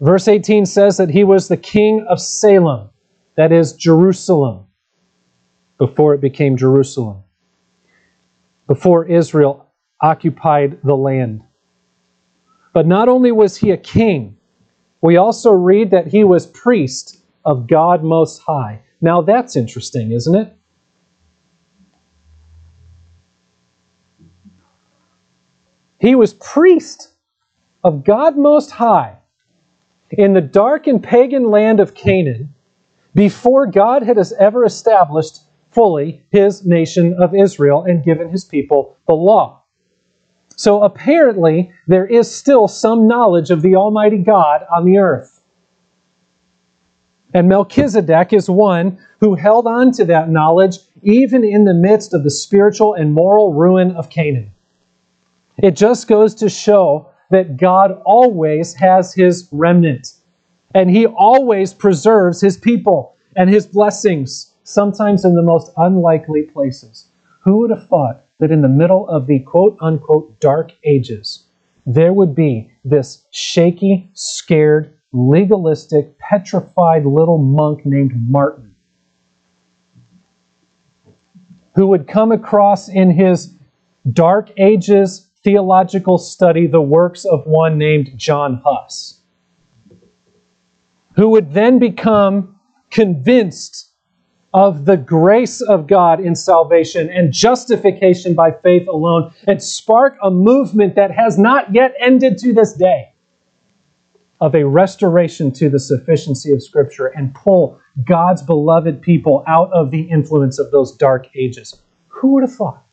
Verse 0.00 0.28
18 0.28 0.64
says 0.64 0.96
that 0.96 1.10
he 1.10 1.24
was 1.24 1.48
the 1.48 1.58
king 1.58 2.06
of 2.08 2.20
Salem, 2.20 2.88
that 3.36 3.52
is 3.52 3.74
Jerusalem, 3.74 4.66
before 5.76 6.14
it 6.14 6.22
became 6.22 6.56
Jerusalem, 6.56 7.22
before 8.66 9.04
Israel 9.04 9.66
occupied 10.00 10.78
the 10.82 10.96
land. 10.96 11.42
But 12.72 12.86
not 12.86 13.08
only 13.08 13.30
was 13.30 13.58
he 13.58 13.72
a 13.72 13.76
king, 13.76 14.38
we 15.02 15.18
also 15.18 15.52
read 15.52 15.90
that 15.90 16.06
he 16.06 16.24
was 16.24 16.46
priest 16.46 17.22
of 17.44 17.66
God 17.66 18.02
Most 18.02 18.40
High. 18.40 18.80
Now 19.02 19.20
that's 19.20 19.54
interesting, 19.54 20.12
isn't 20.12 20.34
it? 20.34 20.56
He 25.98 26.14
was 26.14 26.32
priest 26.32 27.12
of 27.84 28.02
God 28.04 28.38
Most 28.38 28.70
High 28.70 29.19
in 30.10 30.34
the 30.34 30.40
dark 30.40 30.86
and 30.86 31.02
pagan 31.02 31.50
land 31.50 31.80
of 31.80 31.94
Canaan 31.94 32.52
before 33.14 33.66
God 33.66 34.02
had 34.02 34.18
ever 34.38 34.64
established 34.64 35.40
fully 35.70 36.22
his 36.30 36.64
nation 36.66 37.14
of 37.14 37.34
Israel 37.34 37.82
and 37.82 38.04
given 38.04 38.28
his 38.28 38.44
people 38.44 38.96
the 39.06 39.14
law. 39.14 39.62
So 40.56 40.82
apparently, 40.82 41.72
there 41.86 42.06
is 42.06 42.30
still 42.30 42.68
some 42.68 43.06
knowledge 43.06 43.50
of 43.50 43.62
the 43.62 43.76
Almighty 43.76 44.18
God 44.18 44.66
on 44.70 44.84
the 44.84 44.98
earth. 44.98 45.42
And 47.32 47.48
Melchizedek 47.48 48.32
is 48.32 48.50
one 48.50 48.98
who 49.20 49.36
held 49.36 49.66
on 49.66 49.92
to 49.92 50.04
that 50.06 50.28
knowledge 50.28 50.78
even 51.02 51.44
in 51.44 51.64
the 51.64 51.74
midst 51.74 52.12
of 52.12 52.24
the 52.24 52.30
spiritual 52.30 52.94
and 52.94 53.14
moral 53.14 53.54
ruin 53.54 53.92
of 53.92 54.10
Canaan. 54.10 54.50
It 55.56 55.76
just 55.76 56.08
goes 56.08 56.34
to 56.36 56.48
show 56.48 57.09
that 57.30 57.56
God 57.56 58.00
always 58.04 58.74
has 58.74 59.14
his 59.14 59.48
remnant, 59.52 60.14
and 60.74 60.90
he 60.90 61.06
always 61.06 61.72
preserves 61.72 62.40
his 62.40 62.56
people 62.56 63.16
and 63.36 63.48
his 63.48 63.66
blessings, 63.66 64.52
sometimes 64.64 65.24
in 65.24 65.34
the 65.34 65.42
most 65.42 65.72
unlikely 65.76 66.42
places. 66.42 67.06
Who 67.42 67.58
would 67.58 67.70
have 67.70 67.88
thought 67.88 68.24
that 68.38 68.50
in 68.50 68.62
the 68.62 68.68
middle 68.68 69.08
of 69.08 69.26
the 69.26 69.40
quote 69.40 69.76
unquote 69.80 70.38
dark 70.40 70.72
ages, 70.84 71.44
there 71.86 72.12
would 72.12 72.34
be 72.34 72.70
this 72.84 73.24
shaky, 73.30 74.10
scared, 74.14 74.92
legalistic, 75.12 76.18
petrified 76.18 77.04
little 77.06 77.38
monk 77.38 77.84
named 77.84 78.12
Martin, 78.28 78.74
who 81.74 81.86
would 81.86 82.06
come 82.06 82.32
across 82.32 82.88
in 82.88 83.10
his 83.10 83.54
dark 84.12 84.50
ages 84.56 85.29
theological 85.42 86.18
study 86.18 86.66
the 86.66 86.80
works 86.80 87.24
of 87.24 87.46
one 87.46 87.78
named 87.78 88.12
John 88.16 88.62
Huss, 88.64 89.20
who 91.16 91.28
would 91.30 91.52
then 91.52 91.78
become 91.78 92.58
convinced 92.90 93.90
of 94.52 94.84
the 94.84 94.96
grace 94.96 95.60
of 95.60 95.86
God 95.86 96.20
in 96.20 96.34
salvation 96.34 97.08
and 97.08 97.32
justification 97.32 98.34
by 98.34 98.50
faith 98.50 98.88
alone 98.88 99.32
and 99.46 99.62
spark 99.62 100.18
a 100.22 100.30
movement 100.30 100.96
that 100.96 101.12
has 101.12 101.38
not 101.38 101.72
yet 101.72 101.94
ended 102.00 102.36
to 102.38 102.52
this 102.52 102.74
day 102.74 103.12
of 104.40 104.54
a 104.54 104.64
restoration 104.64 105.52
to 105.52 105.68
the 105.68 105.78
sufficiency 105.78 106.52
of 106.52 106.62
Scripture 106.62 107.06
and 107.06 107.34
pull 107.34 107.78
God's 108.04 108.42
beloved 108.42 109.02
people 109.02 109.44
out 109.46 109.70
of 109.72 109.90
the 109.90 110.02
influence 110.02 110.58
of 110.58 110.70
those 110.70 110.96
dark 110.96 111.28
ages. 111.36 111.80
Who 112.08 112.34
would 112.34 112.42
have 112.42 112.54
thought? 112.54 112.84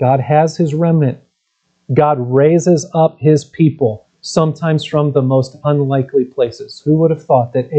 God 0.00 0.20
has 0.20 0.56
his 0.56 0.74
remnant. 0.74 1.18
God 1.94 2.18
raises 2.20 2.88
up 2.94 3.18
his 3.18 3.44
people, 3.44 4.08
sometimes 4.20 4.84
from 4.84 5.12
the 5.12 5.22
most 5.22 5.56
unlikely 5.64 6.24
places. 6.24 6.80
Who 6.84 6.96
would 6.98 7.10
have 7.10 7.24
thought 7.24 7.52
that 7.54 7.70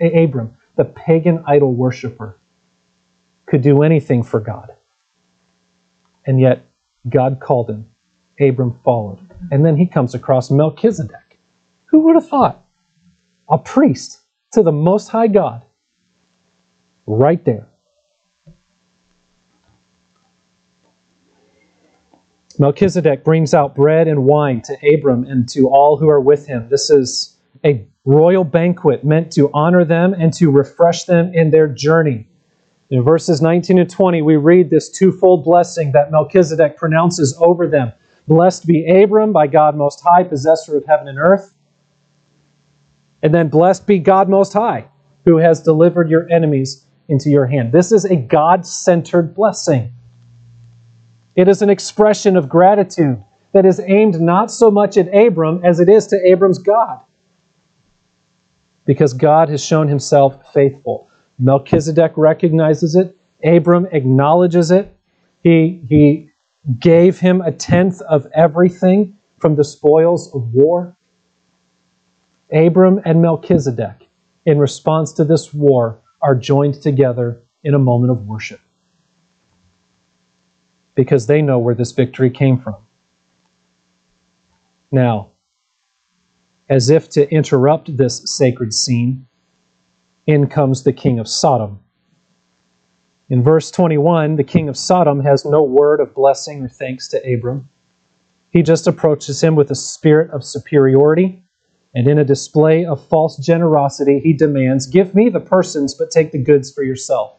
Abram 0.00 0.56
the 0.78 0.84
pagan 0.84 1.42
idol 1.46 1.74
worshiper, 1.74 2.38
could 3.46 3.62
do 3.62 3.82
anything 3.82 4.22
for 4.22 4.38
God. 4.38 4.76
And 6.24 6.40
yet, 6.40 6.64
God 7.08 7.40
called 7.40 7.68
him. 7.68 7.86
Abram 8.40 8.78
followed. 8.84 9.18
And 9.50 9.66
then 9.66 9.76
he 9.76 9.86
comes 9.86 10.14
across 10.14 10.50
Melchizedek. 10.50 11.40
Who 11.86 12.00
would 12.00 12.14
have 12.14 12.28
thought? 12.28 12.64
A 13.50 13.58
priest 13.58 14.20
to 14.52 14.62
the 14.62 14.70
Most 14.70 15.08
High 15.08 15.26
God. 15.26 15.64
Right 17.06 17.44
there. 17.44 17.66
Melchizedek 22.58 23.24
brings 23.24 23.54
out 23.54 23.76
bread 23.76 24.08
and 24.08 24.24
wine 24.24 24.62
to 24.62 24.76
Abram 24.94 25.24
and 25.24 25.48
to 25.50 25.68
all 25.68 25.96
who 25.96 26.08
are 26.08 26.20
with 26.20 26.46
him. 26.46 26.68
This 26.68 26.90
is 26.90 27.36
a 27.64 27.86
royal 28.04 28.44
banquet 28.44 29.04
meant 29.04 29.32
to 29.32 29.50
honor 29.54 29.84
them 29.84 30.12
and 30.12 30.32
to 30.34 30.50
refresh 30.50 31.04
them 31.04 31.32
in 31.32 31.50
their 31.50 31.68
journey. 31.68 32.26
In 32.90 33.02
verses 33.04 33.40
19 33.40 33.78
and 33.78 33.88
20, 33.88 34.22
we 34.22 34.36
read 34.36 34.70
this 34.70 34.90
twofold 34.90 35.44
blessing 35.44 35.92
that 35.92 36.10
Melchizedek 36.10 36.76
pronounces 36.76 37.36
over 37.38 37.68
them. 37.68 37.92
Blessed 38.26 38.66
be 38.66 39.02
Abram 39.02 39.32
by 39.32 39.46
God 39.46 39.76
Most 39.76 40.02
High, 40.02 40.24
possessor 40.24 40.76
of 40.76 40.84
heaven 40.84 41.06
and 41.06 41.18
earth. 41.18 41.54
And 43.22 43.34
then 43.34 43.48
blessed 43.48 43.86
be 43.86 43.98
God 43.98 44.28
Most 44.28 44.52
High, 44.52 44.86
who 45.24 45.36
has 45.36 45.62
delivered 45.62 46.10
your 46.10 46.28
enemies 46.30 46.86
into 47.08 47.30
your 47.30 47.46
hand. 47.46 47.72
This 47.72 47.92
is 47.92 48.04
a 48.04 48.16
God 48.16 48.66
centered 48.66 49.34
blessing. 49.34 49.92
It 51.38 51.46
is 51.46 51.62
an 51.62 51.70
expression 51.70 52.36
of 52.36 52.48
gratitude 52.48 53.22
that 53.52 53.64
is 53.64 53.78
aimed 53.86 54.20
not 54.20 54.50
so 54.50 54.72
much 54.72 54.96
at 54.96 55.06
Abram 55.14 55.64
as 55.64 55.78
it 55.78 55.88
is 55.88 56.08
to 56.08 56.20
Abram's 56.26 56.58
God 56.58 56.98
because 58.84 59.12
God 59.12 59.48
has 59.48 59.64
shown 59.64 59.86
himself 59.86 60.52
faithful. 60.52 61.08
Melchizedek 61.38 62.10
recognizes 62.16 62.96
it, 62.96 63.16
Abram 63.44 63.86
acknowledges 63.92 64.72
it. 64.72 64.92
He, 65.44 65.80
he 65.88 66.30
gave 66.80 67.20
him 67.20 67.40
a 67.40 67.52
tenth 67.52 68.02
of 68.02 68.26
everything 68.34 69.16
from 69.38 69.54
the 69.54 69.62
spoils 69.62 70.34
of 70.34 70.52
war. 70.52 70.96
Abram 72.52 73.00
and 73.04 73.22
Melchizedek, 73.22 74.08
in 74.44 74.58
response 74.58 75.12
to 75.12 75.22
this 75.22 75.54
war, 75.54 76.00
are 76.20 76.34
joined 76.34 76.82
together 76.82 77.40
in 77.62 77.74
a 77.74 77.78
moment 77.78 78.10
of 78.10 78.26
worship 78.26 78.58
because 80.98 81.28
they 81.28 81.40
know 81.40 81.60
where 81.60 81.76
this 81.76 81.92
victory 81.92 82.28
came 82.28 82.58
from. 82.58 82.74
Now, 84.90 85.28
as 86.68 86.90
if 86.90 87.08
to 87.10 87.32
interrupt 87.32 87.96
this 87.96 88.20
sacred 88.24 88.74
scene, 88.74 89.28
in 90.26 90.48
comes 90.48 90.82
the 90.82 90.92
king 90.92 91.20
of 91.20 91.28
Sodom. 91.28 91.78
In 93.30 93.44
verse 93.44 93.70
21, 93.70 94.34
the 94.34 94.42
king 94.42 94.68
of 94.68 94.76
Sodom 94.76 95.20
has 95.20 95.44
no 95.44 95.62
word 95.62 96.00
of 96.00 96.16
blessing 96.16 96.64
or 96.64 96.68
thanks 96.68 97.06
to 97.10 97.32
Abram. 97.32 97.68
He 98.50 98.64
just 98.64 98.88
approaches 98.88 99.40
him 99.40 99.54
with 99.54 99.70
a 99.70 99.76
spirit 99.76 100.32
of 100.32 100.42
superiority, 100.42 101.44
and 101.94 102.08
in 102.08 102.18
a 102.18 102.24
display 102.24 102.84
of 102.84 103.06
false 103.06 103.36
generosity, 103.36 104.18
he 104.18 104.32
demands, 104.32 104.88
Give 104.88 105.14
me 105.14 105.28
the 105.28 105.38
persons, 105.38 105.94
but 105.94 106.10
take 106.10 106.32
the 106.32 106.42
goods 106.42 106.72
for 106.72 106.82
yourself. 106.82 107.36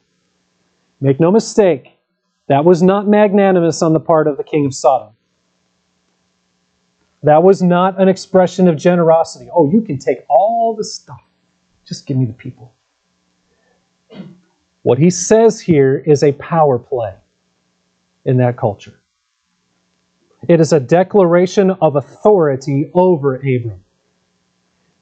Make 1.01 1.19
no 1.19 1.29
mistake, 1.29 1.98
that 2.49 2.65
was 2.65 2.83
not 2.83 3.07
magnanimous 3.07 3.81
on 3.81 3.93
the 3.93 3.99
part 3.99 4.27
of 4.27 4.35
the 4.35 4.43
king 4.43 4.65
of 4.65 4.73
Sodom. 4.73 5.13
That 7.23 7.43
was 7.43 7.61
not 7.61 8.01
an 8.01 8.09
expression 8.09 8.67
of 8.67 8.75
generosity. 8.75 9.49
Oh, 9.53 9.69
you 9.71 9.81
can 9.81 9.99
take 9.99 10.19
all 10.29 10.75
the 10.75 10.83
stuff. 10.83 11.21
Just 11.85 12.07
give 12.07 12.17
me 12.17 12.25
the 12.25 12.33
people. 12.33 12.73
What 14.81 14.97
he 14.97 15.09
says 15.09 15.61
here 15.61 15.97
is 15.97 16.23
a 16.23 16.31
power 16.33 16.79
play 16.79 17.15
in 18.25 18.37
that 18.37 18.57
culture. 18.57 18.99
It 20.47 20.59
is 20.59 20.73
a 20.73 20.79
declaration 20.79 21.71
of 21.71 21.97
authority 21.97 22.89
over 22.93 23.35
Abram. 23.35 23.83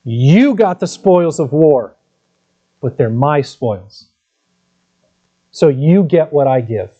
You 0.03 0.55
got 0.55 0.79
the 0.79 0.87
spoils 0.87 1.39
of 1.39 1.53
war, 1.53 1.95
but 2.81 2.97
they're 2.97 3.09
my 3.09 3.41
spoils. 3.41 4.09
So 5.51 5.69
you 5.69 6.03
get 6.03 6.33
what 6.33 6.47
I 6.47 6.61
give. 6.61 6.97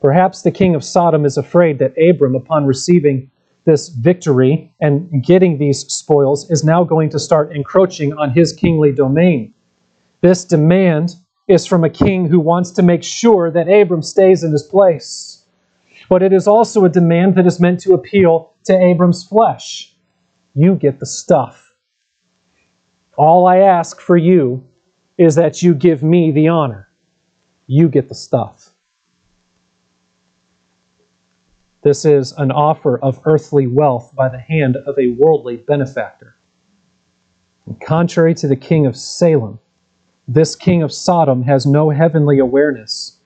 Perhaps 0.00 0.42
the 0.42 0.50
king 0.50 0.74
of 0.74 0.84
Sodom 0.84 1.24
is 1.24 1.36
afraid 1.36 1.78
that 1.78 1.94
Abram, 1.98 2.34
upon 2.34 2.66
receiving 2.66 3.30
this 3.64 3.88
victory 3.88 4.72
and 4.80 5.24
getting 5.24 5.58
these 5.58 5.80
spoils, 5.80 6.50
is 6.50 6.64
now 6.64 6.84
going 6.84 7.10
to 7.10 7.18
start 7.18 7.52
encroaching 7.54 8.12
on 8.14 8.30
his 8.30 8.52
kingly 8.52 8.92
domain. 8.92 9.52
This 10.20 10.44
demand 10.44 11.14
is 11.48 11.66
from 11.66 11.84
a 11.84 11.90
king 11.90 12.26
who 12.26 12.40
wants 12.40 12.70
to 12.72 12.82
make 12.82 13.02
sure 13.02 13.50
that 13.50 13.68
Abram 13.68 14.02
stays 14.02 14.44
in 14.44 14.52
his 14.52 14.62
place. 14.62 15.44
but 16.08 16.22
it 16.22 16.32
is 16.32 16.48
also 16.48 16.84
a 16.84 16.88
demand 16.88 17.34
that 17.34 17.46
is 17.46 17.60
meant 17.60 17.80
to 17.80 17.92
appeal 17.92 18.54
to 18.64 18.72
Abram's 18.72 19.24
flesh. 19.24 19.94
You 20.54 20.74
get 20.74 21.00
the 21.00 21.06
stuff. 21.06 21.74
All 23.16 23.46
I 23.46 23.58
ask 23.58 24.00
for 24.00 24.16
you 24.16 24.66
is 25.18 25.34
that 25.34 25.62
you 25.62 25.74
give 25.74 26.02
me 26.02 26.30
the 26.30 26.48
honor. 26.48 26.88
You 27.66 27.88
get 27.88 28.08
the 28.08 28.14
stuff. 28.14 28.70
This 31.82 32.04
is 32.04 32.32
an 32.32 32.50
offer 32.50 32.98
of 32.98 33.20
earthly 33.24 33.66
wealth 33.66 34.12
by 34.14 34.28
the 34.28 34.38
hand 34.38 34.76
of 34.76 34.98
a 34.98 35.08
worldly 35.08 35.58
benefactor. 35.58 36.36
And 37.66 37.80
contrary 37.80 38.34
to 38.34 38.48
the 38.48 38.56
king 38.56 38.86
of 38.86 38.96
Salem, 38.96 39.60
this 40.26 40.56
king 40.56 40.82
of 40.82 40.92
Sodom 40.92 41.42
has 41.42 41.66
no 41.66 41.90
heavenly 41.90 42.38
awareness. 42.38 43.18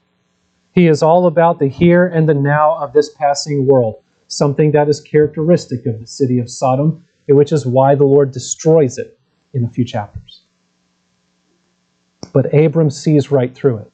He 0.72 0.86
is 0.86 1.02
all 1.02 1.26
about 1.26 1.58
the 1.58 1.68
here 1.68 2.06
and 2.06 2.28
the 2.28 2.34
now 2.34 2.76
of 2.76 2.92
this 2.92 3.14
passing 3.14 3.66
world, 3.66 3.96
something 4.26 4.72
that 4.72 4.88
is 4.88 5.00
characteristic 5.00 5.86
of 5.86 6.00
the 6.00 6.06
city 6.06 6.38
of 6.38 6.50
Sodom, 6.50 7.04
which 7.28 7.52
is 7.52 7.66
why 7.66 7.94
the 7.94 8.04
Lord 8.04 8.32
destroys 8.32 8.98
it 8.98 9.18
in 9.52 9.64
a 9.64 9.70
few 9.70 9.84
chapters. 9.84 10.42
But 12.32 12.54
Abram 12.54 12.90
sees 12.90 13.30
right 13.30 13.54
through 13.54 13.78
it. 13.78 13.91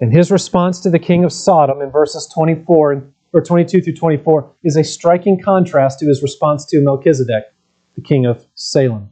And 0.00 0.12
his 0.12 0.30
response 0.30 0.80
to 0.80 0.90
the 0.90 0.98
king 0.98 1.24
of 1.24 1.32
Sodom 1.32 1.80
in 1.82 1.90
verses 1.90 2.26
24 2.32 3.04
or 3.32 3.42
22 3.42 3.82
through 3.82 3.94
24 3.94 4.50
is 4.62 4.76
a 4.76 4.84
striking 4.84 5.40
contrast 5.40 5.98
to 5.98 6.06
his 6.06 6.22
response 6.22 6.64
to 6.66 6.80
Melchizedek 6.80 7.44
the 7.98 8.00
king 8.00 8.26
of 8.26 8.46
Salem. 8.54 9.10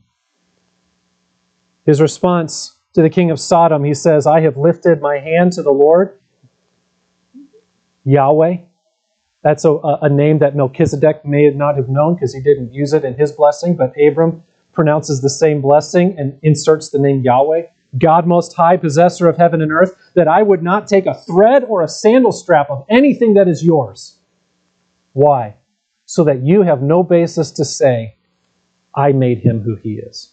His 1.85 2.01
response 2.01 2.77
to 2.95 3.03
the 3.03 3.11
king 3.11 3.33
of 3.33 3.41
Sodom, 3.41 3.83
he 3.83 3.95
says, 3.95 4.29
I 4.29 4.41
have 4.43 4.57
lifted 4.57 5.01
my 5.01 5.19
hand 5.19 5.53
to 5.55 5.63
the 5.63 5.73
Lord, 5.73 6.21
Yahweh. 8.05 8.59
That's 9.43 9.65
a, 9.65 9.73
a 9.75 10.09
name 10.09 10.39
that 10.39 10.55
Melchizedek 10.55 11.25
may 11.25 11.51
not 11.51 11.77
have 11.77 11.89
known 11.89 12.15
because 12.15 12.33
he 12.33 12.41
didn't 12.41 12.73
use 12.73 12.93
it 12.93 13.05
in 13.05 13.15
his 13.15 13.33
blessing, 13.33 13.77
but 13.77 13.93
Abram 14.01 14.45
pronounces 14.73 15.21
the 15.21 15.31
same 15.31 15.61
blessing 15.61 16.17
and 16.17 16.39
inserts 16.43 16.91
the 16.91 16.99
name 17.01 17.23
Yahweh. 17.23 17.63
God 17.99 18.27
Most 18.27 18.55
High, 18.55 18.77
possessor 18.77 19.29
of 19.29 19.37
heaven 19.37 19.63
and 19.63 19.73
earth, 19.73 19.97
that 20.15 20.29
I 20.29 20.43
would 20.43 20.63
not 20.63 20.87
take 20.87 21.07
a 21.07 21.15
thread 21.15 21.65
or 21.65 21.83
a 21.83 21.89
sandal 21.89 22.33
strap 22.33 22.71
of 22.71 22.85
anything 22.89 23.35
that 23.35 23.49
is 23.49 23.65
yours. 23.65 24.19
Why? 25.13 25.57
So 26.05 26.25
that 26.25 26.43
you 26.43 26.63
have 26.63 26.83
no 26.83 27.03
basis 27.03 27.51
to 27.53 27.65
say, 27.65 28.17
I 28.95 29.13
made 29.13 29.39
him 29.39 29.63
who 29.63 29.77
he 29.77 29.95
is. 29.95 30.33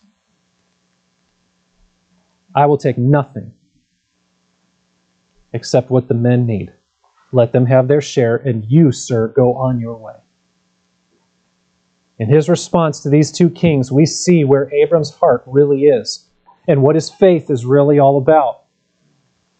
I 2.55 2.65
will 2.65 2.77
take 2.77 2.97
nothing 2.97 3.53
except 5.53 5.89
what 5.89 6.07
the 6.07 6.13
men 6.13 6.45
need. 6.45 6.73
Let 7.31 7.51
them 7.51 7.65
have 7.65 7.87
their 7.87 8.01
share, 8.01 8.35
and 8.35 8.63
you, 8.65 8.91
sir, 8.91 9.27
go 9.27 9.55
on 9.55 9.79
your 9.79 9.95
way. 9.95 10.15
In 12.19 12.29
his 12.29 12.47
response 12.47 12.99
to 13.01 13.09
these 13.09 13.31
two 13.31 13.49
kings, 13.49 13.91
we 13.91 14.05
see 14.05 14.43
where 14.43 14.71
Abram's 14.73 15.13
heart 15.13 15.43
really 15.47 15.83
is 15.83 16.29
and 16.67 16.81
what 16.81 16.95
his 16.95 17.09
faith 17.09 17.49
is 17.49 17.65
really 17.65 17.99
all 17.99 18.17
about. 18.17 18.63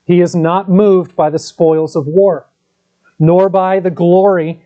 He 0.05 0.21
is 0.21 0.35
not 0.35 0.69
moved 0.69 1.15
by 1.15 1.29
the 1.29 1.39
spoils 1.39 1.95
of 1.95 2.07
war, 2.07 2.51
nor 3.19 3.49
by 3.49 3.79
the 3.79 3.91
glory 3.91 4.63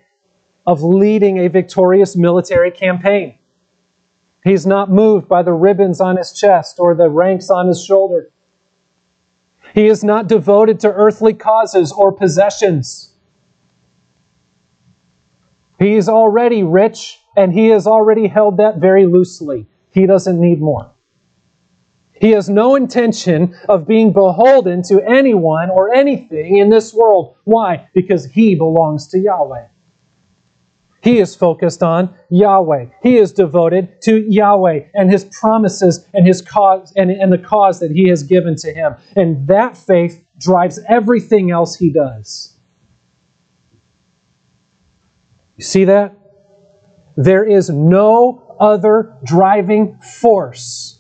of 0.65 0.83
leading 0.83 1.38
a 1.38 1.47
victorious 1.47 2.15
military 2.15 2.71
campaign. 2.71 3.38
He's 4.43 4.65
not 4.65 4.89
moved 4.89 5.27
by 5.27 5.43
the 5.43 5.53
ribbons 5.53 5.99
on 5.99 6.17
his 6.17 6.31
chest 6.31 6.77
or 6.79 6.95
the 6.95 7.09
ranks 7.09 7.49
on 7.49 7.67
his 7.67 7.83
shoulder. 7.83 8.31
He 9.73 9.88
is 9.88 10.03
not 10.03 10.27
devoted 10.27 10.79
to 10.81 10.91
earthly 10.91 11.33
causes 11.33 11.91
or 11.91 12.11
possessions. 12.11 13.13
He 15.79 15.95
is 15.95 16.09
already 16.09 16.63
rich 16.63 17.19
and 17.35 17.53
he 17.53 17.67
has 17.67 17.85
already 17.85 18.27
held 18.27 18.57
that 18.57 18.77
very 18.77 19.05
loosely. 19.05 19.67
He 19.91 20.05
doesn't 20.05 20.39
need 20.39 20.59
more. 20.59 20.91
He 22.20 22.32
has 22.32 22.49
no 22.49 22.76
intention 22.76 23.55
of 23.70 23.88
being 23.88 24.11
beholden 24.11 24.82
to 24.84 25.01
anyone 25.01 25.70
or 25.70 25.93
anything 25.93 26.57
in 26.57 26.70
this 26.70 26.93
world. 26.93 27.36
Why? 27.43 27.89
Because 27.93 28.26
he 28.26 28.55
belongs 28.55 29.07
to 29.09 29.20
Yahweh. 29.20 29.68
He 31.03 31.20
is 31.20 31.36
focused 31.36 31.84
on 31.84 32.13
Yahweh. 32.30 32.88
He 33.03 33.18
is 33.18 33.32
devoted 33.32 34.01
to 34.01 34.26
Yahweh 34.30 34.88
and 34.93 35.11
his 35.11 35.26
promises 35.26 36.05
and 36.13 36.26
his 36.26 36.41
cause 36.41 36.91
and, 36.95 37.11
and 37.11 37.32
the 37.32 37.38
cause 37.38 37.80
that 37.80 37.91
he 37.91 38.09
has 38.09 38.24
given 38.24 38.55
to 38.57 38.74
him. 38.74 38.95
And 39.15 39.47
that 39.47 39.78
faith 39.78 40.26
drives 40.39 40.80
everything 40.89 41.51
else 41.51 41.76
he 41.76 41.91
does. 41.91 42.57
You 45.55 45.63
see 45.63 45.86
that? 45.86 46.15
There 47.15 47.43
is 47.43 47.70
no 47.70 48.55
other 48.59 49.15
driving 49.24 49.97
force 49.99 50.96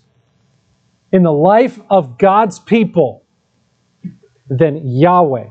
in 1.11 1.23
the 1.23 1.31
life 1.31 1.79
of 1.89 2.17
God's 2.17 2.59
people 2.59 3.25
than 4.49 4.87
Yahweh 4.87 5.49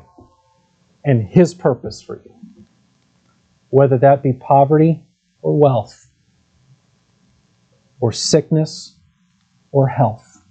and 1.05 1.27
his 1.27 1.53
purpose 1.53 2.01
for 2.01 2.21
you 2.23 2.37
whether 3.69 3.97
that 3.97 4.23
be 4.23 4.33
poverty 4.33 5.03
or 5.41 5.57
wealth, 5.57 6.07
or 7.99 8.11
sickness 8.11 8.95
or 9.71 9.87
health, 9.87 10.43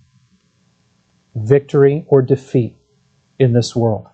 victory 1.34 2.04
or 2.08 2.22
defeat 2.22 2.76
in 3.38 3.52
this 3.52 3.74
world. 3.74 4.06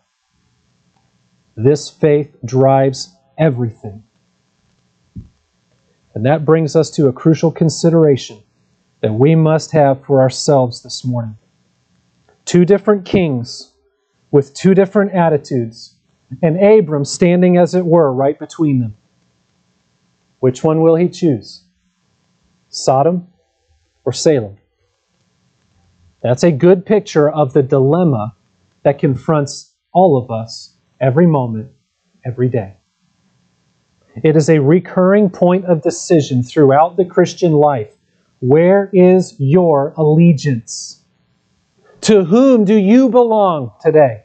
This 1.57 1.89
faith 1.89 2.37
drives 2.45 3.15
everything. 3.39 4.03
And 6.15 6.27
that 6.27 6.45
brings 6.45 6.77
us 6.77 6.91
to 6.93 7.09
a 7.09 7.13
crucial 7.13 7.51
consideration 7.51 8.42
that 9.03 9.13
we 9.13 9.35
must 9.35 9.73
have 9.73 10.05
for 10.05 10.21
ourselves 10.23 10.83
this 10.83 11.05
morning. 11.05 11.37
Two 12.45 12.65
different 12.65 13.05
kings 13.05 13.73
with 14.31 14.55
two 14.55 14.75
different 14.75 15.13
attitudes 15.13 15.97
and 16.41 16.57
Abram 16.63 17.05
standing, 17.05 17.59
as 17.59 17.75
it 17.75 17.85
were, 17.85 18.11
right 18.13 18.39
between 18.39 18.81
them. 18.81 18.97
Which 20.41 20.65
one 20.65 20.81
will 20.81 20.97
he 20.97 21.09
choose? 21.09 21.65
Sodom 22.71 23.29
or 24.05 24.13
Salem? 24.13 24.57
That's 26.23 26.45
a 26.45 26.53
good 26.53 26.87
picture 26.87 27.29
of 27.29 27.53
the 27.53 27.63
dilemma 27.63 28.35
that 28.83 28.99
confronts 28.99 29.75
all 29.93 30.17
of 30.17 30.31
us 30.31 30.77
every 31.01 31.27
moment, 31.27 31.73
every 32.25 32.49
day. 32.49 32.77
It 34.23 34.37
is 34.37 34.49
a 34.49 34.61
recurring 34.61 35.31
point 35.31 35.65
of 35.67 35.83
decision 35.83 36.43
throughout 36.43 36.97
the 36.97 37.05
Christian 37.05 37.53
life. 37.53 37.95
Where 38.43 38.91
is 38.93 39.37
your 39.39 39.95
allegiance? 39.97 41.05
To 42.01 42.25
whom 42.25 42.65
do 42.65 42.75
you 42.75 43.09
belong 43.09 43.71
today? 43.81 44.25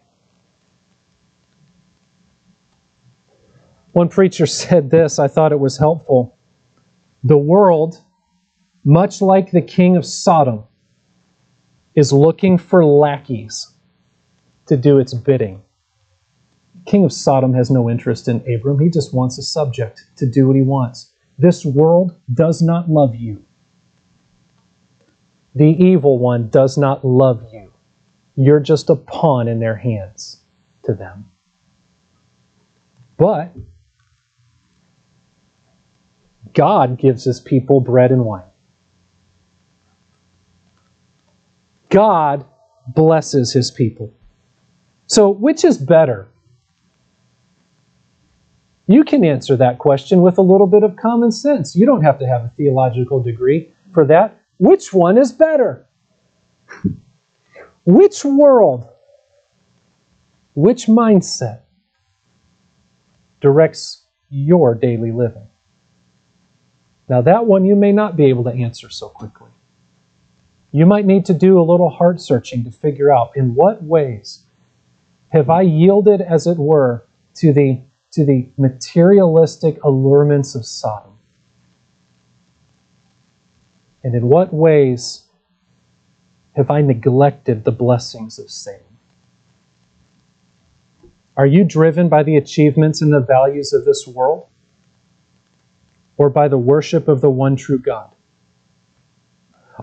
One 3.91 4.09
preacher 4.09 4.45
said 4.47 4.89
this, 4.89 5.19
I 5.19 5.27
thought 5.27 5.51
it 5.51 5.59
was 5.59 5.77
helpful. 5.77 6.35
The 7.23 7.37
world, 7.37 8.03
much 8.83 9.21
like 9.21 9.51
the 9.51 9.61
king 9.61 9.95
of 9.95 10.03
Sodom, 10.03 10.63
is 11.93 12.11
looking 12.11 12.57
for 12.57 12.83
lackeys 12.83 13.71
to 14.65 14.77
do 14.77 14.97
its 14.97 15.13
bidding. 15.13 15.61
King 16.87 17.05
of 17.05 17.13
Sodom 17.13 17.53
has 17.53 17.69
no 17.69 17.87
interest 17.87 18.27
in 18.27 18.37
Abram. 18.51 18.79
He 18.79 18.89
just 18.89 19.13
wants 19.13 19.37
a 19.37 19.43
subject 19.43 20.05
to 20.15 20.25
do 20.25 20.47
what 20.47 20.55
he 20.55 20.63
wants. 20.63 21.13
This 21.37 21.63
world 21.63 22.19
does 22.33 22.63
not 22.63 22.89
love 22.89 23.13
you. 23.13 23.43
The 25.57 25.75
evil 25.83 26.19
one 26.19 26.49
does 26.49 26.77
not 26.77 27.03
love 27.03 27.43
you. 27.51 27.73
You're 28.35 28.59
just 28.59 28.91
a 28.91 28.95
pawn 28.95 29.47
in 29.47 29.59
their 29.59 29.75
hands 29.75 30.41
to 30.83 30.93
them. 30.93 31.31
But 33.17 33.53
God 36.53 36.99
gives 36.99 37.23
his 37.23 37.41
people 37.41 37.79
bread 37.81 38.11
and 38.11 38.23
wine. 38.23 38.43
God 41.89 42.45
blesses 42.87 43.51
his 43.51 43.71
people. 43.71 44.13
So, 45.07 45.27
which 45.27 45.65
is 45.65 45.79
better? 45.79 46.27
You 48.85 49.03
can 49.03 49.25
answer 49.25 49.55
that 49.55 49.79
question 49.79 50.21
with 50.21 50.37
a 50.37 50.43
little 50.43 50.67
bit 50.67 50.83
of 50.83 50.97
common 50.97 51.31
sense. 51.31 51.75
You 51.75 51.87
don't 51.87 52.03
have 52.03 52.19
to 52.19 52.27
have 52.27 52.43
a 52.43 52.53
theological 52.55 53.23
degree 53.23 53.71
for 53.91 54.05
that. 54.05 54.39
Which 54.57 54.93
one 54.93 55.17
is 55.17 55.31
better? 55.31 55.87
Which 57.85 58.25
world, 58.25 58.89
which 60.55 60.87
mindset 60.87 61.61
directs 63.39 64.05
your 64.29 64.75
daily 64.75 65.11
living? 65.11 65.47
Now, 67.07 67.21
that 67.21 67.45
one 67.45 67.65
you 67.65 67.75
may 67.75 67.91
not 67.91 68.17
be 68.17 68.25
able 68.25 68.43
to 68.45 68.51
answer 68.51 68.89
so 68.89 69.07
quickly. 69.07 69.51
You 70.71 70.85
might 70.85 71.05
need 71.05 71.25
to 71.25 71.33
do 71.33 71.59
a 71.59 71.63
little 71.63 71.89
heart 71.89 72.19
searching 72.19 72.63
to 72.65 72.71
figure 72.71 73.11
out 73.11 73.31
in 73.37 73.55
what 73.55 73.83
ways 73.83 74.43
have 75.29 75.49
I 75.49 75.61
yielded, 75.61 76.21
as 76.21 76.47
it 76.47 76.57
were, 76.57 77.05
to 77.35 77.53
the 77.53 77.81
to 78.11 78.25
the 78.25 78.49
materialistic 78.57 79.83
allurements 79.83 80.55
of 80.55 80.65
Sodom? 80.65 81.16
And 84.03 84.15
in 84.15 84.27
what 84.27 84.53
ways 84.53 85.23
have 86.55 86.71
I 86.71 86.81
neglected 86.81 87.63
the 87.63 87.71
blessings 87.71 88.39
of 88.39 88.49
Salem? 88.49 88.81
Are 91.35 91.45
you 91.45 91.63
driven 91.63 92.09
by 92.09 92.23
the 92.23 92.35
achievements 92.35 93.01
and 93.01 93.13
the 93.13 93.19
values 93.19 93.71
of 93.73 93.85
this 93.85 94.07
world? 94.07 94.47
Or 96.17 96.31
by 96.31 96.47
the 96.47 96.57
worship 96.57 97.07
of 97.07 97.21
the 97.21 97.29
one 97.29 97.55
true 97.55 97.77
God? 97.77 98.15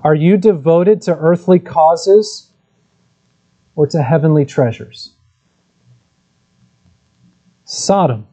Are 0.02 0.16
you 0.16 0.36
devoted 0.36 1.00
to 1.02 1.16
earthly 1.16 1.60
causes 1.60 2.50
or 3.76 3.86
to 3.86 4.02
heavenly 4.02 4.44
treasures? 4.44 5.14
Sodom 7.64 8.26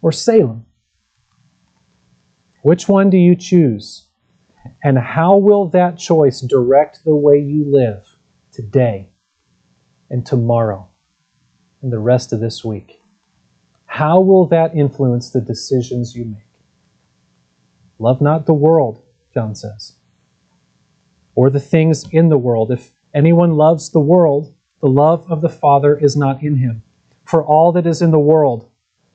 or 0.00 0.12
Salem? 0.12 0.64
Which 2.62 2.88
one 2.88 3.10
do 3.10 3.18
you 3.18 3.36
choose? 3.36 4.07
And 4.82 4.98
how 4.98 5.36
will 5.36 5.68
that 5.68 5.98
choice 5.98 6.40
direct 6.40 7.04
the 7.04 7.14
way 7.14 7.38
you 7.38 7.64
live 7.64 8.06
today 8.52 9.10
and 10.10 10.24
tomorrow 10.24 10.88
and 11.82 11.92
the 11.92 11.98
rest 11.98 12.32
of 12.32 12.40
this 12.40 12.64
week? 12.64 13.02
How 13.86 14.20
will 14.20 14.46
that 14.46 14.74
influence 14.74 15.30
the 15.30 15.40
decisions 15.40 16.14
you 16.14 16.24
make? 16.24 16.60
Love 17.98 18.20
not 18.20 18.46
the 18.46 18.54
world, 18.54 19.02
John 19.34 19.54
says, 19.54 19.96
or 21.34 21.50
the 21.50 21.60
things 21.60 22.04
in 22.12 22.28
the 22.28 22.38
world. 22.38 22.70
If 22.70 22.92
anyone 23.14 23.54
loves 23.54 23.90
the 23.90 24.00
world, 24.00 24.54
the 24.80 24.88
love 24.88 25.30
of 25.30 25.40
the 25.40 25.48
Father 25.48 25.98
is 25.98 26.16
not 26.16 26.42
in 26.42 26.56
him. 26.56 26.82
For 27.24 27.44
all 27.44 27.72
that 27.72 27.86
is 27.86 28.00
in 28.00 28.10
the 28.10 28.18
world, 28.18 28.70